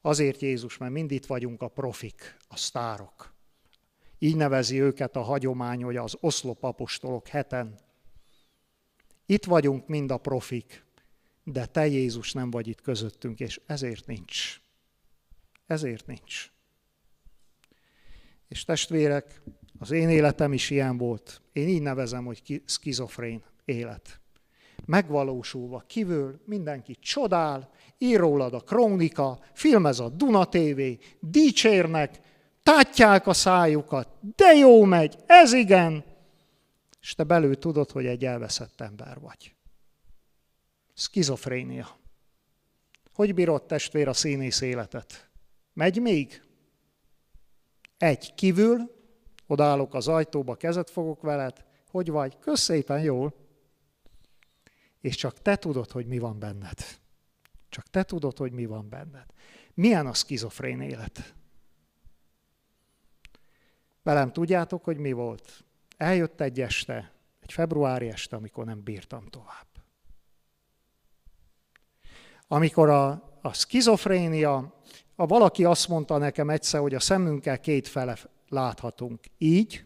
Azért 0.00 0.40
Jézus, 0.40 0.76
mert 0.76 0.92
mind 0.92 1.10
itt 1.10 1.26
vagyunk 1.26 1.62
a 1.62 1.68
profik, 1.68 2.36
a 2.48 2.56
sztárok. 2.56 3.34
Így 4.18 4.36
nevezi 4.36 4.80
őket 4.80 5.16
a 5.16 5.22
hagyomány, 5.22 5.82
hogy 5.82 5.96
az 5.96 6.16
oszlopapostolok 6.20 7.28
heten. 7.28 7.78
Itt 9.26 9.44
vagyunk 9.44 9.88
mind 9.88 10.10
a 10.10 10.16
profik, 10.16 10.84
de 11.44 11.66
te 11.66 11.86
Jézus 11.86 12.32
nem 12.32 12.50
vagy 12.50 12.66
itt 12.68 12.80
közöttünk, 12.80 13.40
és 13.40 13.60
ezért 13.66 14.06
nincs. 14.06 14.60
Ezért 15.66 16.06
nincs. 16.06 16.50
És 18.48 18.64
testvérek, 18.64 19.40
az 19.78 19.90
én 19.90 20.08
életem 20.08 20.52
is 20.52 20.70
ilyen 20.70 20.96
volt. 20.96 21.42
Én 21.52 21.68
így 21.68 21.82
nevezem, 21.82 22.24
hogy 22.24 22.62
skizofrén 22.66 23.42
élet. 23.64 24.20
Megvalósulva 24.84 25.84
kívül 25.86 26.40
mindenki 26.44 26.96
csodál, 27.00 27.70
ír 27.98 28.18
rólad 28.18 28.54
a 28.54 28.60
krónika, 28.60 29.38
filmez 29.52 30.00
a 30.00 30.08
Duna 30.08 30.44
TV, 30.44 30.80
dicsérnek, 31.20 32.20
tátják 32.62 33.26
a 33.26 33.32
szájukat, 33.32 34.08
de 34.36 34.52
jó 34.52 34.84
megy, 34.84 35.16
ez 35.26 35.52
igen, 35.52 36.04
és 37.00 37.14
te 37.14 37.24
belül 37.24 37.58
tudod, 37.58 37.90
hogy 37.90 38.06
egy 38.06 38.24
elveszett 38.24 38.80
ember 38.80 39.20
vagy. 39.20 39.54
Skizofrénia. 40.94 41.98
Hogy 43.14 43.34
bírod 43.34 43.66
testvér 43.66 44.08
a 44.08 44.12
színész 44.12 44.60
életet? 44.60 45.30
Megy 45.72 46.00
még? 46.00 46.42
Egy 47.98 48.34
kívül, 48.34 48.94
odállok 49.46 49.94
az 49.94 50.08
ajtóba, 50.08 50.54
kezet 50.54 50.90
fogok 50.90 51.22
veled, 51.22 51.64
hogy 51.90 52.10
vagy? 52.10 52.38
Kösz 52.38 52.60
szépen, 52.60 53.00
jól. 53.02 53.34
És 55.00 55.16
csak 55.16 55.42
te 55.42 55.56
tudod, 55.56 55.90
hogy 55.90 56.06
mi 56.06 56.18
van 56.18 56.38
benned. 56.38 56.78
Csak 57.68 57.86
te 57.90 58.02
tudod, 58.02 58.38
hogy 58.38 58.52
mi 58.52 58.66
van 58.66 58.88
benned. 58.88 59.26
Milyen 59.74 60.06
a 60.06 60.14
skizofrén 60.14 60.80
élet? 60.80 61.34
Velem 64.02 64.32
tudjátok, 64.32 64.84
hogy 64.84 64.96
mi 64.96 65.12
volt? 65.12 65.64
Eljött 65.96 66.40
egy 66.40 66.60
este, 66.60 67.12
egy 67.40 67.52
februári 67.52 68.08
este, 68.08 68.36
amikor 68.36 68.64
nem 68.64 68.82
bírtam 68.82 69.26
tovább. 69.26 69.66
Amikor 72.48 72.88
a, 72.88 73.10
a 73.42 73.52
skizofrénia, 73.52 74.80
a 75.14 75.26
valaki 75.26 75.64
azt 75.64 75.88
mondta 75.88 76.18
nekem 76.18 76.50
egyszer, 76.50 76.80
hogy 76.80 76.94
a 76.94 77.00
szemünkkel 77.00 77.60
két 77.60 77.88
fele 77.88 78.16
láthatunk. 78.48 79.20
Így, 79.38 79.84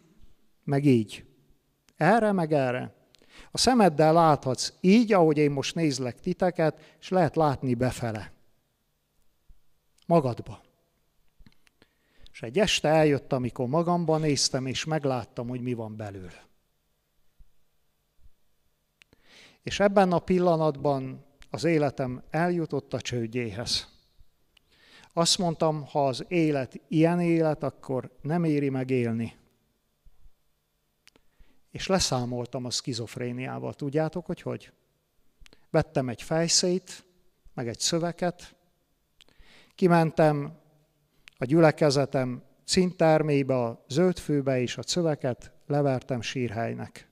meg 0.65 0.85
így. 0.85 1.25
Erre, 1.97 2.33
meg 2.33 2.53
erre. 2.53 2.95
A 3.51 3.59
szemeddel 3.59 4.13
láthatsz 4.13 4.73
így, 4.81 5.13
ahogy 5.13 5.39
én 5.39 5.51
most 5.51 5.75
nézlek 5.75 6.21
titeket, 6.21 6.97
és 7.01 7.09
lehet 7.09 7.37
látni 7.37 7.75
befele. 7.75 8.33
Magadba. 10.07 10.61
És 12.33 12.43
egy 12.43 12.59
este 12.59 12.89
eljött, 12.89 13.33
amikor 13.33 13.67
magamban 13.69 14.21
néztem, 14.21 14.67
és 14.67 14.85
megláttam, 14.85 15.49
hogy 15.49 15.61
mi 15.61 15.73
van 15.73 15.97
belül. 15.97 16.31
És 19.63 19.81
ebben 19.81 20.13
a 20.13 20.19
pillanatban 20.19 21.25
az 21.51 21.65
életem 21.65 22.23
eljutott 22.31 22.95
a 22.95 23.01
csődjéhez. 23.01 23.89
Azt 25.13 25.39
mondtam, 25.39 25.87
ha 25.87 26.07
az 26.07 26.25
élet 26.29 26.81
ilyen 26.89 27.21
élet, 27.21 27.63
akkor 27.63 28.11
nem 28.23 28.45
éri 28.45 28.69
meg 28.69 28.91
élni. 28.91 29.40
És 31.71 31.87
leszámoltam 31.87 32.65
a 32.65 32.71
skizofréniával. 32.71 33.75
Tudjátok, 33.75 34.27
hogy 34.27 34.43
hogy? 34.43 34.73
Vettem 35.71 36.09
egy 36.09 36.23
fejszét, 36.23 37.05
meg 37.55 37.69
egy 37.69 37.79
szöveket, 37.79 38.55
kimentem 39.75 40.59
a 41.39 41.45
gyülekezetem 41.45 42.43
cintermébe, 42.65 43.55
a 43.55 43.85
zöldfőbe, 43.89 44.61
és 44.61 44.77
a 44.77 44.83
szöveket 44.83 45.53
levertem 45.67 46.21
sírhelynek. 46.21 47.09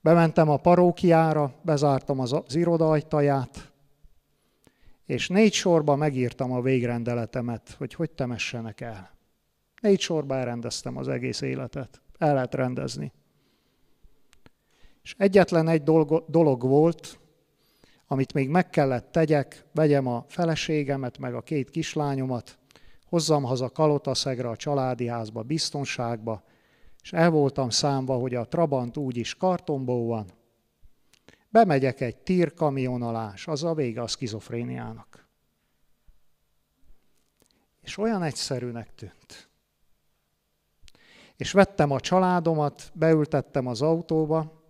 Bementem 0.00 0.48
a 0.48 0.56
parókiára, 0.56 1.54
bezártam 1.62 2.20
az, 2.20 2.32
az 2.32 2.54
iroda 2.54 2.90
ajtaját, 2.90 3.72
és 5.04 5.28
négy 5.28 5.52
sorba 5.52 5.96
megírtam 5.96 6.52
a 6.52 6.60
végrendeletemet, 6.60 7.70
hogy 7.70 7.94
hogy 7.94 8.10
temessenek 8.10 8.80
el. 8.80 9.10
Négy 9.80 10.00
sorba 10.00 10.34
elrendeztem 10.34 10.96
az 10.96 11.08
egész 11.08 11.40
életet 11.40 12.02
el 12.24 12.34
lehet 12.34 12.54
rendezni. 12.54 13.12
És 15.02 15.14
egyetlen 15.18 15.68
egy 15.68 15.82
dolog, 15.82 16.62
volt, 16.62 17.18
amit 18.06 18.32
még 18.32 18.48
meg 18.48 18.70
kellett 18.70 19.12
tegyek, 19.12 19.64
vegyem 19.72 20.06
a 20.06 20.24
feleségemet, 20.28 21.18
meg 21.18 21.34
a 21.34 21.40
két 21.40 21.70
kislányomat, 21.70 22.58
hozzam 23.08 23.42
haza 23.42 23.68
Kalotaszegre, 23.68 24.48
a 24.48 24.56
családi 24.56 25.06
házba, 25.06 25.42
biztonságba, 25.42 26.42
és 27.02 27.12
el 27.12 27.30
voltam 27.30 27.70
számva, 27.70 28.16
hogy 28.16 28.34
a 28.34 28.48
Trabant 28.48 28.96
úgyis 28.96 29.34
kartonból 29.34 30.06
van. 30.06 30.26
Bemegyek 31.48 32.00
egy 32.00 32.16
tírkamion 32.16 33.02
alá, 33.02 33.30
és 33.34 33.46
az 33.46 33.64
a 33.64 33.74
vége 33.74 34.02
a 34.02 34.06
skizofréniának. 34.06 35.28
És 37.80 37.98
olyan 37.98 38.22
egyszerűnek 38.22 38.94
tűnt 38.94 39.48
és 41.36 41.52
vettem 41.52 41.90
a 41.90 42.00
családomat, 42.00 42.90
beültettem 42.92 43.66
az 43.66 43.82
autóba, 43.82 44.62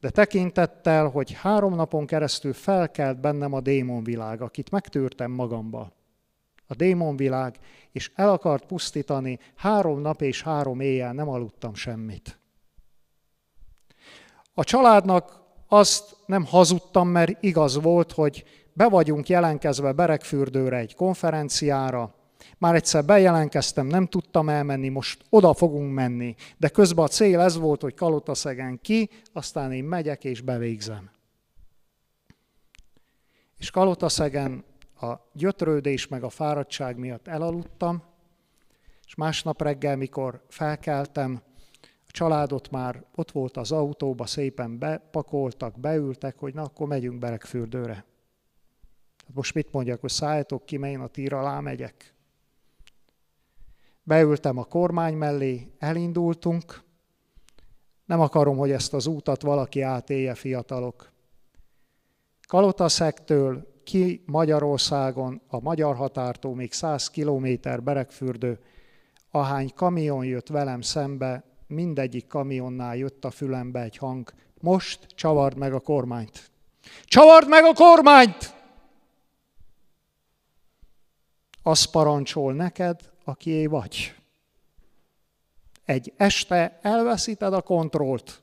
de 0.00 0.10
tekintettel, 0.10 1.08
hogy 1.08 1.32
három 1.32 1.74
napon 1.74 2.06
keresztül 2.06 2.52
felkelt 2.52 3.20
bennem 3.20 3.52
a 3.52 3.60
démonvilág, 3.60 4.42
akit 4.42 4.70
megtűrtem 4.70 5.30
magamba. 5.30 5.92
A 6.66 6.74
démonvilág, 6.74 7.58
és 7.92 8.12
el 8.14 8.30
akart 8.30 8.66
pusztítani, 8.66 9.38
három 9.56 10.00
nap 10.00 10.22
és 10.22 10.42
három 10.42 10.80
éjjel 10.80 11.12
nem 11.12 11.28
aludtam 11.28 11.74
semmit. 11.74 12.38
A 14.54 14.64
családnak 14.64 15.42
azt 15.68 16.16
nem 16.26 16.44
hazudtam, 16.44 17.08
mert 17.08 17.42
igaz 17.42 17.82
volt, 17.82 18.12
hogy 18.12 18.44
be 18.72 18.88
vagyunk 18.88 19.28
jelenkezve 19.28 19.92
Berekfürdőre 19.92 20.76
egy 20.76 20.94
konferenciára, 20.94 22.14
már 22.58 22.74
egyszer 22.74 23.04
bejelentkeztem, 23.04 23.86
nem 23.86 24.06
tudtam 24.06 24.48
elmenni, 24.48 24.88
most 24.88 25.24
oda 25.30 25.54
fogunk 25.54 25.94
menni. 25.94 26.34
De 26.56 26.68
közben 26.68 27.04
a 27.04 27.08
cél 27.08 27.40
ez 27.40 27.56
volt, 27.56 27.80
hogy 27.80 27.94
Kalotaszegen 27.94 28.80
ki, 28.80 29.10
aztán 29.32 29.72
én 29.72 29.84
megyek 29.84 30.24
és 30.24 30.40
bevégzem. 30.40 31.10
És 33.58 33.70
Kalotaszegen 33.70 34.64
a 35.00 35.14
gyötrődés 35.32 36.08
meg 36.08 36.22
a 36.22 36.28
fáradtság 36.28 36.96
miatt 36.96 37.28
elaludtam, 37.28 38.02
és 39.06 39.14
másnap 39.14 39.62
reggel, 39.62 39.96
mikor 39.96 40.44
felkeltem, 40.48 41.42
a 41.82 42.10
családot 42.10 42.70
már 42.70 43.04
ott 43.14 43.30
volt 43.30 43.56
az 43.56 43.72
autóba, 43.72 44.26
szépen 44.26 44.78
bepakoltak, 44.78 45.80
beültek, 45.80 46.38
hogy 46.38 46.54
na, 46.54 46.62
akkor 46.62 46.86
megyünk 46.86 47.18
Berekfürdőre. 47.18 47.94
Hát 49.26 49.34
most 49.34 49.54
mit 49.54 49.72
mondjak, 49.72 50.00
hogy 50.00 50.10
szálljatok 50.10 50.66
ki, 50.66 50.76
mert 50.76 50.92
én 50.92 51.00
a 51.00 51.06
tír 51.06 51.32
alá 51.32 51.60
megyek. 51.60 52.14
Beültem 54.08 54.58
a 54.58 54.64
kormány 54.64 55.14
mellé, 55.14 55.72
elindultunk. 55.78 56.82
Nem 58.04 58.20
akarom, 58.20 58.56
hogy 58.56 58.70
ezt 58.70 58.94
az 58.94 59.06
útat 59.06 59.42
valaki 59.42 59.80
átélje, 59.80 60.34
fiatalok. 60.34 61.12
Kalotaszegtől 62.46 63.66
ki 63.84 64.22
Magyarországon, 64.26 65.42
a 65.48 65.60
magyar 65.60 65.96
határtól 65.96 66.54
még 66.54 66.72
100 66.72 67.10
kilométer 67.10 67.82
Berekfürdő, 67.82 68.58
ahány 69.30 69.72
kamion 69.74 70.24
jött 70.24 70.48
velem 70.48 70.80
szembe, 70.80 71.44
mindegyik 71.66 72.26
kamionnál 72.26 72.96
jött 72.96 73.24
a 73.24 73.30
fülembe 73.30 73.82
egy 73.82 73.96
hang, 73.96 74.32
most 74.60 75.06
csavard 75.06 75.56
meg 75.56 75.72
a 75.72 75.80
kormányt. 75.80 76.50
Csavard 77.04 77.48
meg 77.48 77.64
a 77.64 77.72
kormányt! 77.72 78.54
Azt 81.62 81.90
parancsol 81.90 82.52
neked, 82.52 83.16
akié 83.28 83.66
vagy. 83.66 84.14
Egy 85.84 86.12
este 86.16 86.78
elveszíted 86.82 87.52
a 87.52 87.62
kontrollt. 87.62 88.42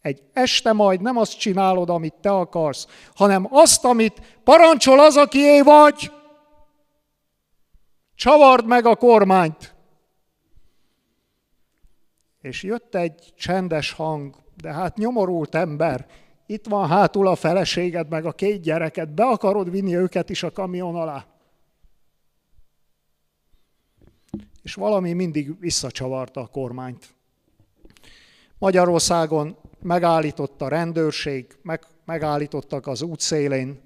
Egy 0.00 0.22
este 0.32 0.72
majd 0.72 1.00
nem 1.00 1.16
azt 1.16 1.38
csinálod, 1.38 1.90
amit 1.90 2.14
te 2.14 2.30
akarsz, 2.30 2.86
hanem 3.14 3.46
azt, 3.50 3.84
amit 3.84 4.40
parancsol 4.44 5.00
az, 5.00 5.16
akié 5.16 5.60
vagy. 5.60 6.12
Csavard 8.14 8.66
meg 8.66 8.86
a 8.86 8.96
kormányt. 8.96 9.74
És 12.40 12.62
jött 12.62 12.94
egy 12.94 13.32
csendes 13.36 13.92
hang, 13.92 14.34
de 14.56 14.72
hát 14.72 14.96
nyomorult 14.96 15.54
ember, 15.54 16.06
itt 16.46 16.66
van 16.66 16.88
hátul 16.88 17.26
a 17.26 17.34
feleséged, 17.34 18.08
meg 18.08 18.24
a 18.24 18.32
két 18.32 18.60
gyereket, 18.60 19.14
be 19.14 19.24
akarod 19.24 19.70
vinni 19.70 19.96
őket 19.96 20.30
is 20.30 20.42
a 20.42 20.50
kamion 20.50 20.96
alá. 20.96 21.33
És 24.64 24.74
valami 24.74 25.12
mindig 25.12 25.60
visszacsavarta 25.60 26.40
a 26.40 26.46
kormányt. 26.46 27.14
Magyarországon 28.58 29.56
megállított 29.82 30.62
a 30.62 30.68
rendőrség, 30.68 31.46
meg, 31.62 31.80
megállítottak 32.04 32.86
az 32.86 33.02
útszélén, 33.02 33.80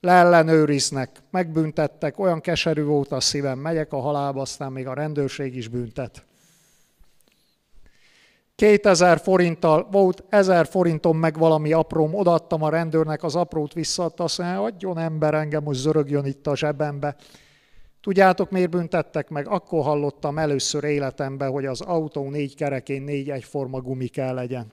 leellenőriznek, 0.00 1.22
megbüntettek, 1.30 2.18
olyan 2.18 2.40
keserű 2.40 2.82
volt 2.82 3.12
a 3.12 3.20
szívem, 3.20 3.58
megyek 3.58 3.92
a 3.92 4.00
halálba, 4.00 4.40
aztán 4.40 4.72
még 4.72 4.86
a 4.86 4.94
rendőrség 4.94 5.56
is 5.56 5.68
büntet. 5.68 6.24
2000 8.54 9.18
forinttal, 9.18 9.88
volt 9.90 10.24
1000 10.28 10.66
forintom 10.66 11.18
meg 11.18 11.38
valami 11.38 11.72
apróm, 11.72 12.14
odaadtam 12.14 12.62
a 12.62 12.68
rendőrnek, 12.68 13.22
az 13.22 13.36
aprót 13.36 13.72
visszaadta, 13.72 14.24
azt 14.24 14.38
mondja, 14.38 14.62
adjon 14.62 14.98
ember 14.98 15.34
engem, 15.34 15.62
most 15.62 15.80
zörögjön 15.80 16.24
itt 16.24 16.46
a 16.46 16.56
zsebembe. 16.56 17.16
Tudjátok, 18.04 18.50
miért 18.50 18.70
büntettek 18.70 19.28
meg? 19.28 19.48
Akkor 19.48 19.82
hallottam 19.82 20.38
először 20.38 20.84
életemben, 20.84 21.50
hogy 21.50 21.66
az 21.66 21.80
autó 21.80 22.30
négy 22.30 22.54
kerekén 22.54 23.02
négy 23.02 23.30
egyforma 23.30 23.80
gumi 23.80 24.06
kell 24.06 24.34
legyen. 24.34 24.72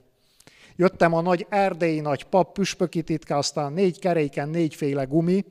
Jöttem 0.76 1.14
a 1.14 1.20
nagy 1.20 1.46
erdélyi 1.48 2.00
nagy 2.00 2.24
pap 2.24 2.52
püspöki 2.52 3.02
titka, 3.02 3.36
aztán 3.36 3.72
négy 3.72 3.98
keréken 3.98 4.48
négyféle 4.48 5.04
gumi, 5.04 5.44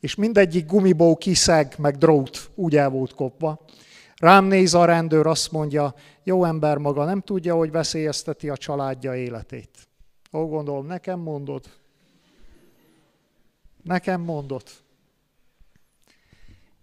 és 0.00 0.14
mindegyik 0.14 0.66
gumiból 0.66 1.16
kiszeg, 1.16 1.74
meg 1.78 1.96
drót, 1.96 2.50
úgy 2.54 2.76
el 2.76 2.88
volt 2.88 3.14
kopva. 3.14 3.64
Rám 4.16 4.44
néz 4.44 4.74
a 4.74 4.84
rendőr, 4.84 5.26
azt 5.26 5.52
mondja, 5.52 5.94
jó 6.22 6.44
ember 6.44 6.76
maga 6.76 7.04
nem 7.04 7.20
tudja, 7.20 7.54
hogy 7.54 7.70
veszélyezteti 7.70 8.48
a 8.48 8.56
családja 8.56 9.16
életét. 9.16 9.70
Ó, 10.32 10.46
gondolom, 10.46 10.86
nekem 10.86 11.20
mondod. 11.20 11.64
Nekem 13.82 14.20
mondod. 14.20 14.62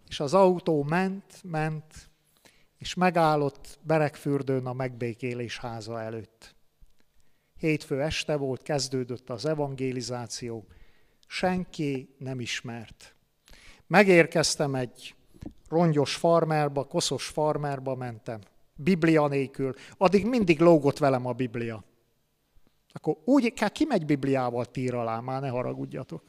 És 0.08 0.20
az 0.20 0.34
autó 0.34 0.84
ment, 0.84 1.44
ment, 1.44 2.10
és 2.78 2.94
megállott 2.94 3.80
Berekfürdőn 3.82 4.66
a 4.66 4.74
megbékélés 4.74 5.58
háza 5.58 6.02
előtt. 6.02 6.56
Hétfő 7.60 8.02
este 8.02 8.36
volt, 8.36 8.62
kezdődött 8.62 9.30
az 9.30 9.46
evangélizáció, 9.46 10.68
senki 11.28 12.16
nem 12.18 12.40
ismert. 12.40 13.16
Megérkeztem 13.88 14.76
egy 14.76 15.16
rongyos 15.70 16.16
farmerba, 16.16 16.84
koszos 16.84 17.26
farmerba 17.26 17.96
mentem, 17.96 18.40
Biblia 18.76 19.28
nélkül. 19.28 19.74
Addig 19.98 20.26
mindig 20.26 20.60
lógott 20.60 20.98
velem 20.98 21.26
a 21.26 21.34
Biblia. 21.34 21.84
Akkor 22.94 23.18
úgy 23.26 23.54
kell, 23.54 23.70
kimegy 23.70 24.06
Bibliával 24.06 24.66
tír 24.66 24.94
alá, 24.94 25.20
már 25.20 25.42
ne 25.42 25.50
haragudjatok. 25.50 26.24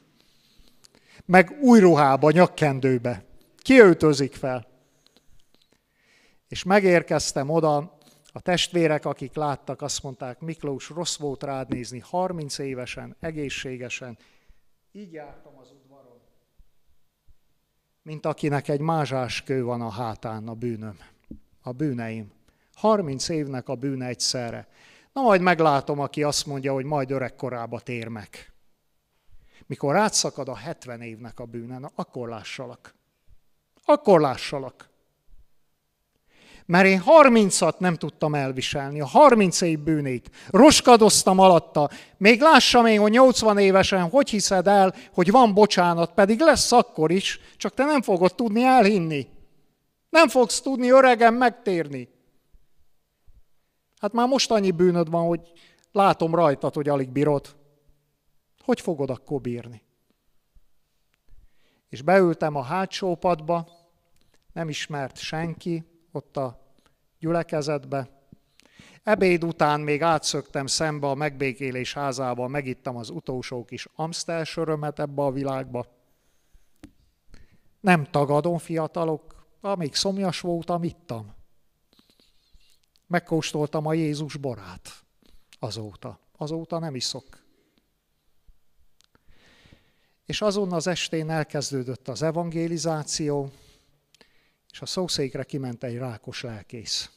Meg 1.25 1.57
új 1.61 1.79
ruhába, 1.79 2.31
nyakkendőbe. 2.31 3.28
Kiöltözik 3.69 4.33
fel. 4.33 4.67
És 6.47 6.63
megérkeztem 6.63 7.49
oda, 7.49 7.97
a 8.31 8.41
testvérek, 8.41 9.05
akik 9.05 9.35
láttak, 9.35 9.81
azt 9.81 10.03
mondták, 10.03 10.39
Miklós, 10.39 10.89
rossz 10.89 11.17
volt 11.17 11.43
rád 11.43 11.69
nézni, 11.69 11.99
30 11.99 12.57
évesen, 12.57 13.15
egészségesen. 13.19 14.17
Így 14.91 15.11
jártam 15.11 15.57
az 15.57 15.71
udvaron, 15.71 16.19
mint 18.01 18.25
akinek 18.25 18.67
egy 18.67 18.79
mázsás 18.79 19.43
kő 19.43 19.63
van 19.63 19.81
a 19.81 19.89
hátán, 19.89 20.47
a 20.47 20.53
bűnöm, 20.53 20.97
a 21.61 21.71
bűneim. 21.71 22.31
30 22.73 23.29
évnek 23.29 23.69
a 23.69 23.75
bűne 23.75 24.05
egyszerre. 24.05 24.67
Na 25.13 25.21
majd 25.21 25.41
meglátom, 25.41 25.99
aki 25.99 26.23
azt 26.23 26.45
mondja, 26.45 26.73
hogy 26.73 26.85
majd 26.85 27.11
öregkorába 27.11 27.79
tér 27.79 28.07
meg. 28.07 28.53
Mikor 29.65 29.95
átszakad 29.95 30.47
a 30.47 30.55
70 30.55 31.01
évnek 31.01 31.39
a 31.39 31.45
bűne, 31.45 31.77
na 31.77 31.91
akkor 31.95 32.29
lássalak 32.29 32.97
akkor 33.89 34.19
lássalak. 34.19 34.89
Mert 36.65 36.85
én 36.85 36.99
harmincat 36.99 37.79
nem 37.79 37.95
tudtam 37.95 38.35
elviselni, 38.35 39.01
a 39.01 39.05
harminc 39.05 39.61
év 39.61 39.79
bűnét. 39.79 40.31
Roskadoztam 40.47 41.39
alatta. 41.39 41.89
Még 42.17 42.41
lássam 42.41 42.85
én, 42.85 42.99
hogy 42.99 43.11
80 43.11 43.57
évesen 43.57 44.09
hogy 44.09 44.29
hiszed 44.29 44.67
el, 44.67 44.95
hogy 45.13 45.31
van 45.31 45.53
bocsánat, 45.53 46.13
pedig 46.13 46.39
lesz 46.39 46.71
akkor 46.71 47.11
is, 47.11 47.39
csak 47.57 47.73
te 47.73 47.85
nem 47.85 48.01
fogod 48.01 48.35
tudni 48.35 48.63
elhinni. 48.63 49.27
Nem 50.09 50.27
fogsz 50.27 50.61
tudni 50.61 50.89
öregen 50.89 51.33
megtérni. 51.33 52.09
Hát 53.99 54.13
már 54.13 54.27
most 54.27 54.51
annyi 54.51 54.71
bűnöd 54.71 55.09
van, 55.09 55.27
hogy 55.27 55.51
látom 55.91 56.35
rajtad, 56.35 56.73
hogy 56.73 56.89
alig 56.89 57.09
bírod. 57.09 57.55
Hogy 58.63 58.81
fogod 58.81 59.09
akkor 59.09 59.41
bírni? 59.41 59.81
És 61.89 62.01
beültem 62.01 62.55
a 62.55 62.61
hátsó 62.61 63.15
padba, 63.15 63.67
nem 64.59 64.69
ismert 64.69 65.17
senki 65.17 65.83
ott 66.11 66.37
a 66.37 66.75
gyülekezetbe. 67.19 68.09
Ebéd 69.03 69.43
után 69.43 69.81
még 69.81 70.01
átszöktem 70.01 70.67
szembe 70.67 71.07
a 71.07 71.15
megbékélés 71.15 71.93
házába, 71.93 72.47
megittam 72.47 72.95
az 72.95 73.09
utolsó 73.09 73.65
kis 73.65 73.87
Amstel 73.95 74.43
sörömet 74.43 74.99
ebbe 74.99 75.21
a 75.21 75.31
világba. 75.31 75.85
Nem 77.79 78.05
tagadom, 78.05 78.57
fiatalok, 78.57 79.47
amíg 79.61 79.95
szomjas 79.95 80.39
voltam, 80.39 80.83
ittam. 80.83 81.33
Megkóstoltam 83.07 83.85
a 83.85 83.93
Jézus 83.93 84.37
borát 84.37 85.03
azóta. 85.59 86.19
Azóta 86.37 86.79
nem 86.79 86.95
iszok. 86.95 87.43
És 90.25 90.41
azon 90.41 90.71
az 90.71 90.87
estén 90.87 91.29
elkezdődött 91.29 92.07
az 92.07 92.21
evangélizáció, 92.21 93.51
és 94.71 94.81
a 94.81 94.85
szószékre 94.85 95.43
kiment 95.43 95.83
egy 95.83 95.97
rákos 95.97 96.41
lelkész. 96.41 97.11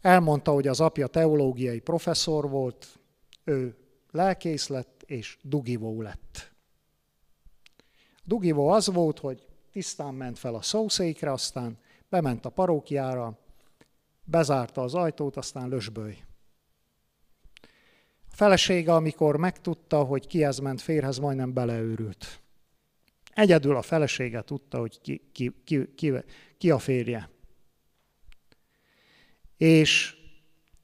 Elmondta, 0.00 0.52
hogy 0.52 0.66
az 0.66 0.80
apja 0.80 1.06
teológiai 1.06 1.80
professzor 1.80 2.50
volt, 2.50 2.98
ő 3.44 3.76
lelkész 4.10 4.66
lett, 4.66 5.02
és 5.06 5.38
dugivó 5.42 6.02
lett. 6.02 6.52
Dugivó 8.24 8.68
az 8.68 8.86
volt, 8.86 9.18
hogy 9.18 9.46
tisztán 9.72 10.14
ment 10.14 10.38
fel 10.38 10.54
a 10.54 10.62
szószékre, 10.62 11.32
aztán 11.32 11.78
bement 12.08 12.44
a 12.44 12.50
parókiára, 12.50 13.38
bezárta 14.24 14.82
az 14.82 14.94
ajtót, 14.94 15.36
aztán 15.36 15.68
lösböly. 15.68 16.18
A 18.30 18.36
felesége, 18.36 18.94
amikor 18.94 19.36
megtudta, 19.36 20.04
hogy 20.04 20.26
kihez 20.26 20.58
ment 20.58 20.80
férhez, 20.80 21.18
majdnem 21.18 21.52
beleőrült. 21.52 22.40
Egyedül 23.34 23.76
a 23.76 23.82
felesége 23.82 24.42
tudta, 24.42 24.78
hogy 24.78 25.00
ki, 25.00 25.28
ki, 25.32 25.52
ki, 25.64 25.94
ki, 25.94 26.12
ki 26.58 26.70
a 26.70 26.78
férje. 26.78 27.28
És 29.56 30.16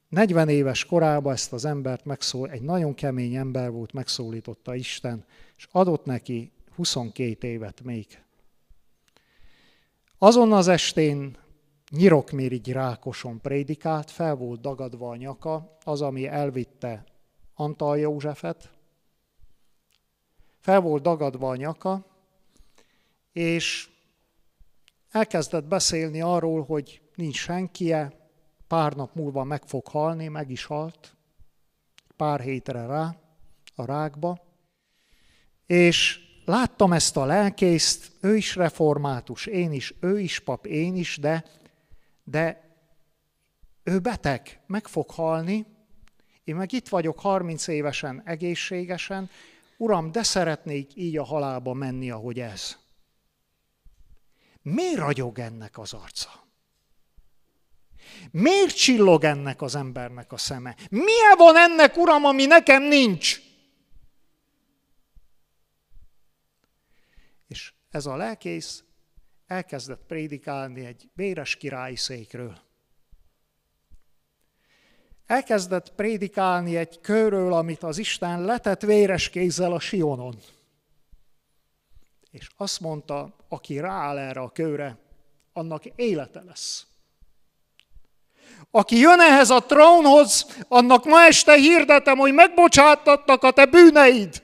40 0.09 0.49
éves 0.49 0.85
korában 0.85 1.33
ezt 1.33 1.53
az 1.53 1.65
embert 1.65 2.05
megszól, 2.05 2.51
egy 2.51 2.63
nagyon 2.63 2.95
kemény 2.95 3.35
ember 3.35 3.71
volt, 3.71 3.93
megszólította 3.93 4.75
Isten, 4.75 5.25
és 5.57 5.69
adott 5.71 6.05
neki 6.05 6.53
22 6.75 7.47
évet 7.47 7.83
még. 7.83 8.07
Azon 10.19 10.53
az 10.53 10.69
estén 10.69 11.37
Nyirokmirigy 11.91 12.73
Rákoson 12.73 13.41
prédikált, 13.41 14.11
fel 14.11 14.35
volt 14.35 14.61
dagadva 14.61 15.11
a 15.11 15.17
nyaka, 15.17 15.77
az, 15.85 16.03
ami 16.03 16.27
elvitte 16.27 17.05
Antal 17.55 17.99
Józsefet, 17.99 18.71
fel 20.61 20.81
volt 20.81 21.03
dagadva 21.03 21.49
a 21.49 21.57
nyaka, 21.57 22.10
és 23.33 23.89
elkezdett 25.11 25.65
beszélni 25.65 26.21
arról, 26.21 26.65
hogy 26.65 27.03
nincs 27.15 27.37
senkie, 27.37 28.13
pár 28.67 28.93
nap 28.93 29.15
múlva 29.15 29.45
meg 29.45 29.63
fog 29.67 29.87
halni, 29.87 30.29
meg 30.29 30.51
is 30.51 30.65
halt, 30.65 31.17
pár 32.17 32.41
hétre 32.41 32.87
rá, 32.87 33.17
a 33.75 33.85
rákba, 33.85 34.39
és 35.67 36.19
láttam 36.45 36.93
ezt 36.93 37.17
a 37.17 37.25
lelkészt, 37.25 38.13
ő 38.21 38.37
is 38.37 38.57
református, 38.57 39.47
én 39.47 39.73
is, 39.73 39.95
ő 40.01 40.21
is 40.21 40.39
pap, 40.39 40.67
én 40.67 40.97
is, 40.97 41.17
de, 41.17 41.45
de 42.25 42.69
ő 43.83 43.99
beteg, 43.99 44.61
meg 44.67 44.87
fog 44.87 45.11
halni, 45.11 45.67
én 46.45 46.57
meg 46.57 46.73
itt 46.73 46.89
vagyok 46.89 47.21
30 47.21 47.67
évesen, 47.67 48.23
egészségesen, 48.25 49.31
Uram, 49.77 50.13
de 50.13 50.23
szeretnék 50.23 50.97
így 50.97 51.17
a 51.17 51.25
halálba 51.25 51.73
menni, 51.73 52.11
ahogy 52.11 52.41
ez. 52.41 52.77
Miért 54.63 54.99
ragyog 54.99 55.39
ennek 55.39 55.79
az 55.79 55.93
arca? 55.93 56.49
Miért 58.31 58.77
csillog 58.77 59.25
ennek 59.25 59.63
az 59.63 59.75
embernek 59.75 60.33
a 60.33 60.37
szeme? 60.37 60.77
Milyen 60.91 61.37
van 61.37 61.57
ennek, 61.57 61.97
Uram, 61.97 62.25
ami 62.25 62.47
nekem 62.47 62.83
nincs? 62.83 63.41
És 67.47 67.73
ez 67.91 68.07
a 68.07 68.17
lelkész 68.17 68.85
elkezdett 69.47 70.07
prédikálni 70.07 70.85
egy 70.85 71.11
véres 71.15 71.57
királyi 71.57 71.97
székről. 71.97 72.59
Elkezdett 75.27 75.95
prédikálni 75.95 76.77
egy 76.77 77.01
körről, 77.01 77.53
amit 77.53 77.83
az 77.83 77.99
Isten 77.99 78.45
letett 78.45 78.83
véres 78.83 79.31
kézzel 79.31 79.73
a 79.73 79.81
Sionon. 79.81 80.39
És 82.31 82.49
azt 82.57 82.81
mondta, 82.81 83.37
aki 83.49 83.79
rááll 83.79 84.19
erre 84.19 84.41
a 84.41 84.51
kőre, 84.51 84.99
annak 85.53 85.85
élete 85.85 86.43
lesz. 86.43 86.87
Aki 88.71 88.97
jön 88.97 89.21
ehhez 89.21 89.51
a 89.51 89.61
trónhoz, 89.61 90.59
annak 90.69 91.05
ma 91.05 91.21
este 91.21 91.57
hirdetem, 91.57 92.19
hogy 92.19 92.33
megbocsátattak 92.33 93.43
a 93.43 93.51
te 93.51 93.67
bűneid. 93.67 94.43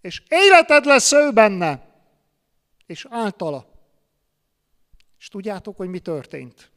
És 0.00 0.22
életed 0.28 0.84
lesz 0.84 1.12
ő 1.12 1.30
benne. 1.30 1.90
És 2.86 3.06
általa. 3.10 3.66
És 5.18 5.28
tudjátok, 5.28 5.76
hogy 5.76 5.88
mi 5.88 5.98
történt? 5.98 6.71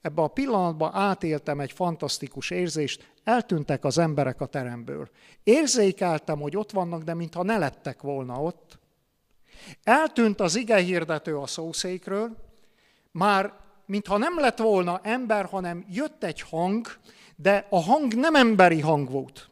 Ebben 0.00 0.24
a 0.24 0.28
pillanatban 0.28 0.94
átéltem 0.94 1.60
egy 1.60 1.72
fantasztikus 1.72 2.50
érzést, 2.50 3.12
eltűntek 3.24 3.84
az 3.84 3.98
emberek 3.98 4.40
a 4.40 4.46
teremből. 4.46 5.10
Érzékeltem, 5.42 6.40
hogy 6.40 6.56
ott 6.56 6.70
vannak, 6.70 7.02
de 7.02 7.14
mintha 7.14 7.42
ne 7.42 7.58
lettek 7.58 8.02
volna 8.02 8.42
ott. 8.42 8.78
Eltűnt 9.82 10.40
az 10.40 10.56
ige 10.56 10.76
hirdető 10.76 11.38
a 11.38 11.46
szószékről, 11.46 12.36
már 13.10 13.52
mintha 13.86 14.16
nem 14.16 14.38
lett 14.38 14.58
volna 14.58 15.00
ember, 15.02 15.44
hanem 15.44 15.86
jött 15.88 16.24
egy 16.24 16.40
hang, 16.40 16.86
de 17.36 17.66
a 17.70 17.82
hang 17.82 18.14
nem 18.14 18.34
emberi 18.34 18.80
hang 18.80 19.10
volt. 19.10 19.50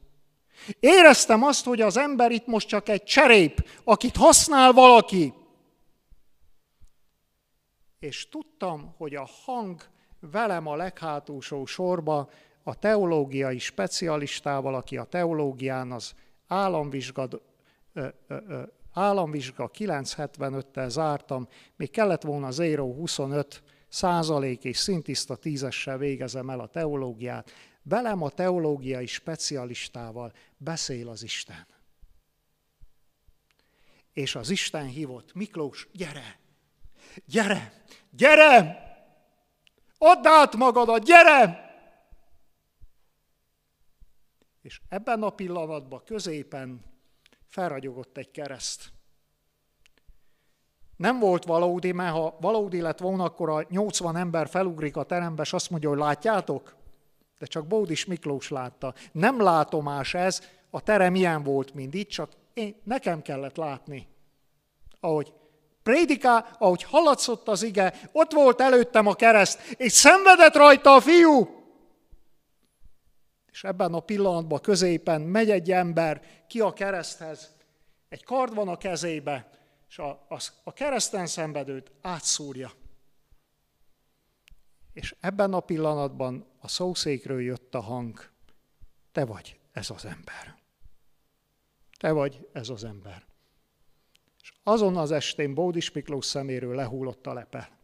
Éreztem 0.80 1.42
azt, 1.42 1.64
hogy 1.64 1.80
az 1.80 1.96
ember 1.96 2.30
itt 2.30 2.46
most 2.46 2.68
csak 2.68 2.88
egy 2.88 3.02
cserép, 3.02 3.68
akit 3.84 4.16
használ 4.16 4.72
valaki. 4.72 5.34
És 7.98 8.28
tudtam, 8.28 8.94
hogy 8.96 9.14
a 9.14 9.28
hang 9.44 9.82
velem 10.20 10.66
a 10.66 10.76
leghátulsó 10.76 11.64
sorba 11.64 12.30
a 12.62 12.74
teológiai 12.74 13.58
specialistával, 13.58 14.74
aki 14.74 14.96
a 14.96 15.04
teológián 15.04 15.92
az 15.92 16.14
államvizsga, 16.46 17.28
ö, 17.92 18.08
ö, 18.26 18.36
ö, 18.48 18.62
államvizsga 18.92 19.70
975-tel 19.78 20.88
zártam, 20.88 21.48
még 21.76 21.90
kellett 21.90 22.22
volna 22.22 22.50
025 22.52 23.62
százalék 23.88 24.64
és 24.64 24.76
szintiszta 24.76 25.36
tízessel 25.36 25.98
végezem 25.98 26.50
el 26.50 26.60
a 26.60 26.66
teológiát, 26.66 27.50
velem 27.82 28.22
a 28.22 28.30
teológiai 28.30 29.06
specialistával 29.06 30.32
beszél 30.56 31.08
az 31.08 31.22
Isten. 31.22 31.66
És 34.12 34.34
az 34.34 34.50
Isten 34.50 34.86
hívott, 34.86 35.34
Miklós, 35.34 35.88
gyere, 35.92 36.38
gyere, 37.24 37.82
gyere, 38.10 38.89
add 40.02 40.26
át 40.26 40.56
magadat, 40.56 41.04
gyere! 41.04 41.68
És 44.62 44.80
ebben 44.88 45.22
a 45.22 45.30
pillanatban 45.30 46.02
középen 46.04 46.84
felragyogott 47.48 48.16
egy 48.16 48.30
kereszt. 48.30 48.92
Nem 50.96 51.18
volt 51.18 51.44
valódi, 51.44 51.92
mert 51.92 52.12
ha 52.12 52.36
valódi 52.40 52.80
lett 52.80 52.98
volna, 52.98 53.24
akkor 53.24 53.50
a 53.50 53.64
80 53.68 54.16
ember 54.16 54.48
felugrik 54.48 54.96
a 54.96 55.02
terembe, 55.02 55.42
és 55.42 55.52
azt 55.52 55.70
mondja, 55.70 55.88
hogy 55.88 55.98
látjátok? 55.98 56.76
De 57.38 57.46
csak 57.46 57.66
Bódis 57.66 58.04
Miklós 58.04 58.48
látta. 58.48 58.94
Nem 59.12 59.40
látomás 59.40 60.14
ez, 60.14 60.42
a 60.70 60.80
terem 60.80 61.14
ilyen 61.14 61.42
volt, 61.42 61.74
mint 61.74 61.94
itt, 61.94 62.08
csak 62.08 62.30
én, 62.54 62.76
nekem 62.84 63.22
kellett 63.22 63.56
látni. 63.56 64.08
Ahogy 65.00 65.32
prédiká, 65.82 66.56
ahogy 66.58 66.82
hallatszott 66.82 67.48
az 67.48 67.62
ige, 67.62 68.00
ott 68.12 68.32
volt 68.32 68.60
előttem 68.60 69.06
a 69.06 69.14
kereszt, 69.14 69.60
és 69.76 69.92
szenvedett 69.92 70.54
rajta 70.54 70.94
a 70.94 71.00
fiú. 71.00 71.58
És 73.50 73.64
ebben 73.64 73.94
a 73.94 74.00
pillanatban 74.00 74.60
középen 74.60 75.20
megy 75.20 75.50
egy 75.50 75.70
ember 75.70 76.22
ki 76.48 76.60
a 76.60 76.72
kereszthez, 76.72 77.56
egy 78.08 78.24
kard 78.24 78.54
van 78.54 78.68
a 78.68 78.76
kezébe, 78.76 79.50
és 79.88 79.98
a, 79.98 80.26
a, 80.28 80.38
a 80.64 80.72
kereszten 80.72 81.26
szenvedőt 81.26 81.90
átszúrja. 82.02 82.72
És 84.92 85.14
ebben 85.20 85.52
a 85.52 85.60
pillanatban 85.60 86.46
a 86.60 86.68
szószékről 86.68 87.40
jött 87.40 87.74
a 87.74 87.80
hang, 87.80 88.30
te 89.12 89.24
vagy 89.24 89.60
ez 89.72 89.90
az 89.90 90.04
ember. 90.04 90.58
Te 91.98 92.12
vagy 92.12 92.48
ez 92.52 92.68
az 92.68 92.84
ember. 92.84 93.29
És 94.40 94.52
azon 94.62 94.96
az 94.96 95.10
estén 95.10 95.54
Bódis 95.54 95.92
Miklós 95.92 96.26
szeméről 96.26 96.74
lehullott 96.74 97.26
a 97.26 97.32
lepe. 97.32 97.78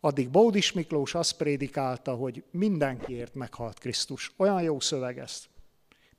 Addig 0.00 0.30
Bódis 0.30 0.72
Miklós 0.72 1.14
azt 1.14 1.36
prédikálta, 1.36 2.14
hogy 2.14 2.44
mindenkiért 2.50 3.34
meghalt 3.34 3.78
Krisztus. 3.78 4.32
Olyan 4.36 4.62
jó 4.62 4.80
szöveg 4.80 5.18
ez. 5.18 5.46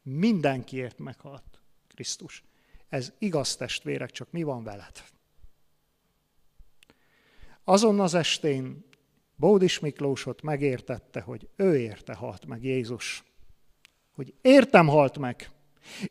Mindenkiért 0.02 1.00
meghalt 1.00 1.62
Krisztus. 1.88 2.44
Ez 2.90 3.14
igaz 3.18 3.56
testvérek, 3.56 4.12
csak 4.12 4.32
mi 4.32 4.44
van 4.44 4.64
veled? 4.64 5.04
Azon 7.64 8.00
az 8.00 8.14
estén 8.14 8.86
Bódis 9.36 9.80
Miklósot 9.80 10.42
megértette, 10.42 11.22
hogy 11.22 11.50
ő 11.56 11.78
érte 11.78 12.14
halt 12.14 12.46
meg 12.46 12.64
Jézus. 12.64 13.24
Hogy 14.12 14.34
értem 14.42 14.88
halt 14.88 15.18
meg. 15.18 15.50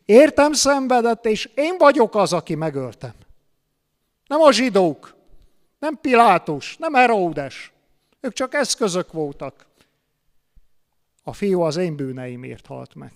Értem 0.05 0.53
szenvedett, 0.53 1.25
és 1.25 1.49
én 1.55 1.77
vagyok 1.77 2.15
az, 2.15 2.33
aki 2.33 2.55
megöltem. 2.55 3.13
Nem 4.27 4.41
a 4.41 4.51
zsidók, 4.51 5.15
nem 5.79 5.97
Pilátus, 6.01 6.77
nem 6.77 6.93
Heródes. 6.93 7.71
Ők 8.19 8.33
csak 8.33 8.53
eszközök 8.53 9.11
voltak. 9.11 9.65
A 11.23 11.33
fiú 11.33 11.61
az 11.61 11.77
én 11.77 11.95
bűneimért 11.95 12.65
halt 12.65 12.95
meg 12.95 13.11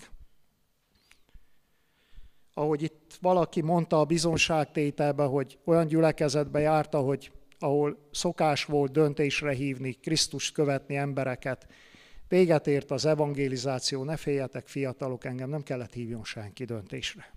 ahogy 2.54 2.82
itt 2.82 3.18
valaki 3.22 3.62
mondta 3.62 4.00
a 4.00 4.06
bizonságtételbe, 4.06 5.24
hogy 5.24 5.58
olyan 5.66 5.88
gyülekezetbe 5.88 6.60
járta, 6.60 7.00
hogy 7.00 7.32
ahol 7.60 7.98
szokás 8.12 8.66
volt 8.66 8.92
döntésre 8.92 9.52
hívni, 9.52 9.92
Krisztus 9.94 10.52
követni 10.52 10.96
embereket. 10.96 11.68
Véget 12.32 12.68
ért 12.68 12.92
az 12.92 13.06
evangelizáció, 13.06 14.04
ne 14.04 14.18
féljetek 14.18 14.68
fiatalok, 14.68 15.26
engem 15.26 15.50
nem 15.50 15.64
kellett 15.64 15.94
hívjon 15.94 16.24
senki 16.24 16.66
döntésre. 16.66 17.34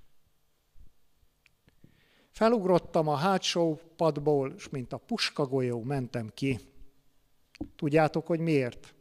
Felugrottam 2.31 3.09
a 3.09 3.15
hátsó 3.15 3.81
padból, 3.97 4.53
és 4.57 4.69
mint 4.69 4.93
a 4.93 4.97
puskagolyó 4.97 5.83
mentem 5.83 6.31
ki. 6.35 6.59
Tudjátok, 7.77 8.27
hogy 8.27 8.41
miért? 8.41 8.95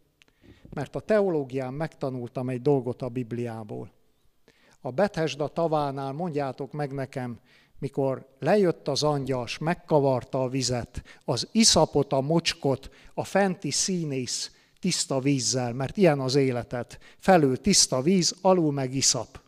mert 0.73 0.95
a 0.95 0.99
teológián 0.99 1.73
megtanultam 1.73 2.49
egy 2.49 2.61
dolgot 2.61 3.01
a 3.01 3.09
Bibliából. 3.09 3.91
A 4.81 4.91
Bethesda 4.91 5.47
tavánál 5.47 6.11
mondjátok 6.11 6.71
meg 6.71 6.91
nekem, 6.91 7.39
mikor 7.79 8.27
lejött 8.39 8.87
az 8.87 9.03
angyas, 9.03 9.57
megkavarta 9.57 10.41
a 10.43 10.49
vizet, 10.49 11.03
az 11.25 11.47
iszapot, 11.51 12.13
a 12.13 12.21
mocskot, 12.21 12.89
a 13.13 13.23
fenti 13.23 13.71
színész 13.71 14.51
tiszta 14.83 15.19
vízzel, 15.19 15.73
mert 15.73 15.97
ilyen 15.97 16.19
az 16.19 16.35
életet. 16.35 16.99
Felül 17.19 17.61
tiszta 17.61 18.01
víz, 18.01 18.35
alul 18.41 18.71
meg 18.71 18.93
iszap. 18.93 19.39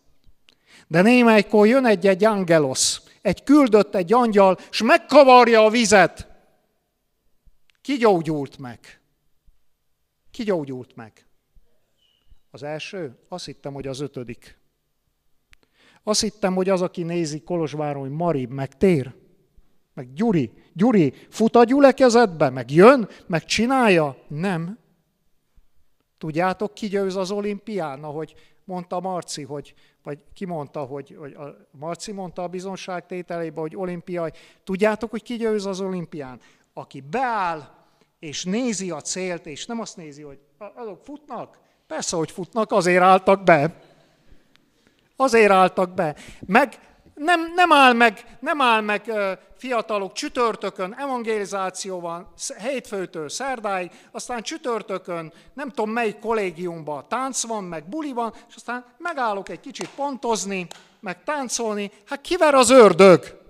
De 0.88 1.02
némelykor 1.02 1.68
jön 1.68 1.86
egy-egy 1.86 2.24
angelos, 2.24 3.02
egy 3.22 3.44
küldött 3.44 3.96
egy 3.96 4.14
angyal, 4.14 4.58
és 4.72 4.82
megkavarja 4.82 5.66
a 5.66 5.70
vizet. 5.70 6.28
Ki 7.82 7.98
gyógyult 7.98 8.58
meg? 8.58 9.00
Ki 10.32 10.44
gyógyult 10.44 10.96
meg? 10.96 11.26
Az 12.52 12.64
első? 12.64 13.18
Azt 13.28 13.46
hittem, 13.46 13.74
hogy 13.74 13.88
az 13.88 14.00
ötödik. 14.00 14.58
Azt 16.04 16.22
hittem, 16.22 16.56
hogy 16.56 16.70
az, 16.70 16.82
aki 16.82 17.04
nézi 17.04 17.42
Kolozsváron, 17.42 18.02
hogy 18.02 18.12
Marib, 18.12 18.52
meg 18.52 18.78
tér, 18.78 19.14
meg 19.94 20.14
Gyuri. 20.14 20.52
Gyuri, 20.74 21.14
fut 21.30 21.56
a 21.56 21.64
gyülekezetbe, 21.64 22.50
meg 22.50 22.72
jön, 22.72 23.10
meg 23.28 23.46
csinálja. 23.46 24.18
Nem. 24.28 24.84
Tudjátok, 26.26 26.74
ki 26.74 26.88
győz 26.88 27.16
az 27.16 27.32
olimpián, 27.32 28.04
ahogy 28.04 28.36
mondta 28.64 29.00
Marci, 29.00 29.44
hogy, 29.44 29.74
vagy 30.04 30.20
ki 30.34 30.46
mondta, 30.46 30.80
hogy, 30.80 31.16
hogy 31.20 31.34
a 31.34 31.68
Marci 31.72 32.12
mondta 32.12 32.44
a 32.44 32.48
bizonságtételébe, 32.48 33.60
hogy 33.60 33.76
olimpiai. 33.76 34.32
Tudjátok, 34.64 35.10
hogy 35.10 35.24
ki 35.24 35.36
győz 35.36 35.66
az 35.66 35.82
olimpián? 35.82 36.40
Aki 36.74 37.02
beáll, 37.02 37.70
és 38.20 38.44
nézi 38.44 38.92
a 38.92 39.02
célt, 39.02 39.46
és 39.46 39.66
nem 39.66 39.80
azt 39.80 39.98
nézi, 39.98 40.22
hogy 40.22 40.40
azok 40.76 41.04
futnak. 41.04 41.60
Persze, 41.88 42.16
hogy 42.16 42.32
futnak, 42.32 42.72
azért 42.72 43.04
álltak 43.04 43.44
be. 43.44 43.82
Azért 45.16 45.52
álltak 45.52 45.94
be. 45.94 46.16
Meg 46.46 46.95
nem, 47.16 47.54
nem, 47.56 47.72
áll 47.72 47.94
meg, 47.94 48.38
nem 48.40 48.62
áll 48.62 48.82
meg 48.82 49.12
fiatalok 49.58 50.14
csütörtökön, 50.14 50.96
evangelizáció 50.98 52.00
van 52.00 52.34
hétfőtől 52.62 53.30
szerdáig, 53.30 53.92
aztán 54.12 54.42
csütörtökön 54.42 55.34
nem 55.54 55.70
tudom 55.70 55.90
melyik 55.90 56.20
kollégiumban 56.20 57.06
tánc 57.08 57.44
van, 57.44 57.64
meg 57.64 57.90
buli 57.90 58.14
van, 58.14 58.34
és 58.50 58.56
aztán 58.56 58.86
megállok 58.98 59.50
egy 59.50 59.60
kicsit 59.60 59.90
pontozni, 59.96 60.68
meg 61.00 61.24
táncolni. 61.24 61.92
Hát 62.06 62.22
kiver 62.22 62.54
az 62.54 62.70
ördög? 62.70 63.44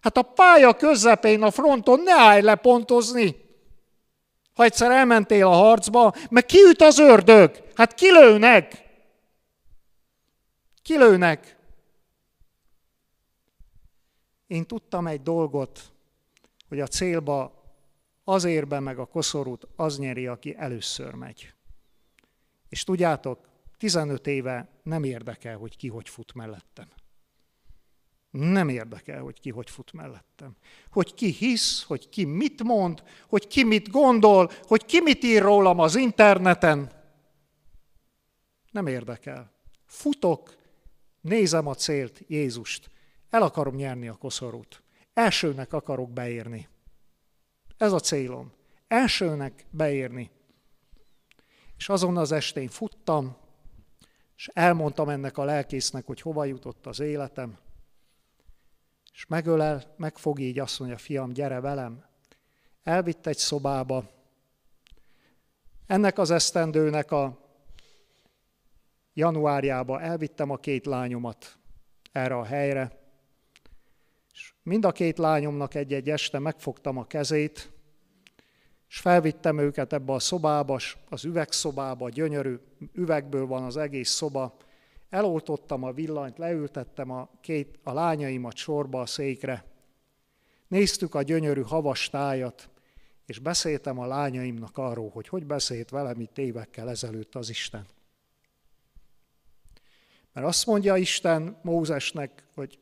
Hát 0.00 0.16
a 0.16 0.22
pálya 0.22 0.74
közepén 0.74 1.42
a 1.42 1.50
fronton 1.50 2.00
ne 2.00 2.14
állj 2.14 2.42
le 2.42 2.54
pontozni. 2.54 3.36
Ha 4.54 4.64
egyszer 4.64 4.90
elmentél 4.90 5.46
a 5.46 5.50
harcba, 5.50 6.14
meg 6.30 6.46
kiüt 6.46 6.82
az 6.82 6.98
ördög? 6.98 7.50
Hát 7.74 7.94
kilőnek. 7.94 8.84
Kilőnek. 10.82 11.53
Én 14.54 14.66
tudtam 14.66 15.06
egy 15.06 15.22
dolgot, 15.22 15.92
hogy 16.68 16.80
a 16.80 16.86
célba 16.86 17.62
azért 18.24 18.68
be 18.68 18.80
meg 18.80 18.98
a 18.98 19.04
koszorút 19.04 19.66
az 19.76 19.98
nyeri, 19.98 20.26
aki 20.26 20.54
először 20.56 21.14
megy. 21.14 21.54
És 22.68 22.84
tudjátok, 22.84 23.48
15 23.78 24.26
éve 24.26 24.68
nem 24.82 25.04
érdekel, 25.04 25.56
hogy 25.56 25.76
ki 25.76 25.88
hogy 25.88 26.08
fut 26.08 26.34
mellettem. 26.34 26.88
Nem 28.30 28.68
érdekel, 28.68 29.22
hogy 29.22 29.40
ki 29.40 29.50
hogy 29.50 29.70
fut 29.70 29.92
mellettem. 29.92 30.56
Hogy 30.90 31.14
ki 31.14 31.30
hisz, 31.30 31.82
hogy 31.82 32.08
ki 32.08 32.24
mit 32.24 32.62
mond, 32.62 33.02
hogy 33.28 33.46
ki 33.46 33.64
mit 33.64 33.90
gondol, 33.90 34.50
hogy 34.62 34.84
ki 34.84 35.00
mit 35.00 35.24
ír 35.24 35.42
rólam 35.42 35.78
az 35.78 35.96
interneten. 35.96 36.92
Nem 38.70 38.86
érdekel. 38.86 39.52
Futok, 39.86 40.56
nézem 41.20 41.66
a 41.66 41.74
célt, 41.74 42.22
Jézust. 42.26 42.92
El 43.34 43.42
akarom 43.42 43.74
nyerni 43.74 44.08
a 44.08 44.14
koszorút. 44.14 44.82
Elsőnek 45.14 45.72
akarok 45.72 46.10
beérni. 46.10 46.68
Ez 47.76 47.92
a 47.92 48.00
célom. 48.00 48.52
Elsőnek 48.88 49.66
beérni. 49.70 50.30
És 51.76 51.88
azon 51.88 52.16
az 52.16 52.32
estén 52.32 52.68
futtam, 52.68 53.36
és 54.36 54.50
elmondtam 54.52 55.08
ennek 55.08 55.38
a 55.38 55.44
lelkésznek, 55.44 56.06
hogy 56.06 56.20
hova 56.20 56.44
jutott 56.44 56.86
az 56.86 57.00
életem. 57.00 57.58
És 59.12 59.26
megölel, 59.26 59.94
megfog 59.96 60.38
így, 60.38 60.58
azt 60.58 60.78
mondja, 60.78 60.98
fiam, 60.98 61.32
gyere 61.32 61.60
velem. 61.60 62.04
Elvitt 62.82 63.26
egy 63.26 63.38
szobába. 63.38 64.10
Ennek 65.86 66.18
az 66.18 66.30
esztendőnek 66.30 67.10
a 67.10 67.38
januárjába 69.14 70.00
elvittem 70.00 70.50
a 70.50 70.56
két 70.56 70.86
lányomat 70.86 71.58
erre 72.12 72.36
a 72.36 72.44
helyre, 72.44 73.02
mind 74.64 74.84
a 74.84 74.92
két 74.92 75.18
lányomnak 75.18 75.74
egy-egy 75.74 76.10
este 76.10 76.38
megfogtam 76.38 76.98
a 76.98 77.06
kezét, 77.06 77.72
és 78.88 78.98
felvittem 78.98 79.58
őket 79.58 79.92
ebbe 79.92 80.12
a 80.12 80.18
szobába, 80.18 80.78
az 81.08 81.24
üvegszobába, 81.24 82.08
gyönyörű 82.08 82.56
üvegből 82.92 83.46
van 83.46 83.62
az 83.62 83.76
egész 83.76 84.10
szoba. 84.10 84.56
Eloltottam 85.08 85.82
a 85.82 85.92
villanyt, 85.92 86.38
leültettem 86.38 87.10
a, 87.10 87.30
két, 87.40 87.78
a 87.82 87.92
lányaimat 87.92 88.56
sorba 88.56 89.00
a 89.00 89.06
székre. 89.06 89.64
Néztük 90.68 91.14
a 91.14 91.22
gyönyörű 91.22 91.62
havas 91.62 92.08
tájat, 92.08 92.68
és 93.26 93.38
beszéltem 93.38 93.98
a 93.98 94.06
lányaimnak 94.06 94.78
arról, 94.78 95.10
hogy 95.10 95.28
hogy 95.28 95.46
beszélt 95.46 95.90
velem 95.90 96.20
itt 96.20 96.38
évekkel 96.38 96.90
ezelőtt 96.90 97.34
az 97.34 97.50
Isten. 97.50 97.86
Mert 100.32 100.46
azt 100.46 100.66
mondja 100.66 100.96
Isten 100.96 101.58
Mózesnek, 101.62 102.44
hogy 102.54 102.78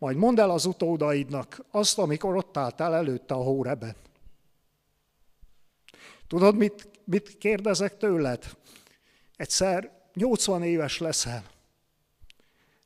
majd 0.00 0.16
mondd 0.16 0.40
el 0.40 0.50
az 0.50 0.64
utódaidnak 0.64 1.64
azt, 1.70 1.98
amikor 1.98 2.36
ott 2.36 2.56
álltál 2.56 2.94
előtte 2.94 3.34
a 3.34 3.42
hóreben. 3.42 3.94
Tudod, 6.28 6.56
mit, 6.56 6.88
mit 7.04 7.38
kérdezek 7.38 7.96
tőled? 7.96 8.44
Egyszer 9.36 9.90
80 10.14 10.62
éves 10.62 10.98
leszel. 10.98 11.42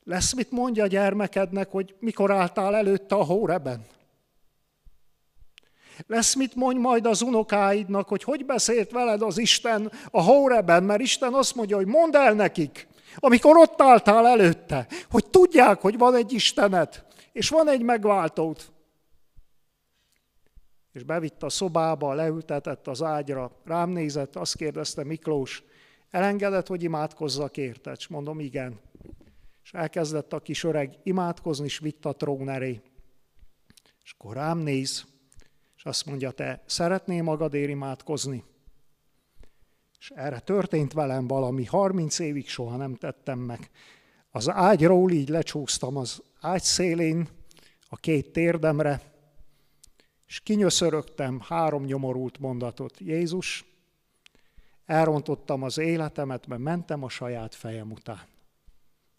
Lesz 0.03 0.33
mit 0.33 0.51
mondja 0.51 0.83
a 0.83 0.87
gyermekednek, 0.87 1.71
hogy 1.71 1.95
mikor 1.99 2.31
álltál 2.31 2.75
előtte 2.75 3.15
a 3.15 3.23
hóreben? 3.23 3.85
Lesz 6.07 6.35
mit 6.35 6.55
mondj 6.55 6.79
majd 6.79 7.05
az 7.05 7.21
unokáidnak, 7.21 8.07
hogy 8.07 8.23
hogy 8.23 8.45
beszélt 8.45 8.91
veled 8.91 9.21
az 9.21 9.37
Isten 9.37 9.91
a 10.11 10.21
hóreben, 10.21 10.83
mert 10.83 11.01
Isten 11.01 11.33
azt 11.33 11.55
mondja, 11.55 11.75
hogy 11.75 11.87
mondd 11.87 12.15
el 12.15 12.33
nekik, 12.33 12.87
amikor 13.15 13.57
ott 13.57 13.81
álltál 13.81 14.27
előtte, 14.27 14.87
hogy 15.09 15.25
tudják, 15.29 15.81
hogy 15.81 15.97
van 15.97 16.15
egy 16.15 16.33
Istenet, 16.33 17.04
és 17.35 17.49
van 17.49 17.69
egy 17.69 17.81
megváltót. 17.81 18.71
És 20.91 21.03
bevitt 21.03 21.43
a 21.43 21.49
szobába, 21.49 22.13
leültetett 22.13 22.87
az 22.87 23.03
ágyra, 23.03 23.51
rám 23.63 23.89
nézett, 23.89 24.35
azt 24.35 24.55
kérdezte 24.55 25.03
Miklós, 25.03 25.63
elengedett, 26.09 26.67
hogy 26.67 26.83
imádkozzak 26.83 27.57
érted? 27.57 27.95
És 27.97 28.07
mondom, 28.07 28.39
igen. 28.39 28.79
És 29.63 29.73
elkezdett 29.73 30.33
a 30.33 30.39
kis 30.39 30.63
öreg 30.63 30.99
imádkozni, 31.03 31.65
és 31.65 31.79
vitt 31.79 32.05
a 32.05 32.13
trón 32.13 32.49
elé. 32.49 32.81
És 34.03 34.15
akkor 34.17 34.35
rám 34.35 34.57
néz, 34.57 35.05
és 35.75 35.85
azt 35.85 36.05
mondja, 36.05 36.31
te 36.31 36.63
szeretnél 36.65 37.23
magadért 37.23 37.69
imádkozni? 37.69 38.43
És 39.99 40.09
erre 40.09 40.39
történt 40.39 40.93
velem 40.93 41.27
valami, 41.27 41.65
30 41.65 42.19
évig 42.19 42.47
soha 42.47 42.75
nem 42.75 42.95
tettem 42.95 43.39
meg. 43.39 43.69
Az 44.35 44.49
ágyról 44.49 45.11
így 45.11 45.29
lecsúsztam 45.29 45.97
az 45.97 46.21
ágy 46.39 46.61
szélén, 46.61 47.27
a 47.89 47.95
két 47.95 48.31
térdemre, 48.31 49.01
és 50.27 50.39
kinyöszörögtem 50.39 51.39
három 51.39 51.83
nyomorult 51.83 52.39
mondatot. 52.39 52.99
Jézus, 52.99 53.65
elrontottam 54.85 55.63
az 55.63 55.77
életemet, 55.77 56.47
mert 56.47 56.61
mentem 56.61 57.03
a 57.03 57.09
saját 57.09 57.55
fejem 57.55 57.91
után. 57.91 58.21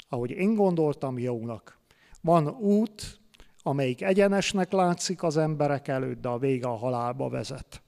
Ahogy 0.08 0.30
én 0.30 0.54
gondoltam 0.54 1.18
jónak. 1.18 1.78
Van 2.20 2.48
út, 2.48 3.20
amelyik 3.62 4.02
egyenesnek 4.02 4.72
látszik 4.72 5.22
az 5.22 5.36
emberek 5.36 5.88
előtt, 5.88 6.20
de 6.20 6.28
a 6.28 6.38
vége 6.38 6.66
a 6.66 6.76
halálba 6.76 7.28
vezet. 7.28 7.82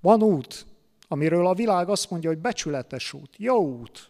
Van 0.00 0.22
út, 0.22 0.66
amiről 1.08 1.46
a 1.46 1.54
világ 1.54 1.88
azt 1.88 2.10
mondja, 2.10 2.28
hogy 2.28 2.38
becsületes 2.38 3.12
út, 3.12 3.34
jó 3.36 3.78
út, 3.78 4.09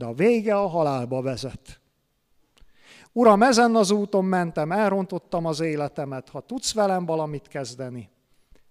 de 0.00 0.06
a 0.06 0.12
vége 0.12 0.56
a 0.56 0.66
halálba 0.66 1.22
vezet. 1.22 1.80
Uram, 3.12 3.42
ezen 3.42 3.76
az 3.76 3.90
úton 3.90 4.24
mentem, 4.24 4.72
elrontottam 4.72 5.46
az 5.46 5.60
életemet, 5.60 6.28
ha 6.28 6.40
tudsz 6.40 6.74
velem 6.74 7.06
valamit 7.06 7.48
kezdeni, 7.48 8.10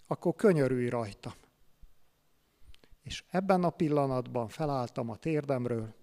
akkor 0.06 0.34
könyörülj 0.34 0.88
rajta. 0.88 1.34
És 3.02 3.24
ebben 3.30 3.64
a 3.64 3.70
pillanatban 3.70 4.48
felálltam 4.48 5.10
a 5.10 5.16
térdemről, 5.16 5.94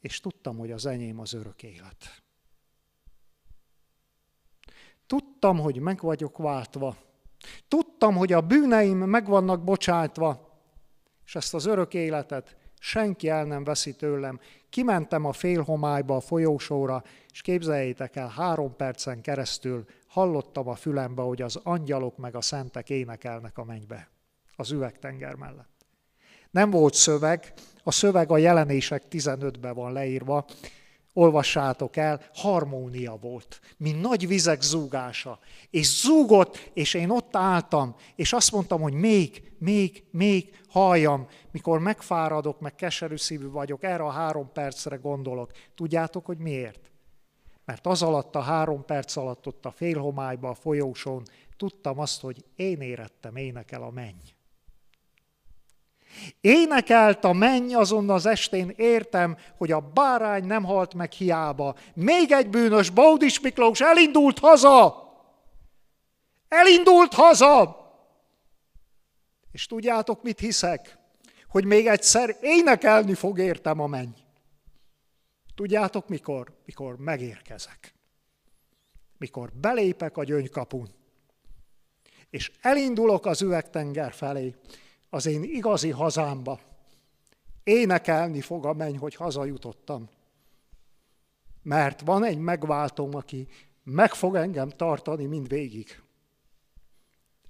és 0.00 0.20
tudtam, 0.20 0.58
hogy 0.58 0.70
az 0.70 0.86
enyém 0.86 1.20
az 1.20 1.32
örök 1.32 1.62
élet. 1.62 2.22
Tudtam, 5.06 5.58
hogy 5.58 5.80
meg 5.80 6.00
vagyok 6.00 6.38
váltva, 6.38 6.96
Tudtam, 7.68 8.16
hogy 8.16 8.32
a 8.32 8.40
bűneim 8.40 8.98
meg 8.98 9.26
vannak 9.26 9.64
bocsátva, 9.64 10.58
és 11.24 11.34
ezt 11.34 11.54
az 11.54 11.66
örök 11.66 11.94
életet 11.94 12.63
senki 12.84 13.28
el 13.28 13.44
nem 13.44 13.64
veszi 13.64 13.92
tőlem. 13.92 14.40
Kimentem 14.70 15.24
a 15.24 15.32
félhomályba 15.32 16.16
a 16.16 16.20
folyósóra, 16.20 17.02
és 17.32 17.40
képzeljétek 17.40 18.16
el, 18.16 18.28
három 18.28 18.76
percen 18.76 19.20
keresztül 19.20 19.84
hallottam 20.06 20.68
a 20.68 20.74
fülembe, 20.74 21.22
hogy 21.22 21.42
az 21.42 21.60
angyalok 21.62 22.16
meg 22.16 22.34
a 22.34 22.40
szentek 22.40 22.90
énekelnek 22.90 23.58
a 23.58 23.64
mennybe, 23.64 24.08
az 24.56 24.70
üvegtenger 24.70 25.34
mellett. 25.34 25.86
Nem 26.50 26.70
volt 26.70 26.94
szöveg, 26.94 27.52
a 27.82 27.90
szöveg 27.90 28.30
a 28.30 28.38
jelenések 28.38 29.02
15-ben 29.10 29.74
van 29.74 29.92
leírva, 29.92 30.44
olvassátok 31.14 31.96
el, 31.96 32.20
harmónia 32.34 33.16
volt, 33.16 33.60
mint 33.76 34.00
nagy 34.00 34.26
vizek 34.26 34.62
zúgása. 34.62 35.38
És 35.70 36.00
zúgott, 36.00 36.70
és 36.72 36.94
én 36.94 37.10
ott 37.10 37.36
álltam, 37.36 37.94
és 38.16 38.32
azt 38.32 38.52
mondtam, 38.52 38.80
hogy 38.80 38.92
még, 38.92 39.52
még, 39.58 40.04
még 40.10 40.60
halljam, 40.68 41.26
mikor 41.50 41.78
megfáradok, 41.78 42.60
meg 42.60 42.74
keserű 42.74 43.16
szívű 43.16 43.48
vagyok, 43.48 43.82
erre 43.82 44.02
a 44.02 44.10
három 44.10 44.52
percre 44.52 44.96
gondolok. 44.96 45.50
Tudjátok, 45.74 46.26
hogy 46.26 46.38
miért? 46.38 46.92
Mert 47.64 47.86
az 47.86 48.02
alatt 48.02 48.34
a 48.34 48.40
három 48.40 48.84
perc 48.84 49.16
alatt 49.16 49.46
ott 49.46 49.64
a 49.64 49.70
félhomályba, 49.70 50.48
a 50.48 50.54
folyósón 50.54 51.22
tudtam 51.56 51.98
azt, 51.98 52.20
hogy 52.20 52.44
én 52.56 52.80
érettem, 52.80 53.36
énekel 53.36 53.82
a 53.82 53.90
menny. 53.90 54.34
Énekelt 56.40 57.24
a 57.24 57.32
menny 57.32 57.74
azon 57.74 58.10
az 58.10 58.26
estén, 58.26 58.72
értem, 58.76 59.36
hogy 59.56 59.72
a 59.72 59.80
bárány 59.80 60.44
nem 60.44 60.64
halt 60.64 60.94
meg 60.94 61.12
hiába. 61.12 61.74
Még 61.94 62.32
egy 62.32 62.48
bűnös, 62.48 62.90
Baudis 62.90 63.40
Miklós 63.40 63.80
elindult 63.80 64.38
haza! 64.38 65.02
Elindult 66.48 67.12
haza! 67.12 67.82
És 69.52 69.66
tudjátok, 69.66 70.22
mit 70.22 70.38
hiszek? 70.38 70.98
Hogy 71.48 71.64
még 71.64 71.86
egyszer 71.86 72.36
énekelni 72.40 73.14
fog 73.14 73.38
értem 73.38 73.80
a 73.80 73.86
menny. 73.86 74.14
Tudjátok 75.54 76.08
mikor? 76.08 76.52
Mikor 76.64 76.96
megérkezek. 76.98 77.94
Mikor 79.18 79.52
belépek 79.52 80.16
a 80.16 80.24
gyöngykapun. 80.24 80.94
És 82.30 82.52
elindulok 82.60 83.26
az 83.26 83.42
üvegtenger 83.42 84.12
felé, 84.12 84.54
az 85.14 85.26
én 85.26 85.42
igazi 85.42 85.90
hazámba. 85.90 86.60
Énekelni 87.62 88.40
fog 88.40 88.66
a 88.66 88.72
menny, 88.72 88.96
hogy 88.96 89.14
hazajutottam. 89.14 90.08
Mert 91.62 92.00
van 92.00 92.24
egy 92.24 92.38
megváltom, 92.38 93.14
aki 93.14 93.48
meg 93.82 94.14
fog 94.14 94.34
engem 94.34 94.68
tartani 94.68 95.26
mind 95.26 95.48
végig. 95.48 96.02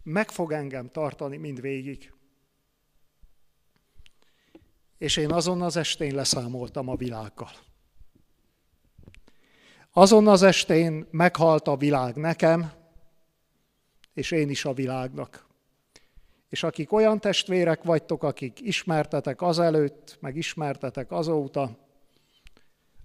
Meg 0.02 0.30
fog 0.30 0.52
engem 0.52 0.90
tartani 0.90 1.36
mind 1.36 1.60
végig. 1.60 2.12
És 4.98 5.16
én 5.16 5.32
azon 5.32 5.62
az 5.62 5.76
estén 5.76 6.14
leszámoltam 6.14 6.88
a 6.88 6.96
világgal. 6.96 7.52
Azon 9.90 10.28
az 10.28 10.42
estén 10.42 11.06
meghalt 11.10 11.68
a 11.68 11.76
világ 11.76 12.16
nekem, 12.16 12.72
és 14.12 14.30
én 14.30 14.50
is 14.50 14.64
a 14.64 14.72
világnak. 14.72 15.53
És 16.54 16.62
akik 16.62 16.92
olyan 16.92 17.20
testvérek 17.20 17.82
vagytok, 17.82 18.22
akik 18.22 18.60
ismertetek 18.60 19.42
azelőtt, 19.42 20.16
meg 20.20 20.36
ismertetek 20.36 21.10
azóta, 21.10 21.78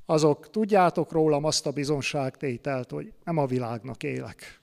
azok 0.06 0.50
tudjátok 0.50 1.12
rólam 1.12 1.44
azt 1.44 1.66
a 1.66 1.72
bizonságtételt, 1.72 2.92
hogy 2.92 3.14
nem 3.24 3.38
a 3.38 3.46
világnak 3.46 4.04
élek, 4.04 4.62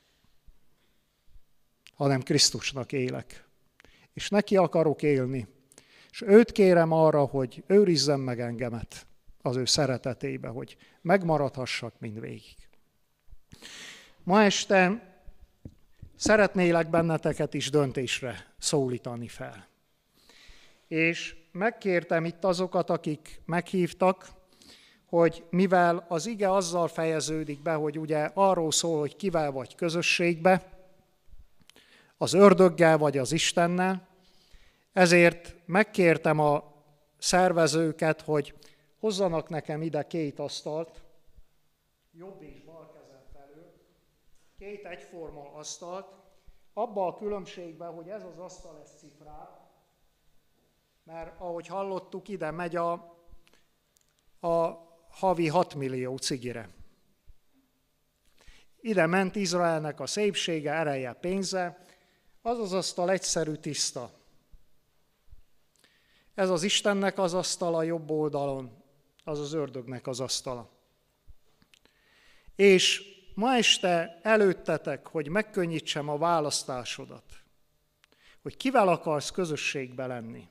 hanem 1.95 2.23
Krisztusnak 2.23 2.93
élek. 2.93 3.45
És 4.13 4.29
neki 4.29 4.57
akarok 4.57 5.03
élni. 5.03 5.47
És 6.11 6.23
őt 6.23 6.53
kérem 6.53 6.93
arra, 6.93 7.25
hogy 7.25 7.63
őrizzen 7.67 8.21
meg 8.21 8.41
engemet 8.41 9.07
az 9.43 9.57
ő 9.57 9.65
szeretetébe, 9.65 10.49
hogy 10.49 10.77
megmaradhassak 11.01 11.95
mindvégig. 11.99 12.57
Ma 14.23 14.43
este 14.43 15.15
szeretnélek 16.17 16.91
benneteket 16.91 17.55
is 17.55 17.71
döntésre 17.71 18.55
szólítani 18.59 19.29
fel. 19.29 19.67
És 20.89 21.37
megkértem 21.53 22.25
itt 22.25 22.45
azokat, 22.45 22.91
akik 22.91 23.41
meghívtak, 23.45 24.29
hogy 25.07 25.45
mivel 25.51 26.07
az 26.09 26.27
ige 26.27 26.53
azzal 26.53 26.89
fejeződik 26.89 27.63
be, 27.63 27.73
hogy 27.73 27.99
ugye 27.99 28.31
arról 28.35 28.73
szól, 28.73 28.99
hogy 28.99 29.17
kivel 29.17 29.51
vagy 29.53 29.75
közösségbe, 29.75 30.77
az 32.17 32.33
ördöggel 32.33 32.99
vagy 32.99 33.19
az 33.19 33.33
Istennel, 33.33 34.09
ezért 34.93 35.57
megkértem 35.67 36.39
a 36.39 36.75
szervezőket, 37.19 38.21
hogy 38.21 38.55
hozzanak 38.99 39.49
nekem 39.49 39.83
ide 39.83 40.07
két 40.07 40.39
asztalt, 40.39 41.03
jobb 42.13 42.43
és 42.43 42.63
bal 42.65 42.93
kezem 42.93 43.23
felül, 43.33 43.73
két 44.59 44.85
egyforma 44.85 45.53
asztalt, 45.53 46.07
abba 46.73 47.07
a 47.07 47.15
különbségben, 47.15 47.95
hogy 47.95 48.09
ez 48.09 48.25
az 48.25 48.39
asztal 48.39 48.81
ez 48.83 48.91
cifrál, 48.99 49.71
mert 51.05 51.41
ahogy 51.41 51.67
hallottuk, 51.67 52.29
ide 52.29 52.51
megy 52.51 52.77
a, 52.77 52.93
a 54.41 54.85
havi 55.11 55.49
6 55.49 55.75
millió 55.75 56.17
cigire. 56.17 56.69
Ide 58.81 59.07
ment 59.07 59.37
Izraelnek 59.37 60.01
a 60.01 60.07
szépsége, 60.07 60.73
ereje, 60.73 61.13
pénze, 61.13 61.85
az 62.43 62.59
az 62.59 62.73
asztal 62.73 63.11
egyszerű, 63.11 63.55
tiszta. 63.55 64.11
Ez 66.35 66.51
az 66.51 66.63
Istennek 66.63 67.19
az 67.19 67.35
asztala 67.35 67.83
jobb 67.83 68.11
oldalon, 68.11 68.83
az 69.25 69.39
az 69.39 69.53
ördögnek 69.53 70.07
az 70.07 70.21
asztala. 70.21 70.71
És 72.55 73.16
ma 73.37 73.57
este 73.57 74.19
előttetek, 74.23 75.07
hogy 75.07 75.29
megkönnyítsem 75.29 76.09
a 76.09 76.19
választásodat, 76.19 77.25
hogy 78.43 78.57
kivel 78.57 78.89
akarsz 78.89 79.31
közösségbe 79.31 80.07
lenni, 80.07 80.49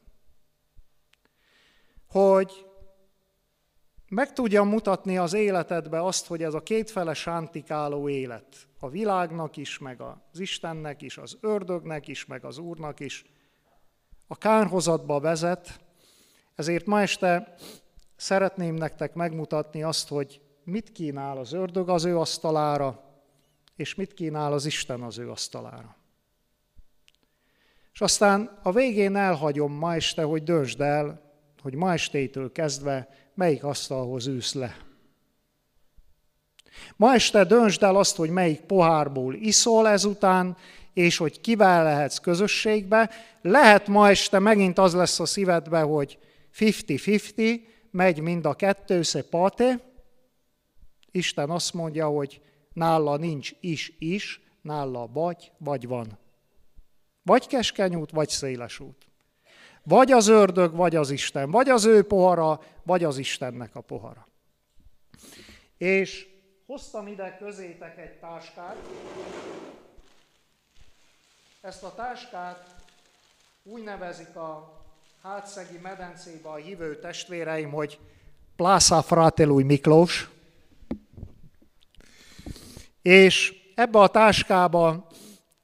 hogy 2.09 2.65
meg 4.07 4.33
tudjam 4.33 4.67
mutatni 4.67 5.17
az 5.17 5.33
életedbe 5.33 6.03
azt, 6.03 6.27
hogy 6.27 6.43
ez 6.43 6.53
a 6.53 6.63
kétfele 6.63 7.13
sántikáló 7.13 8.09
élet, 8.09 8.67
a 8.79 8.89
világnak 8.89 9.57
is, 9.57 9.77
meg 9.77 10.01
az 10.01 10.39
Istennek 10.39 11.01
is, 11.01 11.17
az 11.17 11.37
ördögnek 11.41 12.07
is, 12.07 12.25
meg 12.25 12.45
az 12.45 12.57
Úrnak 12.57 12.99
is, 12.99 13.25
a 14.27 14.37
kárhozatba 14.37 15.19
vezet, 15.19 15.79
ezért 16.55 16.85
ma 16.85 17.01
este 17.01 17.55
szeretném 18.15 18.75
nektek 18.75 19.13
megmutatni 19.13 19.83
azt, 19.83 20.07
hogy 20.07 20.44
mit 20.65 20.91
kínál 20.91 21.37
az 21.37 21.53
ördög 21.53 21.89
az 21.89 22.05
ő 22.05 22.17
asztalára, 22.17 23.03
és 23.75 23.95
mit 23.95 24.13
kínál 24.13 24.53
az 24.53 24.65
Isten 24.65 25.01
az 25.01 25.17
ő 25.17 25.29
asztalára. 25.29 25.95
És 27.93 28.01
aztán 28.01 28.59
a 28.63 28.71
végén 28.71 29.15
elhagyom 29.15 29.73
ma 29.73 29.93
este, 29.93 30.23
hogy 30.23 30.43
döntsd 30.43 30.81
el, 30.81 31.21
hogy 31.61 31.75
ma 31.75 31.93
estétől 31.93 32.51
kezdve 32.51 33.09
melyik 33.33 33.63
asztalhoz 33.63 34.27
ülsz 34.27 34.53
le. 34.53 34.77
Ma 36.95 37.13
este 37.13 37.43
döntsd 37.43 37.83
el 37.83 37.95
azt, 37.95 38.15
hogy 38.15 38.29
melyik 38.29 38.59
pohárból 38.59 39.33
iszol 39.33 39.87
ezután, 39.87 40.57
és 40.93 41.17
hogy 41.17 41.41
kivel 41.41 41.83
lehetsz 41.83 42.17
közösségbe. 42.17 43.09
Lehet 43.41 43.87
ma 43.87 44.09
este 44.09 44.39
megint 44.39 44.77
az 44.77 44.93
lesz 44.93 45.19
a 45.19 45.25
szívedbe, 45.25 45.79
hogy 45.79 46.17
50-50, 46.57 47.59
megy 47.91 48.19
mind 48.19 48.45
a 48.45 48.53
kettő, 48.53 49.01
se 49.01 49.23
pate, 49.23 49.79
Isten 51.15 51.49
azt 51.49 51.73
mondja, 51.73 52.07
hogy 52.07 52.41
nála 52.73 53.17
nincs 53.17 53.51
is-is, 53.59 54.41
nála 54.61 55.07
vagy, 55.07 55.51
vagy 55.57 55.87
van. 55.87 56.17
Vagy 57.21 57.47
keskeny 57.47 57.95
út, 57.95 58.11
vagy 58.11 58.29
széles 58.29 58.79
út. 58.79 59.07
Vagy 59.83 60.11
az 60.11 60.27
ördög, 60.27 60.75
vagy 60.75 60.95
az 60.95 61.09
Isten. 61.09 61.51
Vagy 61.51 61.69
az 61.69 61.85
ő 61.85 62.03
pohara, 62.03 62.61
vagy 62.83 63.03
az 63.03 63.17
Istennek 63.17 63.75
a 63.75 63.81
pohara. 63.81 64.27
És 65.77 66.27
hoztam 66.65 67.07
ide 67.07 67.37
közétek 67.37 67.97
egy 67.97 68.19
táskát. 68.19 68.75
Ezt 71.61 71.83
a 71.83 71.93
táskát 71.95 72.75
úgy 73.63 73.83
nevezik 73.83 74.35
a 74.35 74.81
hátszegi 75.21 75.77
medencébe 75.77 76.49
a 76.49 76.55
hívő 76.55 76.99
testvéreim, 76.99 77.71
hogy 77.71 77.99
Plászá 78.55 79.01
Fratelui 79.01 79.63
Miklós, 79.63 80.29
és 83.05 83.53
ebbe 83.75 83.99
a 83.99 84.07
táskába 84.07 85.07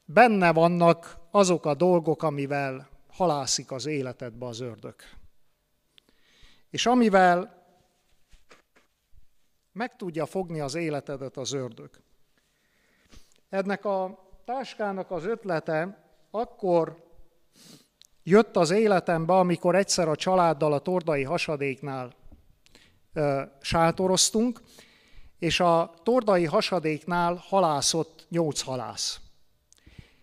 benne 0.06 0.54
vannak 0.54 1.18
azok 1.32 1.66
a 1.66 1.74
dolgok, 1.74 2.24
amivel 2.24 2.90
halászik 3.08 3.72
az 3.72 3.86
életedbe 3.86 4.46
az 4.46 4.60
ördög. 4.60 4.96
És 6.70 6.86
amivel 6.86 7.66
meg 9.72 9.96
tudja 9.96 10.26
fogni 10.26 10.60
az 10.60 10.76
életedet 10.76 11.38
az 11.38 11.54
ördög. 11.54 11.90
Ennek 13.50 13.86
a 13.86 14.30
táskának 14.46 15.12
az 15.12 15.26
ötlete 15.26 16.06
akkor 16.32 17.04
jött 18.24 18.56
az 18.56 18.72
életembe, 18.72 19.34
amikor 19.34 19.76
egyszer 19.76 20.08
a 20.08 20.16
családdal 20.16 20.74
a 20.74 20.80
tordai 20.80 21.24
hasadéknál 21.24 22.14
ö, 23.14 23.42
sátoroztunk, 23.62 24.62
és 25.42 25.60
a 25.60 25.94
tordai 26.04 26.46
hasadéknál 26.46 27.44
halászott 27.48 28.26
nyolc 28.30 28.62
halász. 28.62 29.20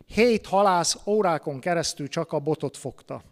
Hét 0.06 0.46
halász 0.46 0.98
órákon 1.06 1.60
keresztül 1.60 2.08
csak 2.08 2.32
a 2.32 2.38
botot 2.38 2.76
fogta. 2.76 3.22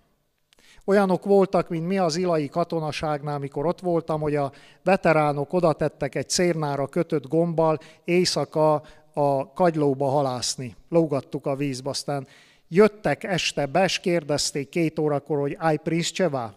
Olyanok 0.84 1.24
voltak, 1.24 1.68
mint 1.68 1.86
mi 1.86 1.98
az 1.98 2.16
ilai 2.16 2.48
katonaságnál, 2.48 3.38
mikor 3.38 3.66
ott 3.66 3.80
voltam, 3.80 4.20
hogy 4.20 4.36
a 4.36 4.52
veteránok 4.82 5.52
oda 5.52 5.72
tettek 5.72 6.14
egy 6.14 6.28
cérnára 6.28 6.86
kötött 6.86 7.28
gombbal 7.28 7.78
éjszaka 8.04 8.82
a 9.14 9.52
kagylóba 9.52 10.08
halászni. 10.08 10.76
Lógattuk 10.88 11.46
a 11.46 11.56
vízbe, 11.56 11.90
aztán 11.90 12.26
jöttek 12.68 13.24
este 13.24 13.66
be, 13.66 13.84
és 13.84 13.98
kérdezték 13.98 14.68
két 14.68 14.98
órakor, 14.98 15.38
hogy 15.38 15.56
I 15.72 15.76
Prince 15.76 16.10
Csevá? 16.10 16.54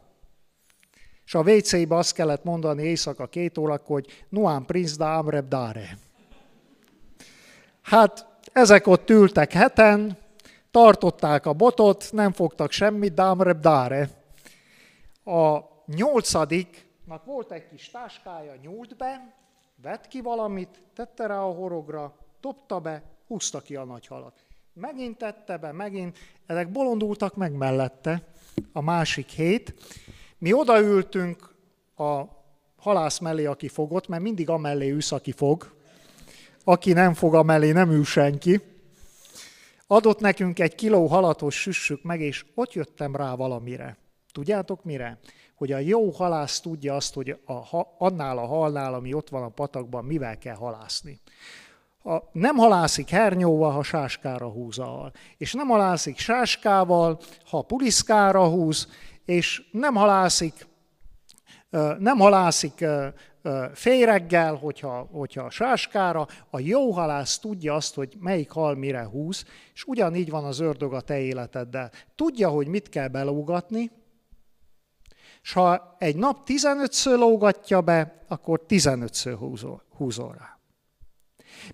És 1.30 1.36
a 1.36 1.42
WC-be 1.42 1.96
azt 1.96 2.14
kellett 2.14 2.44
mondani 2.44 2.84
éjszaka 2.84 3.28
két 3.28 3.58
órakor, 3.58 4.02
hogy 4.02 4.26
Nuan 4.30 4.66
Prince 4.66 4.96
da 4.98 5.18
Amreb 5.18 5.48
Dare. 5.48 5.98
Hát 7.82 8.26
ezek 8.54 8.88
ott 8.88 9.10
ültek 9.10 9.52
heten, 9.52 10.18
tartották 10.72 11.46
a 11.46 11.54
botot, 11.54 12.10
nem 12.12 12.32
fogtak 12.32 12.72
semmit, 12.72 13.14
de 13.14 13.22
Amreb 13.22 13.60
Dare. 13.60 14.10
A 15.26 15.60
nyolcadiknak 15.86 17.26
volt 17.26 17.52
egy 17.52 17.68
kis 17.68 17.90
táskája, 17.90 18.56
nyúlt 18.62 18.98
be, 18.98 19.34
vett 19.82 20.08
ki 20.08 20.22
valamit, 20.22 20.82
tette 20.96 21.28
rá 21.28 21.42
a 21.42 21.54
horogra, 21.54 22.16
dobta 22.42 22.80
be, 22.80 23.04
húzta 23.28 23.62
ki 23.62 23.76
a 23.76 23.84
nagy 23.84 24.08
halat. 24.08 24.44
Megint 24.74 25.18
tette 25.18 25.58
be, 25.58 25.72
megint, 25.72 26.18
ezek 26.46 26.72
bolondultak 26.72 27.36
meg 27.36 27.52
mellette, 27.52 28.22
a 28.74 28.82
másik 28.82 29.30
hét. 29.30 29.74
Mi 30.40 30.54
odaültünk 30.54 31.56
a 31.98 32.22
halász 32.78 33.20
mellé, 33.20 33.46
aki 33.46 33.68
fogott, 33.68 34.08
mert 34.08 34.22
mindig 34.22 34.50
amellé 34.50 34.90
üsz, 34.90 35.12
aki 35.12 35.32
fog. 35.32 35.72
Aki 36.64 36.94
nem 36.94 37.14
fog 37.14 37.36
a 37.36 37.44
mellé, 37.44 37.72
nem 37.72 37.92
ül 37.92 38.04
senki. 38.04 38.62
Adott 39.88 40.20
nekünk 40.20 40.60
egy 40.60 40.76
kiló 40.76 41.08
halatos 41.08 41.62
süssük 41.62 42.04
meg, 42.04 42.22
és 42.22 42.46
ott 42.56 42.74
jöttem 42.74 43.16
rá 43.16 43.36
valamire. 43.36 43.98
Tudjátok 44.32 44.84
mire? 44.84 45.20
Hogy 45.56 45.72
a 45.72 45.78
jó 45.78 46.10
halász 46.10 46.60
tudja 46.60 46.96
azt, 46.96 47.14
hogy 47.14 47.30
a, 47.30 47.88
annál 47.98 48.38
a 48.38 48.46
halnál, 48.46 48.94
ami 48.94 49.14
ott 49.14 49.30
van 49.30 49.44
a 49.44 49.50
patakban, 49.50 50.06
mivel 50.06 50.38
kell 50.38 50.56
halászni. 50.56 51.20
A, 52.04 52.18
nem 52.32 52.56
halászik 52.56 53.10
hernyóval, 53.10 53.72
ha 53.72 53.84
sáskára 53.84 54.48
húz 54.48 54.80
a 54.80 54.86
hal. 54.86 55.12
És 55.38 55.54
nem 55.54 55.68
halászik 55.68 56.18
sáskával, 56.18 57.20
ha 57.46 57.62
puliszkára 57.62 58.48
húz, 58.48 58.88
és 59.30 59.64
nem 59.72 59.96
halászik, 59.96 60.68
nem 62.00 62.18
halászik 62.18 62.86
féreggel, 63.74 64.56
hogyha, 64.56 65.08
hogyha 65.12 65.50
sáskára, 65.50 66.28
a 66.50 66.60
jó 66.60 66.92
halász 66.92 67.40
tudja 67.40 67.74
azt, 67.74 67.96
hogy 67.96 68.16
melyik 68.20 68.52
hal 68.52 68.76
mire 68.76 69.04
húz, 69.04 69.46
és 69.74 69.84
ugyanígy 69.84 70.30
van 70.30 70.44
az 70.44 70.60
ördög 70.60 70.94
a 70.94 71.02
te 71.02 71.20
életeddel. 71.20 71.92
Tudja, 72.16 72.50
hogy 72.50 72.68
mit 72.68 72.90
kell 72.90 73.08
belógatni, 73.08 73.92
és 75.42 75.54
ha 75.54 75.96
egy 76.00 76.16
nap 76.16 76.38
15-ször 76.46 77.18
lógatja 77.18 77.82
be, 77.82 78.24
akkor 78.28 78.62
15-ször 78.68 79.36
húzol, 79.40 79.84
húzol 79.98 80.36
rá. 80.38 80.60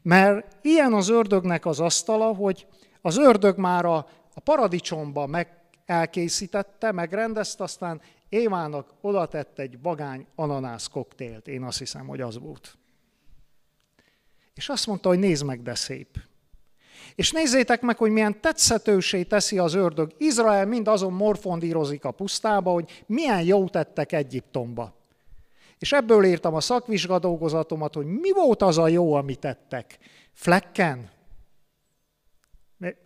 Mert 0.02 0.57
ilyen 0.61 0.94
az 0.94 1.10
ördögnek 1.10 1.65
az 1.65 1.80
asztala, 1.80 2.34
hogy 2.34 2.68
az 3.02 3.18
ördög 3.18 3.57
már 3.57 3.86
a, 3.86 3.95
a 4.34 4.40
paradicsomba 4.44 5.26
meg 5.26 5.64
elkészítette, 5.86 6.91
megrendezte, 6.91 7.64
aztán 7.64 8.02
Évának 8.30 8.94
oda 9.02 9.26
tett 9.26 9.60
egy 9.60 9.80
bagány 9.80 10.28
ananász 10.36 10.88
koktélt. 10.88 11.48
Én 11.48 11.64
azt 11.64 11.78
hiszem, 11.78 12.07
hogy 12.07 12.22
az 12.22 12.40
volt. 12.40 12.78
És 14.53 14.70
azt 14.70 14.88
mondta, 14.88 15.10
hogy 15.10 15.20
nézd 15.20 15.45
meg, 15.45 15.62
de 15.62 15.76
szép. 15.76 16.18
És 17.16 17.32
nézzétek 17.32 17.82
meg, 17.82 17.98
hogy 17.98 18.12
milyen 18.12 18.41
tetszetősé 18.41 19.24
teszi 19.24 19.57
az 19.57 19.74
ördög. 19.74 20.14
Izrael 20.18 20.66
mind 20.66 20.88
azon 20.88 21.14
morfondírozik 21.14 22.06
a 22.06 22.12
pusztába, 22.12 22.72
hogy 22.72 23.03
milyen 23.06 23.44
jó 23.44 23.68
tettek 23.68 24.12
Egyiptomba. 24.12 24.95
És 25.80 25.91
ebből 25.91 26.26
írtam 26.26 26.53
a 26.53 26.62
szakvizsgadolgozatomat, 26.62 27.94
hogy 27.94 28.06
mi 28.06 28.32
volt 28.32 28.62
az 28.62 28.78
a 28.78 28.88
jó, 28.88 29.14
amit 29.14 29.40
tettek. 29.40 29.98
Flekken? 30.34 31.10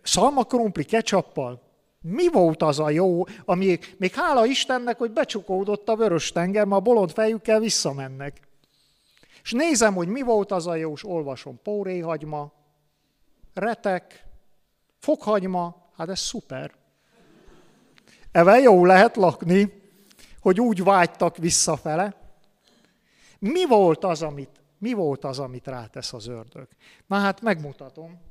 Szalma 0.02 0.44
krumpli? 0.44 0.84
Mi 2.02 2.28
volt 2.28 2.62
az 2.62 2.78
a 2.78 2.90
jó, 2.90 3.24
ami 3.44 3.78
még 3.96 4.14
hála 4.14 4.46
Istennek, 4.46 4.98
hogy 4.98 5.10
becsukódott 5.10 5.88
a 5.88 5.96
vörös 5.96 6.32
tenger, 6.32 6.64
ma 6.64 6.76
a 6.76 6.80
bolond 6.80 7.10
fejükkel 7.10 7.60
visszamennek. 7.60 8.48
És 9.42 9.52
nézem, 9.52 9.94
hogy 9.94 10.08
mi 10.08 10.22
volt 10.22 10.52
az 10.52 10.66
a 10.66 10.74
jó, 10.74 10.92
és 10.92 11.04
olvasom, 11.04 11.60
póréhagyma, 11.62 12.52
retek, 13.54 14.24
fokhagyma, 14.98 15.90
hát 15.96 16.08
ez 16.08 16.18
szuper. 16.18 16.74
Evel 18.32 18.58
jó 18.58 18.84
lehet 18.84 19.16
lakni, 19.16 19.82
hogy 20.40 20.60
úgy 20.60 20.82
vágytak 20.82 21.36
visszafele. 21.36 22.14
Mi 23.38 23.66
volt 23.66 24.04
az, 24.04 24.22
amit, 24.22 24.62
mi 24.78 24.92
volt 24.92 25.24
az, 25.24 25.38
amit 25.38 25.66
rátesz 25.66 26.12
az 26.12 26.26
ördög? 26.26 26.68
Na 27.06 27.16
hát 27.16 27.40
megmutatom. 27.40 28.29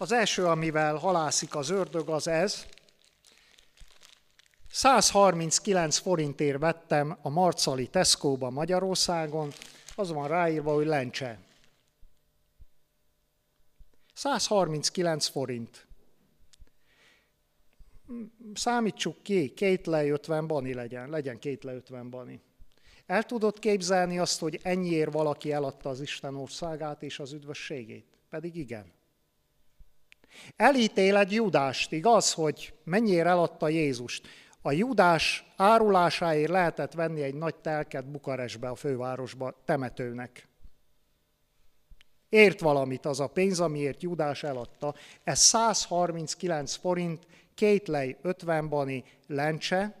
Az 0.00 0.12
első, 0.12 0.46
amivel 0.46 0.96
halászik 0.96 1.56
az 1.56 1.70
ördög, 1.70 2.08
az 2.08 2.26
ez. 2.26 2.66
139 4.70 5.96
forintért 5.96 6.58
vettem 6.58 7.18
a 7.22 7.28
Marcali 7.28 7.86
Tesco-ba 7.86 8.50
Magyarországon, 8.50 9.52
az 9.94 10.12
van 10.12 10.28
ráírva, 10.28 10.74
hogy 10.74 10.86
lencse. 10.86 11.38
139 14.14 15.26
forint. 15.26 15.86
Számítsuk 18.54 19.22
ki, 19.22 19.54
két 19.54 19.86
le 19.86 20.06
50 20.06 20.46
bani 20.46 20.74
legyen, 20.74 21.10
legyen 21.10 21.38
két 21.38 21.64
le 21.64 21.74
50 21.74 22.10
bani. 22.10 22.40
El 23.06 23.22
tudod 23.22 23.58
képzelni 23.58 24.18
azt, 24.18 24.40
hogy 24.40 24.60
ennyiért 24.62 25.12
valaki 25.12 25.52
eladta 25.52 25.88
az 25.88 26.00
Isten 26.00 26.34
országát 26.34 27.02
és 27.02 27.18
az 27.18 27.32
üdvösségét? 27.32 28.06
Pedig 28.30 28.56
igen. 28.56 28.97
Elítél 30.56 31.16
egy 31.16 31.32
Judást, 31.32 31.92
igaz, 31.92 32.32
hogy 32.32 32.74
mennyire 32.84 33.28
eladta 33.28 33.68
Jézust. 33.68 34.26
A 34.62 34.72
Judás 34.72 35.52
árulásáért 35.56 36.50
lehetett 36.50 36.92
venni 36.92 37.22
egy 37.22 37.34
nagy 37.34 37.54
telket 37.54 38.10
Bukarestbe, 38.10 38.68
a 38.68 38.74
fővárosba, 38.74 39.62
temetőnek. 39.64 40.48
Ért 42.28 42.60
valamit 42.60 43.06
az 43.06 43.20
a 43.20 43.26
pénz, 43.26 43.60
amiért 43.60 44.02
Judás 44.02 44.42
eladta. 44.42 44.94
Ez 45.24 45.38
139 45.38 46.74
forint, 46.74 47.26
két 47.54 47.88
lej 47.88 48.16
50 48.22 48.68
bani 48.68 49.04
lencse, 49.26 49.96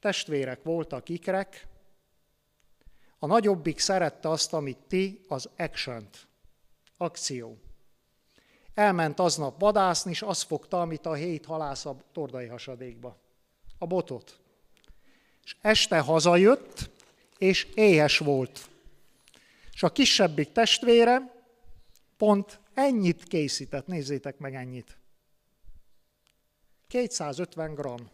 testvérek 0.00 0.62
voltak 0.62 1.08
ikrek, 1.08 1.66
a 3.18 3.26
nagyobbik 3.26 3.78
szerette 3.78 4.28
azt, 4.28 4.52
amit 4.52 4.78
ti, 4.88 5.20
az 5.28 5.48
action 5.56 6.08
akció. 6.96 7.58
Elment 8.74 9.18
aznap 9.18 9.60
vadászni, 9.60 10.10
és 10.10 10.22
azt 10.22 10.42
fogta, 10.42 10.80
amit 10.80 11.06
a 11.06 11.14
hét 11.14 11.44
halász 11.44 11.86
a 11.86 11.96
tordai 12.12 12.46
hasadékba. 12.46 13.16
A 13.78 13.86
botot. 13.86 14.40
És 15.44 15.56
este 15.60 15.98
hazajött, 15.98 16.90
és 17.38 17.64
éhes 17.74 18.18
volt. 18.18 18.68
És 19.72 19.82
a 19.82 19.92
kisebbik 19.92 20.52
testvére 20.52 21.44
pont 22.16 22.60
ennyit 22.74 23.24
készített, 23.24 23.86
nézzétek 23.86 24.38
meg 24.38 24.54
ennyit. 24.54 24.98
250 26.86 27.74
gram. 27.74 28.10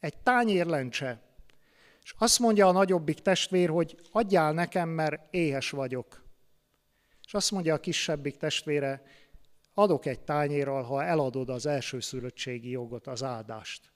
Egy 0.00 0.16
tányér 0.16 0.66
lencse. 0.66 1.20
És 2.02 2.14
azt 2.18 2.38
mondja 2.38 2.68
a 2.68 2.72
nagyobbik 2.72 3.18
testvér, 3.18 3.68
hogy 3.68 3.96
adjál 4.10 4.52
nekem, 4.52 4.88
mert 4.88 5.34
éhes 5.34 5.70
vagyok. 5.70 6.21
És 7.32 7.38
azt 7.38 7.50
mondja 7.50 7.74
a 7.74 7.80
kisebbik 7.80 8.36
testvére, 8.36 9.02
adok 9.74 10.06
egy 10.06 10.20
tányérral, 10.20 10.82
ha 10.82 11.04
eladod 11.04 11.48
az 11.48 11.66
elsőszülöttségi 11.66 12.70
jogot, 12.70 13.06
az 13.06 13.22
áldást. 13.22 13.92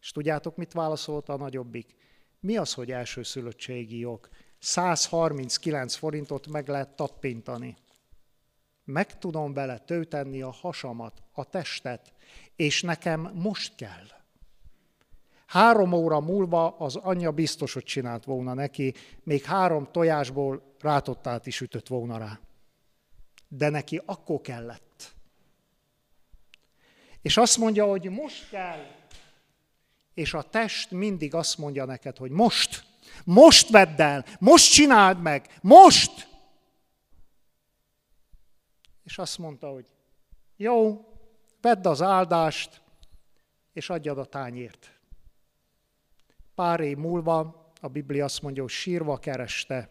És 0.00 0.10
tudjátok, 0.10 0.56
mit 0.56 0.72
válaszolt 0.72 1.28
a 1.28 1.36
nagyobbik? 1.36 1.94
Mi 2.40 2.56
az, 2.56 2.74
hogy 2.74 2.90
elsőszülöttségi 2.90 3.98
jog? 3.98 4.28
139 4.58 5.94
forintot 5.94 6.46
meg 6.46 6.68
lehet 6.68 6.96
tappintani. 6.96 7.76
Meg 8.84 9.18
tudom 9.18 9.52
vele 9.52 9.78
tölteni 9.78 10.42
a 10.42 10.50
hasamat, 10.50 11.22
a 11.32 11.44
testet, 11.44 12.12
és 12.56 12.82
nekem 12.82 13.30
most 13.34 13.74
kell. 13.74 14.19
Három 15.50 15.92
óra 15.92 16.20
múlva 16.20 16.76
az 16.76 16.96
anyja 16.96 17.30
biztos, 17.30 17.72
hogy 17.72 17.84
csinált 17.84 18.24
volna 18.24 18.54
neki, 18.54 18.94
még 19.22 19.44
három 19.44 19.88
tojásból 19.92 20.74
rátottát 20.78 21.46
is 21.46 21.60
ütött 21.60 21.86
volna 21.86 22.18
rá. 22.18 22.40
De 23.48 23.68
neki 23.68 24.00
akkor 24.04 24.40
kellett. 24.40 25.14
És 27.22 27.36
azt 27.36 27.58
mondja, 27.58 27.84
hogy 27.86 28.10
most 28.10 28.48
kell. 28.48 28.86
És 30.14 30.34
a 30.34 30.42
test 30.42 30.90
mindig 30.90 31.34
azt 31.34 31.58
mondja 31.58 31.84
neked, 31.84 32.16
hogy 32.16 32.30
most, 32.30 32.84
most 33.24 33.70
vedd 33.70 34.00
el, 34.00 34.24
most 34.38 34.72
csináld 34.72 35.20
meg, 35.20 35.58
most! 35.62 36.28
És 39.04 39.18
azt 39.18 39.38
mondta, 39.38 39.68
hogy 39.68 39.86
jó, 40.56 41.04
vedd 41.60 41.86
az 41.86 42.02
áldást, 42.02 42.80
és 43.72 43.90
adjad 43.90 44.18
a 44.18 44.24
tányért. 44.24 44.99
Pár 46.60 46.80
év 46.80 46.96
múlva 46.96 47.66
a 47.80 47.88
Biblia 47.88 48.24
azt 48.24 48.42
mondja, 48.42 48.62
hogy 48.62 48.70
sírva 48.70 49.16
kereste. 49.16 49.88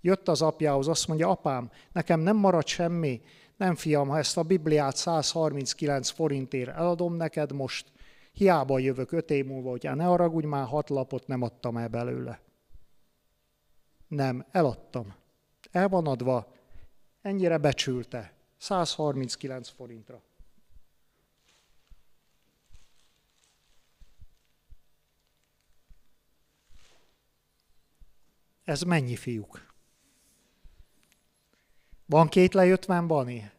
Jött 0.00 0.28
az 0.28 0.42
apjához, 0.42 0.88
azt 0.88 1.08
mondja, 1.08 1.28
apám, 1.28 1.70
nekem 1.92 2.20
nem 2.20 2.36
marad 2.36 2.66
semmi, 2.66 3.20
nem 3.56 3.74
fiam, 3.74 4.08
ha 4.08 4.18
ezt 4.18 4.36
a 4.36 4.42
Bibliát 4.42 4.96
139 4.96 6.08
forintért 6.08 6.76
eladom 6.76 7.14
neked 7.14 7.52
most, 7.52 7.92
hiába 8.32 8.78
jövök 8.78 9.12
öt 9.12 9.30
év 9.30 9.46
múlva, 9.46 9.70
hogy 9.70 9.88
ne 9.94 10.04
haragudj, 10.04 10.46
már 10.46 10.66
hat 10.66 10.88
lapot 10.88 11.26
nem 11.26 11.42
adtam 11.42 11.76
el 11.76 11.88
belőle. 11.88 12.40
Nem, 14.08 14.46
eladtam. 14.50 15.14
El 15.70 15.88
van 15.88 16.06
adva, 16.06 16.52
ennyire 17.22 17.58
becsülte, 17.58 18.32
139 18.56 19.68
forintra. 19.68 20.22
Ez 28.68 28.82
mennyi 28.82 29.16
fiúk? 29.16 29.66
Van 32.06 32.28
két 32.28 32.54
lej 32.54 32.70
50 32.70 33.06
bani? 33.06 33.50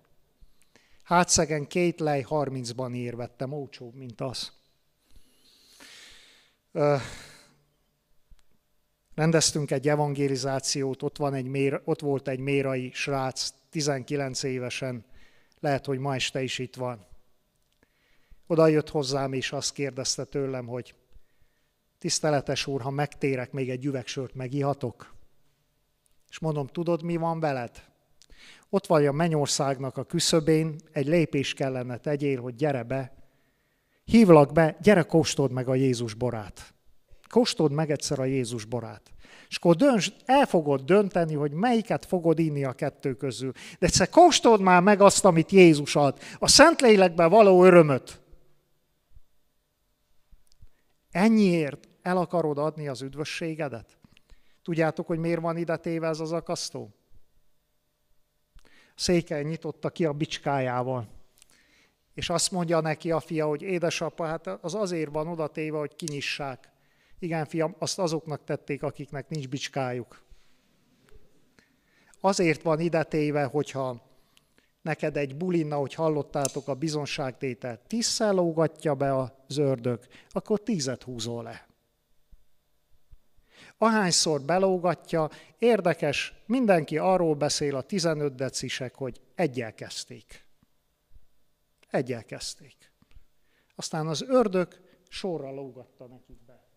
Hátszegen 1.03 1.67
két 1.67 1.99
lej 1.99 2.21
30 2.21 2.71
bani 2.71 3.09
vettem, 3.09 3.53
olcsóbb, 3.53 3.95
mint 3.95 4.21
az. 4.21 4.51
Ö, 6.71 6.95
rendeztünk 9.15 9.71
egy 9.71 9.87
evangelizációt, 9.87 11.03
ott, 11.03 11.17
van 11.17 11.33
egy 11.33 11.47
mér, 11.47 11.81
ott 11.83 12.01
volt 12.01 12.27
egy 12.27 12.39
mérai 12.39 12.91
srác, 12.93 13.53
19 13.69 14.43
évesen, 14.43 15.05
lehet, 15.59 15.85
hogy 15.85 15.99
ma 15.99 16.15
este 16.15 16.41
is 16.41 16.59
itt 16.59 16.75
van. 16.75 17.07
Oda 18.47 18.67
jött 18.67 18.89
hozzám, 18.89 19.33
és 19.33 19.51
azt 19.51 19.73
kérdezte 19.73 20.23
tőlem, 20.23 20.67
hogy 20.67 20.95
tiszteletes 21.99 22.67
úr, 22.67 22.81
ha 22.81 22.89
megtérek, 22.89 23.51
még 23.51 23.69
egy 23.69 23.85
üvegsört 23.85 24.35
megihatok? 24.35 25.13
És 26.29 26.39
mondom, 26.39 26.67
tudod, 26.67 27.03
mi 27.03 27.15
van 27.15 27.39
veled? 27.39 27.83
Ott 28.69 28.87
vagy 28.87 29.05
a 29.05 29.11
mennyországnak 29.11 29.97
a 29.97 30.03
küszöbén, 30.03 30.75
egy 30.91 31.07
lépés 31.07 31.53
kellene 31.53 31.97
tegyél, 31.97 32.41
hogy 32.41 32.55
gyere 32.55 32.83
be, 32.83 33.13
hívlak 34.03 34.51
be, 34.51 34.77
gyere 34.81 35.03
kóstold 35.03 35.51
meg 35.51 35.67
a 35.67 35.75
Jézus 35.75 36.13
borát. 36.13 36.73
Kóstold 37.29 37.71
meg 37.71 37.91
egyszer 37.91 38.19
a 38.19 38.25
Jézus 38.25 38.65
borát. 38.65 39.11
És 39.49 39.55
akkor 39.55 39.75
dönts, 39.75 40.11
el 40.25 40.45
fogod 40.45 40.81
dönteni, 40.81 41.33
hogy 41.33 41.51
melyiket 41.51 42.05
fogod 42.05 42.39
inni 42.39 42.63
a 42.63 42.73
kettő 42.73 43.13
közül. 43.13 43.51
De 43.51 43.85
egyszer 43.85 44.09
kóstold 44.09 44.61
már 44.61 44.81
meg 44.81 45.01
azt, 45.01 45.25
amit 45.25 45.51
Jézus 45.51 45.95
ad. 45.95 46.19
A 46.39 46.47
Szentlélekben 46.47 47.29
való 47.29 47.63
örömöt. 47.63 48.19
Ennyiért 51.11 51.88
el 52.09 52.17
akarod 52.17 52.57
adni 52.57 52.87
az 52.87 53.01
üdvösségedet? 53.01 53.97
Tudjátok, 54.63 55.07
hogy 55.07 55.19
miért 55.19 55.41
van 55.41 55.57
ide 55.57 55.77
téve 55.77 56.07
ez 56.07 56.19
az 56.19 56.31
akasztó? 56.31 56.89
Székely 58.95 59.43
nyitotta 59.43 59.89
ki 59.89 60.05
a 60.05 60.13
bicskájával. 60.13 61.07
És 62.13 62.29
azt 62.29 62.51
mondja 62.51 62.79
neki 62.79 63.11
a 63.11 63.19
fia, 63.19 63.45
hogy 63.45 63.61
édesapa, 63.61 64.25
hát 64.25 64.47
az 64.47 64.73
azért 64.73 65.11
van 65.11 65.27
oda 65.27 65.47
téve, 65.47 65.77
hogy 65.77 65.95
kinyissák. 65.95 66.71
Igen, 67.19 67.45
fiam, 67.45 67.75
azt 67.79 67.99
azoknak 67.99 68.43
tették, 68.43 68.83
akiknek 68.83 69.29
nincs 69.29 69.47
bicskájuk. 69.47 70.21
Azért 72.19 72.61
van 72.61 72.79
ide 72.79 73.03
téve, 73.03 73.43
hogyha 73.43 74.01
neked 74.81 75.17
egy 75.17 75.35
bulinna, 75.35 75.75
hogy 75.75 75.93
hallottátok 75.93 76.67
a 76.67 76.73
bizonságtételt, 76.73 77.79
tízszer 77.87 78.33
lógatja 78.33 78.95
be 78.95 79.17
az 79.17 79.57
ördög, 79.57 79.99
akkor 80.29 80.59
tízet 80.59 81.03
húzol 81.03 81.43
le. 81.43 81.68
Ahányszor 83.81 84.41
belógatja, 84.41 85.29
érdekes, 85.57 86.33
mindenki 86.45 86.97
arról 86.97 87.35
beszél 87.35 87.75
a 87.75 87.81
15 87.81 88.35
decisek, 88.35 88.95
hogy 88.95 89.21
egyel 89.35 89.73
kezdték. 89.73 90.45
Egyel 91.89 92.25
kezdték. 92.25 92.91
Aztán 93.75 94.07
az 94.07 94.21
ördög 94.21 94.67
sorra 95.09 95.51
lógatta 95.51 96.05
nekik 96.05 96.45
be. 96.45 96.67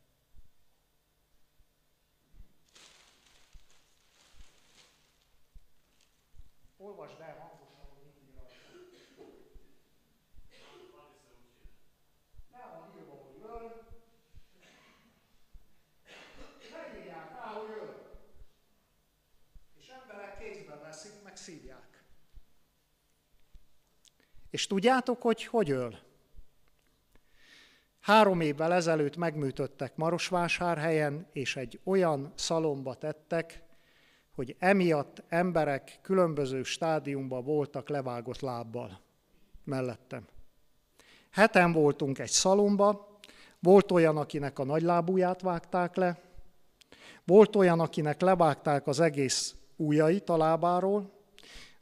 Olvasd 6.76 7.20
el 7.20 7.36
hangosan, 7.38 7.86
hogy 7.88 8.02
mit 8.04 8.16
ír 8.16 8.36
Le 12.52 12.78
van 12.78 12.98
írva, 12.98 13.14
hogy 13.14 13.42
öl, 13.42 13.90
Vegyél 16.72 17.28
rá, 17.34 17.46
hogy 17.46 17.70
öl. 17.70 18.10
És 19.78 19.88
emberek 19.88 20.38
kézben 20.38 20.80
veszik, 20.80 21.22
meg 21.22 21.36
szívják. 21.36 21.92
És 24.52 24.66
tudjátok, 24.66 25.22
hogy 25.22 25.44
hogy 25.44 25.70
öl? 25.70 25.98
Három 28.00 28.40
évvel 28.40 28.72
ezelőtt 28.72 29.16
megműtöttek 29.16 29.96
Marosvásárhelyen, 29.96 31.26
és 31.32 31.56
egy 31.56 31.80
olyan 31.84 32.32
szalomba 32.34 32.94
tettek, 32.94 33.62
hogy 34.34 34.56
emiatt 34.58 35.22
emberek 35.28 35.98
különböző 36.02 36.62
stádiumban 36.62 37.44
voltak 37.44 37.88
levágott 37.88 38.40
lábbal 38.40 39.00
mellettem. 39.64 40.26
Heten 41.30 41.72
voltunk 41.72 42.18
egy 42.18 42.30
szalomba, 42.30 43.18
volt 43.58 43.90
olyan, 43.90 44.16
akinek 44.16 44.58
a 44.58 44.64
nagylábúját 44.64 45.40
vágták 45.40 45.96
le, 45.96 46.20
volt 47.24 47.56
olyan, 47.56 47.80
akinek 47.80 48.20
levágták 48.20 48.86
az 48.86 49.00
egész 49.00 49.54
ujjait 49.76 50.28
a 50.28 50.36
lábáról, 50.36 51.10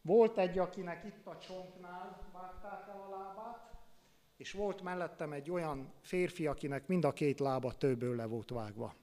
volt 0.02 0.38
egy, 0.38 0.58
akinek 0.58 1.04
itt 1.04 1.26
a 1.26 1.38
csonknál 1.38 2.20
vágták 2.32 2.88
el 2.88 3.00
a 3.00 3.10
lábát, 3.10 3.70
és 4.40 4.52
volt 4.52 4.82
mellettem 4.82 5.32
egy 5.32 5.50
olyan 5.50 5.92
férfi, 6.02 6.46
akinek 6.46 6.86
mind 6.86 7.04
a 7.04 7.12
két 7.12 7.40
lába 7.40 7.72
többől 7.72 8.16
le 8.16 8.24
volt 8.24 8.50
vágva. 8.50 8.94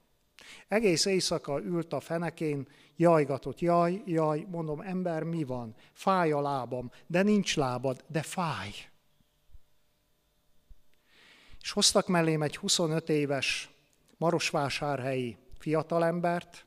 Egész 0.68 1.06
éjszaka 1.06 1.62
ült 1.62 1.94
a 1.94 2.00
fenekén, 2.00 2.68
jajgatott, 2.96 3.60
jaj, 3.60 4.02
jaj, 4.06 4.46
mondom, 4.50 4.82
ember, 4.82 5.24
mi 5.24 5.44
van? 5.44 5.76
Fáj 5.94 6.32
a 6.32 6.42
lábam, 6.42 6.92
de 7.08 7.22
nincs 7.22 7.56
lábad, 7.56 8.04
de 8.08 8.22
fáj. 8.22 8.72
És 11.62 11.72
hoztak 11.72 12.08
mellém 12.08 12.42
egy 12.42 12.58
25 12.58 13.10
éves 13.10 13.70
marosvásárhelyi 14.18 15.38
fiatalembert, 15.58 16.66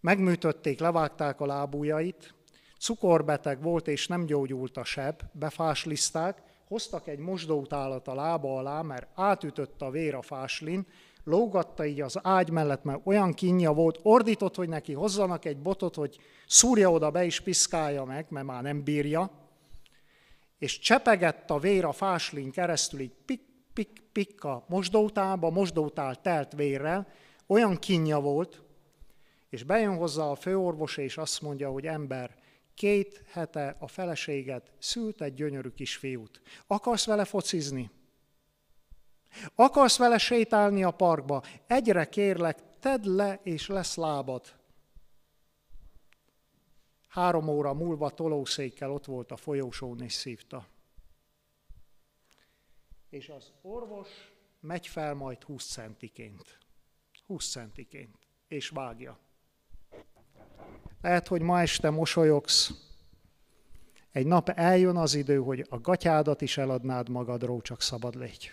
megműtötték, 0.00 0.78
levágták 0.78 1.40
a 1.40 1.46
lábujjait, 1.46 2.34
cukorbeteg 2.78 3.62
volt 3.62 3.88
és 3.88 4.06
nem 4.06 4.24
gyógyult 4.24 4.76
a 4.76 4.84
seb, 4.84 5.22
befáslizták, 5.32 6.46
hoztak 6.68 7.06
egy 7.06 7.18
mosdótálat 7.18 8.08
a 8.08 8.14
lába 8.14 8.58
alá, 8.58 8.82
mert 8.82 9.08
átütött 9.14 9.82
a 9.82 9.90
vér 9.90 10.14
a 10.14 10.22
fáslin, 10.22 10.86
lógatta 11.24 11.86
így 11.86 12.00
az 12.00 12.18
ágy 12.22 12.50
mellett, 12.50 12.84
mert 12.84 13.00
olyan 13.04 13.32
kínja 13.32 13.72
volt, 13.72 13.98
ordított, 14.02 14.54
hogy 14.54 14.68
neki 14.68 14.92
hozzanak 14.92 15.44
egy 15.44 15.58
botot, 15.58 15.94
hogy 15.94 16.18
szúrja 16.46 16.90
oda 16.90 17.10
be 17.10 17.24
és 17.24 17.40
piszkálja 17.40 18.04
meg, 18.04 18.26
mert 18.28 18.46
már 18.46 18.62
nem 18.62 18.84
bírja, 18.84 19.30
és 20.58 20.78
csepegett 20.78 21.50
a 21.50 21.58
vér 21.58 21.84
a 21.84 21.92
fáslin 21.92 22.50
keresztül, 22.50 23.00
így 23.00 23.14
pik, 23.24 23.42
pik, 23.72 24.02
pik 24.12 24.44
a 24.44 24.64
mosdótálba, 24.68 25.50
mosdótál 25.50 26.20
telt 26.20 26.52
vérrel, 26.52 27.08
olyan 27.46 27.76
kínja 27.76 28.20
volt, 28.20 28.62
és 29.48 29.62
bejön 29.62 29.96
hozzá 29.96 30.24
a 30.24 30.34
főorvos, 30.34 30.96
és 30.96 31.16
azt 31.16 31.42
mondja, 31.42 31.70
hogy 31.70 31.86
ember, 31.86 32.37
két 32.78 33.22
hete 33.26 33.76
a 33.78 33.86
feleséget 33.86 34.72
szült 34.78 35.20
egy 35.20 35.34
gyönyörű 35.34 35.68
kisfiút. 35.68 36.42
Akarsz 36.66 37.06
vele 37.06 37.24
focizni? 37.24 37.90
Akarsz 39.54 39.98
vele 39.98 40.18
sétálni 40.18 40.84
a 40.84 40.90
parkba? 40.90 41.42
Egyre 41.66 42.08
kérlek, 42.08 42.78
tedd 42.78 43.08
le, 43.16 43.40
és 43.42 43.66
lesz 43.66 43.94
lábad. 43.96 44.54
Három 47.08 47.48
óra 47.48 47.74
múlva 47.74 48.10
tolószékkel 48.10 48.90
ott 48.90 49.04
volt 49.04 49.30
a 49.30 49.36
folyósón, 49.36 50.00
és 50.00 50.12
szívta. 50.12 50.66
És 53.08 53.28
az 53.28 53.52
orvos 53.62 54.08
megy 54.60 54.86
fel 54.86 55.14
majd 55.14 55.42
20 55.42 55.66
centiként. 55.66 56.58
20 57.26 57.50
centiként. 57.50 58.16
És 58.48 58.68
vágja. 58.68 59.18
Lehet, 61.00 61.28
hogy 61.28 61.42
ma 61.42 61.60
este 61.60 61.90
mosolyogsz, 61.90 62.72
egy 64.12 64.26
nap 64.26 64.48
eljön 64.48 64.96
az 64.96 65.14
idő, 65.14 65.36
hogy 65.36 65.66
a 65.68 65.80
gatyádat 65.80 66.40
is 66.40 66.58
eladnád 66.58 67.08
magadról, 67.08 67.60
csak 67.60 67.82
szabad 67.82 68.14
légy. 68.14 68.50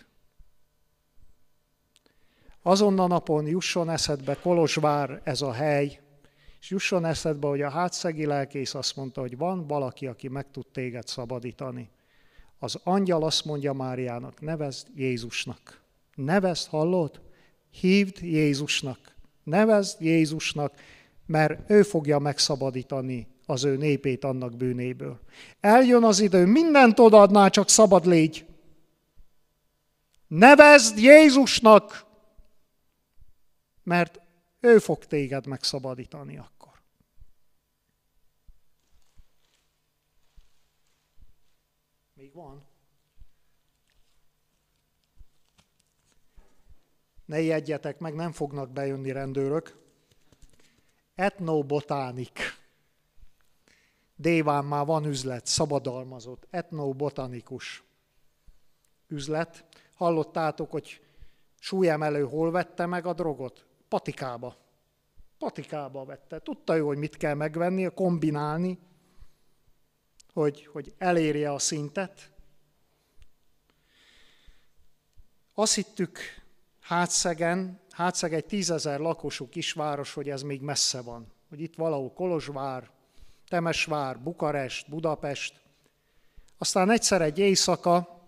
Azon 2.62 3.00
a 3.00 3.08
napon 3.08 3.48
jusson 3.48 3.90
eszedbe 3.90 4.36
Kolozsvár 4.36 5.22
ez 5.24 5.42
a 5.42 5.52
hely, 5.52 6.00
és 6.60 6.70
jusson 6.70 7.06
eszedbe, 7.06 7.48
hogy 7.48 7.62
a 7.62 7.70
hátszegi 7.70 8.26
lelkész 8.26 8.74
azt 8.74 8.96
mondta, 8.96 9.22
hogy 9.22 9.38
van 9.38 9.68
valaki, 9.68 10.08
aki 10.08 10.28
meg 10.28 10.52
tud 10.52 10.66
téged 10.72 11.08
szabadítani. 11.08 11.90
Az 12.60 12.80
angyal 12.84 13.24
azt 13.24 13.46
mondja 13.46 13.74
Máriának, 13.74 14.42
nevezd 14.42 14.88
Jézusnak. 14.96 15.82
Nevezd, 16.16 16.68
hallod? 16.68 17.22
Hívd 17.72 18.18
Jézusnak. 18.22 19.16
Nevezd 19.44 20.02
Jézusnak, 20.02 20.74
mert 21.26 21.70
ő 21.70 21.84
fogja 21.84 22.20
megszabadítani 22.20 23.28
az 23.46 23.64
ő 23.64 23.78
népét 23.78 24.24
annak 24.24 24.58
bűnéből. 24.58 25.20
Eljön 25.60 26.04
az 26.04 26.20
idő, 26.20 26.46
mindent 26.46 27.00
odaadná, 27.00 27.48
csak 27.48 27.70
szabad 27.70 28.06
légy. 28.06 28.46
Nevezd 30.28 30.98
Jézusnak, 30.98 32.06
mert 33.84 34.20
ő 34.60 34.80
fog 34.80 35.06
téged 35.06 35.48
megszabadítani 35.48 36.38
akkor. 36.38 36.74
Még 42.14 42.34
van? 42.34 42.64
Ne 47.26 47.40
ijedjetek 47.40 48.00
meg, 48.00 48.16
nem 48.16 48.32
fognak 48.32 48.72
bejönni 48.72 49.12
rendőrök. 49.12 49.85
Etnobotánik. 51.16 52.40
Déván 54.16 54.66
már 54.66 54.86
van 54.86 55.06
üzlet, 55.06 55.46
szabadalmazott, 55.46 56.48
etnobotanikus 56.50 57.84
üzlet. 59.08 59.66
Hallottátok, 59.96 60.72
hogy 60.72 61.02
súlyemelő 61.60 62.24
hol 62.24 62.52
vette 62.52 62.86
meg 62.86 63.06
a 63.06 63.14
drogot? 63.14 63.66
Patikába. 63.88 64.56
Patikába 65.38 66.06
vette. 66.06 66.40
Tudta 66.40 66.76
ő, 66.76 66.80
hogy 66.80 66.98
mit 66.98 67.18
kell 67.18 67.34
megvenni, 67.34 67.94
kombinálni, 67.94 68.80
hogy, 70.34 70.66
hogy 70.66 70.94
elérje 70.98 71.52
a 71.52 71.60
szintet. 71.60 72.32
Azt 75.54 75.74
hittük 75.74 76.20
Hátszegen, 76.86 77.80
Hátszeg 77.90 78.34
egy 78.34 78.45
tízezer 78.45 78.99
lakosú 78.99 79.49
kisváros, 79.49 80.14
hogy 80.14 80.30
ez 80.30 80.41
még 80.41 80.62
messze 80.62 81.02
van. 81.02 81.34
Hogy 81.49 81.62
itt 81.62 81.76
valahol 81.76 82.14
Kolozsvár, 82.14 82.90
Temesvár, 83.48 84.20
Bukarest, 84.20 84.90
Budapest. 84.90 85.62
Aztán 86.57 86.90
egyszer 86.90 87.22
egy 87.22 87.40
éjszaka 87.40 88.22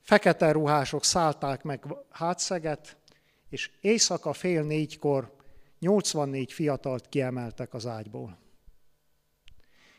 fekete 0.00 0.52
ruhások 0.52 1.04
szállták 1.04 1.62
meg 1.62 1.84
Hátszeget, 2.10 2.96
és 3.48 3.70
éjszaka 3.80 4.32
fél 4.32 4.62
négykor 4.62 5.36
84 5.78 6.52
fiatalt 6.52 7.08
kiemeltek 7.08 7.74
az 7.74 7.86
ágyból. 7.86 8.38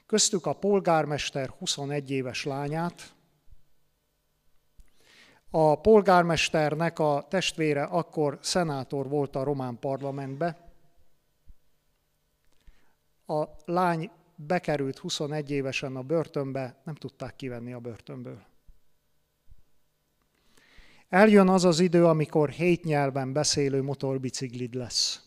Köztük 0.05 0.45
a 0.45 0.53
polgármester 0.53 1.49
21 1.49 2.11
éves 2.11 2.43
lányát, 2.43 3.14
a 5.49 5.79
polgármesternek 5.81 6.99
a 6.99 7.25
testvére 7.29 7.83
akkor 7.83 8.39
szenátor 8.41 9.09
volt 9.09 9.35
a 9.35 9.43
román 9.43 9.79
parlamentbe, 9.79 10.65
a 13.27 13.43
lány 13.65 14.11
bekerült 14.35 14.97
21 14.97 15.51
évesen 15.51 15.95
a 15.95 16.01
börtönbe, 16.01 16.81
nem 16.83 16.95
tudták 16.95 17.35
kivenni 17.35 17.73
a 17.73 17.79
börtönből. 17.79 18.45
Eljön 21.09 21.49
az 21.49 21.65
az 21.65 21.79
idő, 21.79 22.05
amikor 22.05 22.49
hét 22.49 22.83
nyelven 22.83 23.33
beszélő 23.33 23.81
motorbiciklid 23.81 24.73
lesz. 24.73 25.19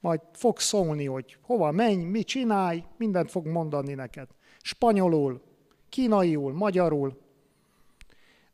Majd 0.00 0.20
fog 0.32 0.58
szólni, 0.58 1.04
hogy 1.04 1.36
hova 1.42 1.70
menj, 1.70 2.04
mit 2.04 2.26
csinálj, 2.26 2.84
mindent 2.96 3.30
fog 3.30 3.46
mondani 3.46 3.94
neked. 3.94 4.28
Spanyolul, 4.62 5.42
kínaiul, 5.88 6.52
magyarul. 6.52 7.27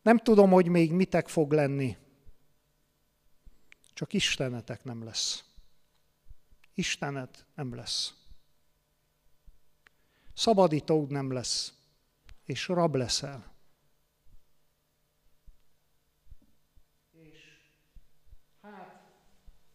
Nem 0.05 0.18
tudom, 0.18 0.51
hogy 0.51 0.68
még 0.68 0.93
mitek 0.93 1.28
fog 1.28 1.52
lenni. 1.52 1.97
Csak 3.93 4.12
Istenetek 4.12 4.85
nem 4.85 5.05
lesz. 5.05 5.44
Istenet 6.74 7.47
nem 7.55 7.74
lesz. 7.74 8.14
Szabadítód 10.35 11.10
nem 11.10 11.32
lesz, 11.32 11.72
és 12.44 12.68
rab 12.68 12.94
leszel. 12.94 13.55
És 17.10 17.39
hát, 18.60 19.12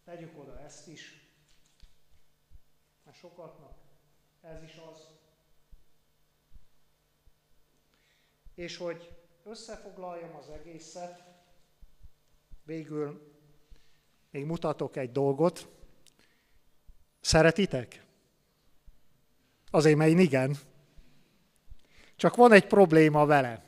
tegyük 0.03 0.38
oda 0.38 0.60
ezt 0.60 0.88
is, 0.88 1.14
mert 3.03 3.18
sokatnak 3.18 3.77
ez 4.41 4.64
is 4.64 4.76
az. 4.76 5.07
És 8.53 8.77
hogy 8.77 9.19
összefoglaljam 9.49 10.35
az 10.35 10.49
egészet, 10.49 11.23
végül 12.63 13.34
még 14.31 14.45
mutatok 14.45 14.95
egy 14.95 15.11
dolgot, 15.11 15.67
Szeretitek? 17.21 18.03
Azért, 19.71 19.97
mert 19.97 20.09
én 20.09 20.19
igen. 20.19 20.57
Csak 22.15 22.35
van 22.35 22.51
egy 22.51 22.67
probléma 22.67 23.26
vele. 23.26 23.63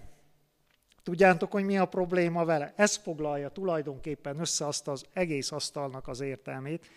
Tudjátok, 1.03 1.51
hogy 1.51 1.63
mi 1.63 1.77
a 1.77 1.85
probléma 1.85 2.45
vele? 2.45 2.73
Ez 2.75 2.95
foglalja 2.95 3.49
tulajdonképpen 3.49 4.39
össze 4.39 4.67
azt 4.67 4.87
az 4.87 5.05
egész 5.13 5.51
asztalnak 5.51 6.07
az 6.07 6.19
értelmét. 6.19 6.87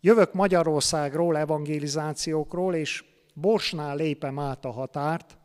Jövök 0.00 0.32
Magyarországról, 0.32 1.36
evangelizációkról, 1.36 2.74
és 2.74 3.04
Borsnál 3.34 3.96
lépem 3.96 4.38
át 4.38 4.64
a 4.64 4.70
határt, 4.70 5.36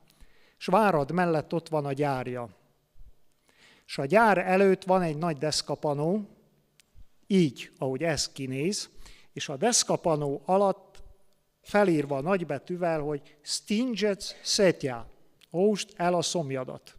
és 0.58 0.66
Várad 0.66 1.12
mellett 1.12 1.54
ott 1.54 1.70
van 1.70 1.86
a 1.86 1.94
gyárja. 1.94 2.57
És 3.88 3.98
a 3.98 4.06
gyár 4.06 4.38
előtt 4.38 4.84
van 4.84 5.02
egy 5.02 5.18
nagy 5.18 5.38
deszkapanó, 5.38 6.28
így, 7.28 7.72
ahogy 7.78 8.04
ez 8.04 8.32
kinéz, 8.32 8.90
és 9.34 9.50
a 9.50 9.58
deszkapanó 9.58 10.42
alatt 10.46 11.04
felírva 11.62 12.22
nagybetűvel, 12.22 13.02
hogy 13.02 13.38
stingetsz 13.42 14.36
setja, 14.44 15.10
óst 15.52 15.94
el 15.96 16.14
a 16.14 16.22
szomjadat. 16.22 16.96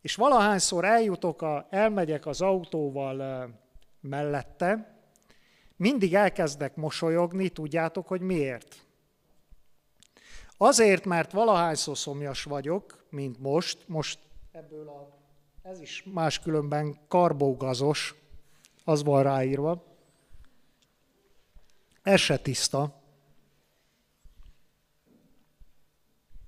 És 0.00 0.14
valahányszor 0.14 0.84
eljutok, 0.84 1.42
a, 1.42 1.66
elmegyek 1.70 2.26
az 2.26 2.40
autóval 2.40 3.48
mellette, 4.00 4.96
mindig 5.76 6.14
elkezdek 6.14 6.76
mosolyogni, 6.76 7.48
tudjátok, 7.48 8.06
hogy 8.06 8.20
miért? 8.20 8.86
Azért, 10.56 11.04
mert 11.04 11.32
valahányszor 11.32 11.98
szomjas 11.98 12.42
vagyok, 12.42 13.04
mint 13.10 13.38
most, 13.38 13.78
most 13.86 14.18
ebből 14.52 14.88
a, 14.88 15.08
ez 15.62 15.80
is 15.80 16.02
máskülönben 16.12 16.98
karbógazos, 17.08 18.14
az 18.84 19.02
van 19.02 19.22
ráírva, 19.22 19.84
ez 22.02 22.20
se 22.20 22.38
tiszta. 22.38 23.00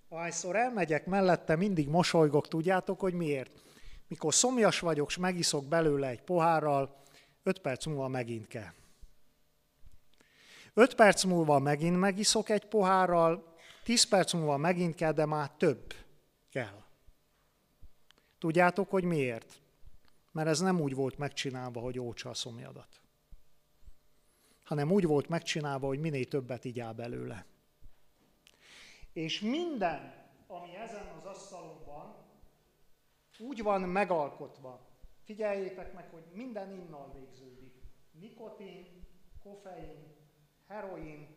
Ahányszor 0.08 0.56
elmegyek 0.56 1.06
mellette, 1.06 1.56
mindig 1.56 1.88
mosolygok, 1.88 2.48
tudjátok, 2.48 3.00
hogy 3.00 3.14
miért? 3.14 3.62
Mikor 4.08 4.34
szomjas 4.34 4.80
vagyok, 4.80 5.08
és 5.08 5.16
megiszok 5.16 5.64
belőle 5.64 6.08
egy 6.08 6.22
pohárral, 6.22 7.02
öt 7.42 7.58
perc 7.58 7.86
múlva 7.86 8.08
megint 8.08 8.46
kell. 8.46 8.72
Öt 10.74 10.94
perc 10.94 11.24
múlva 11.24 11.58
megint 11.58 11.98
megiszok 11.98 12.48
egy 12.48 12.66
pohárral, 12.66 13.54
tíz 13.84 14.04
perc 14.04 14.32
múlva 14.32 14.56
megint 14.56 14.94
kell, 14.94 15.12
de 15.12 15.26
már 15.26 15.50
több 15.50 15.94
kell. 16.50 16.83
Tudjátok, 18.44 18.90
hogy 18.90 19.04
miért? 19.04 19.60
Mert 20.32 20.48
ez 20.48 20.60
nem 20.60 20.80
úgy 20.80 20.94
volt 20.94 21.18
megcsinálva, 21.18 21.80
hogy 21.80 21.98
ócsa 21.98 22.30
a 22.30 22.34
szomjadat 22.34 23.00
hanem 24.64 24.90
úgy 24.90 25.06
volt 25.06 25.28
megcsinálva, 25.28 25.86
hogy 25.86 26.00
minél 26.00 26.24
többet 26.24 26.64
igyál 26.64 26.92
belőle. 26.92 27.46
És 29.12 29.40
minden, 29.40 30.14
ami 30.46 30.76
ezen 30.76 31.06
az 31.18 31.24
asztalon 31.24 31.84
van, 31.86 32.14
úgy 33.38 33.62
van 33.62 33.80
megalkotva. 33.80 34.80
Figyeljétek 35.24 35.94
meg, 35.94 36.08
hogy 36.10 36.24
minden 36.32 36.72
innal 36.72 37.12
végződik. 37.12 37.74
Nikotin, 38.20 39.06
koffein, 39.42 40.16
heroin, 40.66 41.36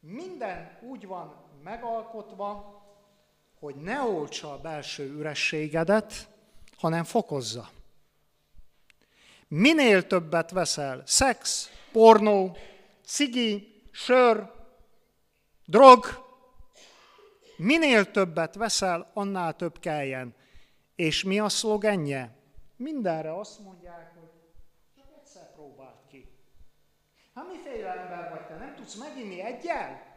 minden 0.00 0.78
úgy 0.82 1.06
van 1.06 1.44
megalkotva, 1.62 2.80
hogy 3.66 3.76
ne 3.76 4.02
oltsa 4.02 4.52
a 4.52 4.60
belső 4.60 5.12
ürességedet, 5.12 6.28
hanem 6.76 7.04
fokozza. 7.04 7.70
Minél 9.48 10.06
többet 10.06 10.50
veszel, 10.50 11.02
szex, 11.06 11.70
pornó, 11.92 12.56
cigi, 13.04 13.82
sör, 13.90 14.52
drog, 15.64 16.04
minél 17.56 18.10
többet 18.10 18.54
veszel, 18.54 19.10
annál 19.14 19.56
több 19.56 19.78
kelljen. 19.78 20.34
És 20.94 21.24
mi 21.24 21.40
a 21.40 21.48
szlogenje? 21.48 22.36
Mindenre 22.76 23.38
azt 23.38 23.60
mondják, 23.60 24.14
hogy 24.14 24.30
csak 24.96 25.06
egyszer 25.20 25.54
próbáld 25.54 26.06
ki. 26.08 26.28
Hát 27.34 27.46
miféle 27.52 27.88
ember 27.88 28.30
vagy 28.30 28.46
te, 28.46 28.56
nem 28.56 28.74
tudsz 28.74 28.94
meginni 28.94 29.40
egyel? 29.40 30.14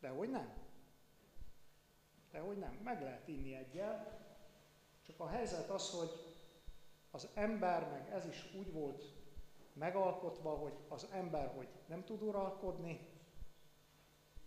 De 0.00 0.08
hogy 0.08 0.28
nem. 0.28 0.57
De 2.38 2.44
hogy 2.44 2.58
nem, 2.58 2.78
meg 2.84 3.02
lehet 3.02 3.28
inni 3.28 3.54
egyel, 3.54 4.18
csak 5.06 5.20
a 5.20 5.28
helyzet 5.28 5.70
az, 5.70 5.90
hogy 5.90 6.10
az 7.10 7.28
ember, 7.34 7.88
meg 7.90 8.10
ez 8.12 8.26
is 8.26 8.54
úgy 8.58 8.72
volt 8.72 9.02
megalkotva, 9.72 10.50
hogy 10.50 10.72
az 10.88 11.06
ember, 11.12 11.52
hogy 11.56 11.68
nem 11.86 12.04
tud 12.04 12.22
uralkodni, 12.22 13.08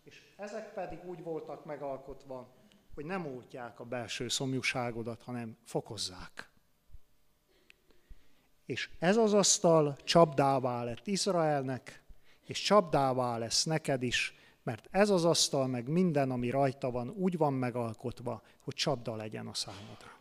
és 0.03 0.33
ezek 0.37 0.73
pedig 0.73 1.05
úgy 1.05 1.23
voltak 1.23 1.65
megalkotva, 1.65 2.47
hogy 2.93 3.05
nem 3.05 3.25
útják 3.25 3.79
a 3.79 3.85
belső 3.85 4.27
szomjúságodat, 4.27 5.21
hanem 5.21 5.57
fokozzák. 5.63 6.49
És 8.65 8.89
ez 8.99 9.17
az 9.17 9.33
asztal 9.33 9.95
csapdává 10.03 10.83
lett 10.83 11.07
Izraelnek, 11.07 12.03
és 12.45 12.61
csapdává 12.61 13.37
lesz 13.37 13.63
neked 13.63 14.03
is, 14.03 14.40
mert 14.63 14.87
ez 14.91 15.09
az 15.09 15.25
asztal, 15.25 15.67
meg 15.67 15.87
minden, 15.87 16.31
ami 16.31 16.49
rajta 16.49 16.91
van, 16.91 17.09
úgy 17.09 17.37
van 17.37 17.53
megalkotva, 17.53 18.41
hogy 18.59 18.73
csapda 18.73 19.15
legyen 19.15 19.47
a 19.47 19.53
számodra. 19.53 20.19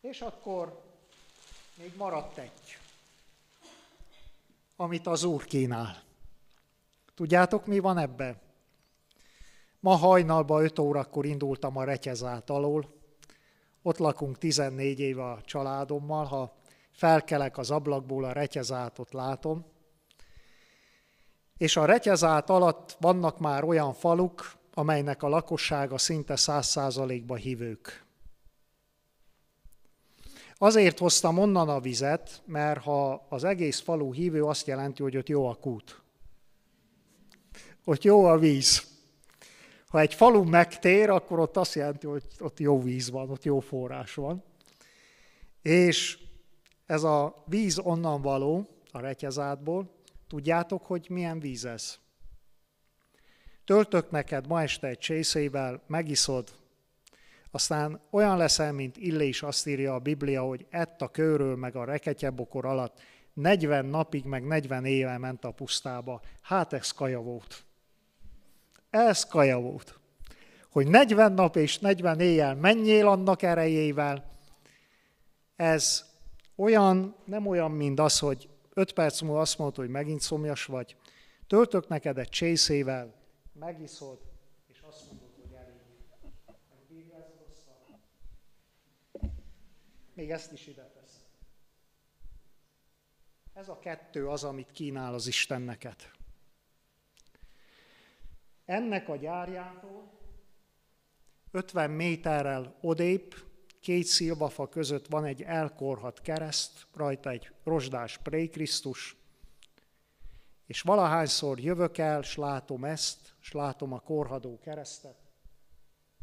És 0.00 0.20
akkor 0.20 0.82
még 1.74 1.96
maradt 1.96 2.38
egy, 2.38 2.78
amit 4.76 5.06
az 5.06 5.24
Úr 5.24 5.44
kínál. 5.44 6.02
Tudjátok, 7.14 7.66
mi 7.66 7.78
van 7.78 7.98
ebben? 7.98 8.40
Ma 9.80 9.96
hajnalban 9.96 10.62
5 10.62 10.78
órakor 10.78 11.26
indultam 11.26 11.76
a 11.76 11.84
Retyezát 11.84 12.50
alól. 12.50 12.94
Ott 13.82 13.98
lakunk 13.98 14.38
14 14.38 15.00
éve 15.00 15.24
a 15.24 15.40
családommal. 15.42 16.24
Ha 16.24 16.56
felkelek 16.90 17.58
az 17.58 17.70
ablakból, 17.70 18.24
a 18.24 18.32
Retyezátot 18.32 19.12
látom. 19.12 19.71
És 21.62 21.76
a 21.76 21.84
Retyezát 21.84 22.50
alatt 22.50 22.96
vannak 23.00 23.38
már 23.38 23.64
olyan 23.64 23.92
faluk, 23.92 24.52
amelynek 24.74 25.22
a 25.22 25.28
lakossága 25.28 25.98
szinte 25.98 26.36
száz 26.36 26.66
százalékba 26.66 27.34
hívők. 27.34 28.04
Azért 30.58 30.98
hoztam 30.98 31.38
onnan 31.38 31.68
a 31.68 31.80
vizet, 31.80 32.42
mert 32.44 32.80
ha 32.80 33.26
az 33.28 33.44
egész 33.44 33.80
falu 33.80 34.12
hívő, 34.12 34.44
azt 34.44 34.66
jelenti, 34.66 35.02
hogy 35.02 35.16
ott 35.16 35.28
jó 35.28 35.48
a 35.48 35.54
kút. 35.54 36.02
Ott 37.84 38.02
jó 38.02 38.24
a 38.24 38.38
víz. 38.38 38.86
Ha 39.88 40.00
egy 40.00 40.14
falu 40.14 40.44
megtér, 40.44 41.10
akkor 41.10 41.38
ott 41.38 41.56
azt 41.56 41.74
jelenti, 41.74 42.06
hogy 42.06 42.24
ott 42.38 42.58
jó 42.58 42.82
víz 42.82 43.10
van, 43.10 43.30
ott 43.30 43.44
jó 43.44 43.60
forrás 43.60 44.14
van. 44.14 44.42
És 45.62 46.18
ez 46.86 47.02
a 47.02 47.44
víz 47.46 47.78
onnan 47.78 48.22
való, 48.22 48.66
a 48.90 49.00
retyezátból, 49.00 50.00
tudjátok, 50.32 50.86
hogy 50.86 51.06
milyen 51.08 51.40
víz 51.40 51.64
ez? 51.64 51.98
Töltök 53.64 54.10
neked 54.10 54.46
ma 54.46 54.62
este 54.62 54.86
egy 54.86 54.98
csészével, 54.98 55.82
megiszod, 55.86 56.48
aztán 57.50 58.00
olyan 58.10 58.36
leszel, 58.36 58.72
mint 58.72 58.96
Illés 58.96 59.42
azt 59.42 59.66
írja 59.66 59.94
a 59.94 59.98
Biblia, 59.98 60.42
hogy 60.42 60.66
ett 60.70 61.02
a 61.02 61.08
kőről 61.08 61.56
meg 61.56 61.76
a 61.76 61.84
reketyebokor 61.84 62.66
alatt 62.66 63.00
40 63.32 63.84
napig, 63.84 64.24
meg 64.24 64.46
40 64.46 64.84
éve 64.84 65.18
ment 65.18 65.44
a 65.44 65.50
pusztába. 65.50 66.20
Hát 66.40 66.72
ez 66.72 66.90
kaja 66.90 67.20
volt. 67.20 67.64
Ez 68.90 69.24
kaja 69.24 69.60
volt. 69.60 69.98
Hogy 70.70 70.86
40 70.86 71.32
nap 71.32 71.56
és 71.56 71.78
40 71.78 72.20
éjjel 72.20 72.54
menjél 72.54 73.08
annak 73.08 73.42
erejével, 73.42 74.30
ez 75.56 76.04
olyan, 76.56 77.16
nem 77.24 77.46
olyan, 77.46 77.70
mint 77.70 78.00
az, 78.00 78.18
hogy 78.18 78.50
5 78.74 78.92
perc 78.92 79.20
múlva 79.20 79.40
azt 79.40 79.58
mondod, 79.58 79.76
hogy 79.76 79.88
megint 79.88 80.20
szomjas 80.20 80.64
vagy, 80.64 80.96
töltök 81.46 81.88
neked 81.88 82.18
egy 82.18 82.28
csészével, 82.28 83.14
megiszod, 83.52 84.20
és 84.66 84.80
azt 84.80 85.06
mondod, 85.06 85.30
hogy 85.40 85.52
elég. 85.52 85.80
Még 90.14 90.30
ezt 90.30 90.52
is 90.52 90.66
ide 90.66 90.82
tesz. 90.82 91.24
Ez 93.52 93.68
a 93.68 93.78
kettő 93.78 94.28
az, 94.28 94.44
amit 94.44 94.72
kínál 94.72 95.14
az 95.14 95.26
Isten 95.26 95.62
neked. 95.62 96.10
Ennek 98.64 99.08
a 99.08 99.16
gyárjától 99.16 100.10
50 101.50 101.90
méterrel 101.90 102.76
odébb, 102.80 103.34
két 103.82 104.04
szilvafa 104.04 104.68
között 104.68 105.06
van 105.06 105.24
egy 105.24 105.42
elkorhat 105.42 106.20
kereszt, 106.20 106.86
rajta 106.94 107.30
egy 107.30 107.50
rozsdás 107.64 108.18
prékrisztus, 108.18 109.16
és 110.66 110.80
valahányszor 110.80 111.60
jövök 111.60 111.98
el, 111.98 112.22
s 112.22 112.36
látom 112.36 112.84
ezt, 112.84 113.34
s 113.40 113.52
látom 113.52 113.92
a 113.92 114.00
korhadó 114.00 114.58
keresztet, 114.58 115.16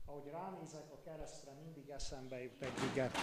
ahogy 0.06 0.31
ránézek 0.31 0.91
a 0.91 1.02
keresztre, 1.03 1.52
mindig 1.64 1.90
eszembe 1.90 2.41
jut 2.44 2.61
egy 2.61 2.84
iget. 2.91 3.18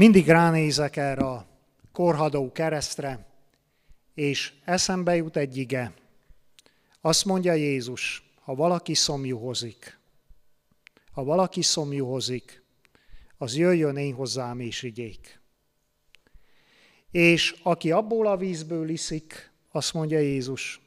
Mindig 0.00 0.26
ránézek 0.26 0.96
erre 0.96 1.24
a 1.24 1.46
korhadó 1.92 2.52
keresztre, 2.52 3.26
és 4.14 4.52
eszembe 4.64 5.16
jut 5.16 5.36
egy 5.36 5.56
ige. 5.56 5.94
Azt 7.00 7.24
mondja 7.24 7.52
Jézus, 7.52 8.30
ha 8.40 8.54
valaki 8.54 8.94
szomjuhozik, 8.94 9.98
ha 11.12 11.24
valaki 11.24 11.62
szomjuhozik, 11.62 12.62
az 13.38 13.56
jöjjön 13.56 13.96
én 13.96 14.14
hozzám 14.14 14.60
és 14.60 14.82
igyék. 14.82 15.40
És 17.10 17.60
aki 17.62 17.90
abból 17.90 18.26
a 18.26 18.36
vízből 18.36 18.88
iszik, 18.88 19.52
azt 19.70 19.92
mondja 19.92 20.18
Jézus, 20.18 20.80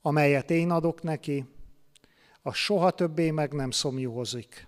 amelyet 0.00 0.50
én 0.50 0.70
adok 0.70 1.02
neki, 1.02 1.44
az 2.42 2.54
soha 2.54 2.90
többé 2.90 3.30
meg 3.30 3.52
nem 3.52 3.70
szomjuhozik 3.70 4.65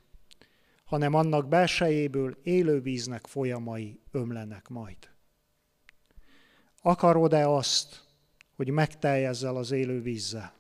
hanem 0.89 1.15
annak 1.15 1.49
belsejéből 1.49 2.39
élő 2.43 2.81
víznek 2.81 3.27
folyamai 3.27 4.01
ömlenek 4.11 4.69
majd. 4.69 4.97
Akarod-e 6.83 7.49
azt, 7.49 8.05
hogy 8.57 8.71
megteljezzel 8.71 9.57
az 9.57 9.71
élő 9.71 10.01
vízzel? 10.01 10.53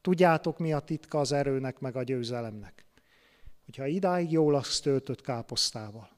Tudjátok, 0.00 0.58
mi 0.58 0.72
a 0.72 0.80
titka 0.80 1.18
az 1.18 1.32
erőnek 1.32 1.78
meg 1.78 1.96
a 1.96 2.02
győzelemnek? 2.02 2.84
Hogyha 3.64 3.86
idáig 3.86 4.30
jól 4.30 4.52
laksz 4.52 4.80
töltött 4.80 5.20
káposztával, 5.20 6.08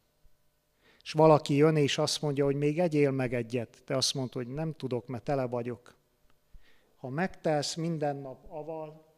és 1.03 1.13
valaki 1.13 1.55
jön 1.55 1.77
és 1.77 1.99
azt 1.99 2.23
mondja, 2.23 2.45
hogy 2.45 2.57
még 2.57 2.79
egyél 2.79 3.11
meg 3.11 3.35
egyet, 3.35 3.83
te 3.85 3.97
azt 3.97 4.15
mondod, 4.15 4.33
hogy 4.33 4.49
nem 4.49 4.73
tudok, 4.73 5.07
mert 5.07 5.25
tele 5.25 5.45
vagyok. 5.45 5.97
Ha 6.97 7.09
megtelsz 7.09 7.75
minden 7.75 8.17
nap 8.17 8.47
aval, 8.49 9.15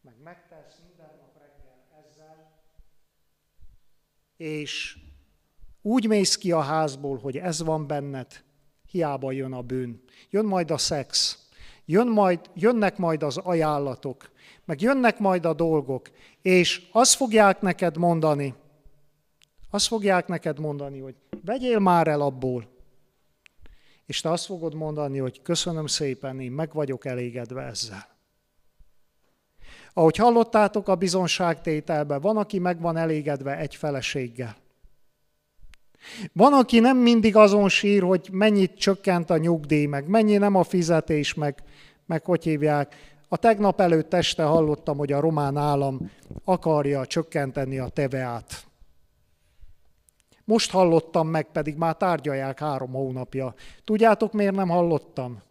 meg 0.00 0.14
megtelsz 0.22 0.80
minden 0.86 1.16
nap 1.18 1.29
és 4.40 4.96
úgy 5.82 6.06
mész 6.06 6.36
ki 6.36 6.52
a 6.52 6.60
házból, 6.60 7.18
hogy 7.18 7.36
ez 7.36 7.62
van 7.62 7.86
benned, 7.86 8.44
hiába 8.90 9.32
jön 9.32 9.52
a 9.52 9.62
bűn. 9.62 10.02
Jön 10.30 10.44
majd 10.44 10.70
a 10.70 10.78
szex, 10.78 11.38
jön 11.84 12.06
majd, 12.06 12.40
jönnek 12.54 12.96
majd 12.96 13.22
az 13.22 13.36
ajánlatok, 13.36 14.30
meg 14.64 14.80
jönnek 14.80 15.18
majd 15.18 15.44
a 15.44 15.54
dolgok, 15.54 16.10
és 16.42 16.88
azt 16.92 17.14
fogják 17.14 17.60
neked 17.60 17.96
mondani, 17.96 18.54
azt 19.70 19.86
fogják 19.86 20.26
neked 20.26 20.58
mondani, 20.58 20.98
hogy 20.98 21.14
vegyél 21.44 21.78
már 21.78 22.08
el 22.08 22.20
abból. 22.20 22.68
És 24.06 24.20
te 24.20 24.30
azt 24.30 24.44
fogod 24.44 24.74
mondani, 24.74 25.18
hogy 25.18 25.42
köszönöm 25.42 25.86
szépen, 25.86 26.40
én 26.40 26.52
meg 26.52 26.72
vagyok 26.72 27.04
elégedve 27.04 27.62
ezzel. 27.62 28.19
Ahogy 29.94 30.16
hallottátok 30.16 30.88
a 30.88 30.94
bizonságtételben, 30.94 32.20
van, 32.20 32.36
aki 32.36 32.58
meg 32.58 32.80
van 32.80 32.96
elégedve 32.96 33.58
egy 33.58 33.74
feleséggel. 33.74 34.56
Van, 36.32 36.52
aki 36.52 36.78
nem 36.78 36.96
mindig 36.96 37.36
azon 37.36 37.68
sír, 37.68 38.02
hogy 38.02 38.28
mennyit 38.32 38.78
csökkent 38.78 39.30
a 39.30 39.36
nyugdíj, 39.36 39.86
meg 39.86 40.08
mennyi 40.08 40.36
nem 40.36 40.54
a 40.54 40.62
fizetés, 40.62 41.34
meg, 41.34 41.62
meg 42.06 42.24
hogy 42.24 42.44
hívják, 42.44 42.96
A 43.32 43.36
tegnap 43.36 43.80
előtt 43.80 44.14
este 44.14 44.42
hallottam, 44.42 44.96
hogy 44.96 45.12
a 45.12 45.20
román 45.20 45.56
állam 45.56 46.10
akarja 46.44 47.06
csökkenteni 47.06 47.78
a 47.78 47.88
teveát. 47.88 48.66
Most 50.44 50.70
hallottam 50.70 51.28
meg, 51.28 51.46
pedig 51.52 51.76
már 51.76 51.96
tárgyalják 51.96 52.58
három 52.58 52.92
hónapja. 52.92 53.54
Tudjátok, 53.84 54.32
miért 54.32 54.54
nem 54.54 54.68
hallottam? 54.68 55.42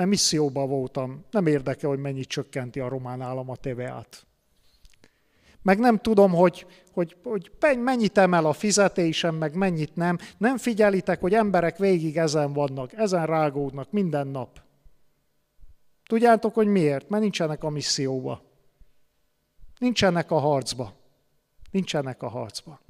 Mert 0.00 0.12
misszióban 0.12 0.68
voltam. 0.68 1.24
Nem 1.30 1.46
érdekel, 1.46 1.88
hogy 1.88 1.98
mennyit 1.98 2.28
csökkenti 2.28 2.80
a 2.80 2.88
román 2.88 3.20
állam 3.20 3.50
a 3.50 3.56
teveát. 3.56 4.26
Meg 5.62 5.78
nem 5.78 5.98
tudom, 5.98 6.32
hogy, 6.32 6.66
hogy, 6.92 7.16
hogy 7.22 7.50
mennyit 7.78 8.18
emel 8.18 8.46
a 8.46 8.52
fizetésem, 8.52 9.34
meg 9.34 9.54
mennyit 9.54 9.94
nem. 9.96 10.18
Nem 10.38 10.56
figyelitek, 10.56 11.20
hogy 11.20 11.34
emberek 11.34 11.78
végig 11.78 12.16
ezen 12.16 12.52
vannak, 12.52 12.92
ezen 12.92 13.26
rágódnak 13.26 13.90
minden 13.90 14.26
nap. 14.26 14.60
Tudjátok, 16.04 16.54
hogy 16.54 16.66
miért? 16.66 17.08
Mert 17.08 17.22
nincsenek 17.22 17.64
a 17.64 17.70
misszióba. 17.70 18.42
Nincsenek 19.78 20.30
a 20.30 20.38
harcba. 20.38 20.92
Nincsenek 21.70 22.22
a 22.22 22.28
harcba. 22.28 22.80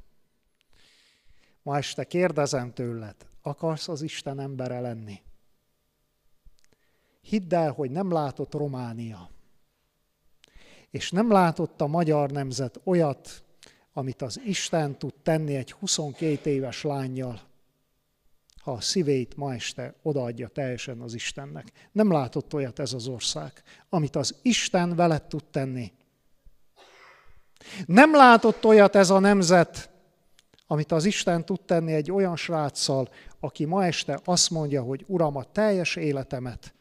Ma 1.63 1.77
este 1.77 2.03
kérdezem 2.03 2.73
tőled, 2.73 3.15
akarsz 3.41 3.87
az 3.87 4.01
Isten 4.01 4.39
embere 4.39 4.79
lenni? 4.79 5.21
Hidd 7.21 7.53
el, 7.53 7.71
hogy 7.71 7.91
nem 7.91 8.11
látott 8.11 8.53
Románia. 8.53 9.29
És 10.89 11.11
nem 11.11 11.31
látott 11.31 11.81
a 11.81 11.87
magyar 11.87 12.31
nemzet 12.31 12.79
olyat, 12.83 13.43
amit 13.93 14.21
az 14.21 14.39
Isten 14.45 14.97
tud 14.97 15.13
tenni 15.23 15.55
egy 15.55 15.71
22 15.71 16.49
éves 16.49 16.83
lányjal, 16.83 17.41
ha 18.61 18.71
a 18.71 18.81
szívét 18.81 19.35
ma 19.35 19.53
este 19.53 19.95
odaadja 20.01 20.47
teljesen 20.47 21.01
az 21.01 21.13
Istennek. 21.13 21.71
Nem 21.91 22.11
látott 22.11 22.53
olyat 22.53 22.79
ez 22.79 22.93
az 22.93 23.07
ország, 23.07 23.63
amit 23.89 24.15
az 24.15 24.35
Isten 24.41 24.95
veled 24.95 25.23
tud 25.23 25.43
tenni. 25.43 25.91
Nem 27.85 28.15
látott 28.15 28.65
olyat 28.65 28.95
ez 28.95 29.09
a 29.09 29.19
nemzet, 29.19 29.89
amit 30.67 30.91
az 30.91 31.05
Isten 31.05 31.45
tud 31.45 31.61
tenni 31.61 31.93
egy 31.93 32.11
olyan 32.11 32.35
sráccal, 32.35 33.09
aki 33.39 33.65
ma 33.65 33.85
este 33.85 34.19
azt 34.23 34.49
mondja, 34.49 34.81
hogy 34.81 35.03
Uram, 35.07 35.35
a 35.35 35.43
teljes 35.43 35.95
életemet, 35.95 36.73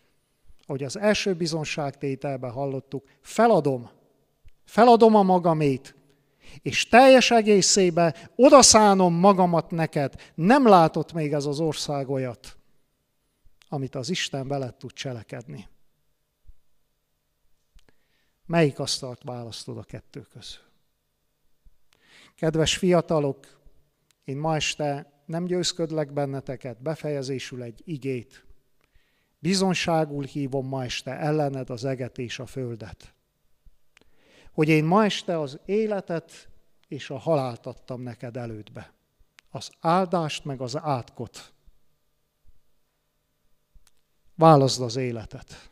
ahogy 0.70 0.84
az 0.84 0.96
első 0.98 1.34
bizonságtételben 1.34 2.50
hallottuk, 2.50 3.08
feladom, 3.20 3.90
feladom 4.64 5.14
a 5.14 5.22
magamét, 5.22 5.94
és 6.62 6.88
teljes 6.88 7.30
egészébe 7.30 8.30
odaszánom 8.36 9.14
magamat 9.14 9.70
neked. 9.70 10.32
Nem 10.34 10.68
látott 10.68 11.12
még 11.12 11.32
ez 11.32 11.44
az 11.44 11.60
ország 11.60 12.08
olyat, 12.08 12.56
amit 13.68 13.94
az 13.94 14.10
Isten 14.10 14.48
veled 14.48 14.74
tud 14.74 14.92
cselekedni. 14.92 15.68
Melyik 18.46 18.78
asztalt 18.78 19.22
választod 19.22 19.78
a 19.78 19.82
kettő 19.82 20.20
közül? 20.20 20.64
Kedves 22.34 22.76
fiatalok, 22.76 23.60
én 24.24 24.36
ma 24.36 24.54
este 24.54 25.22
nem 25.26 25.44
győzködlek 25.44 26.12
benneteket, 26.12 26.82
befejezésül 26.82 27.62
egy 27.62 27.82
igét. 27.84 28.48
Bizonságul 29.42 30.24
hívom 30.24 30.66
ma 30.66 30.84
este 30.84 31.18
ellened 31.18 31.70
az 31.70 31.84
eget 31.84 32.18
és 32.18 32.38
a 32.38 32.46
földet. 32.46 33.14
Hogy 34.52 34.68
én 34.68 34.84
ma 34.84 35.04
este 35.04 35.38
az 35.38 35.58
életet 35.64 36.48
és 36.88 37.10
a 37.10 37.18
halált 37.18 37.66
adtam 37.66 38.02
neked 38.02 38.36
elődbe. 38.36 38.92
Az 39.50 39.70
áldást 39.80 40.44
meg 40.44 40.60
az 40.60 40.76
átkot. 40.76 41.52
Válaszd 44.34 44.80
az 44.80 44.96
életet. 44.96 45.70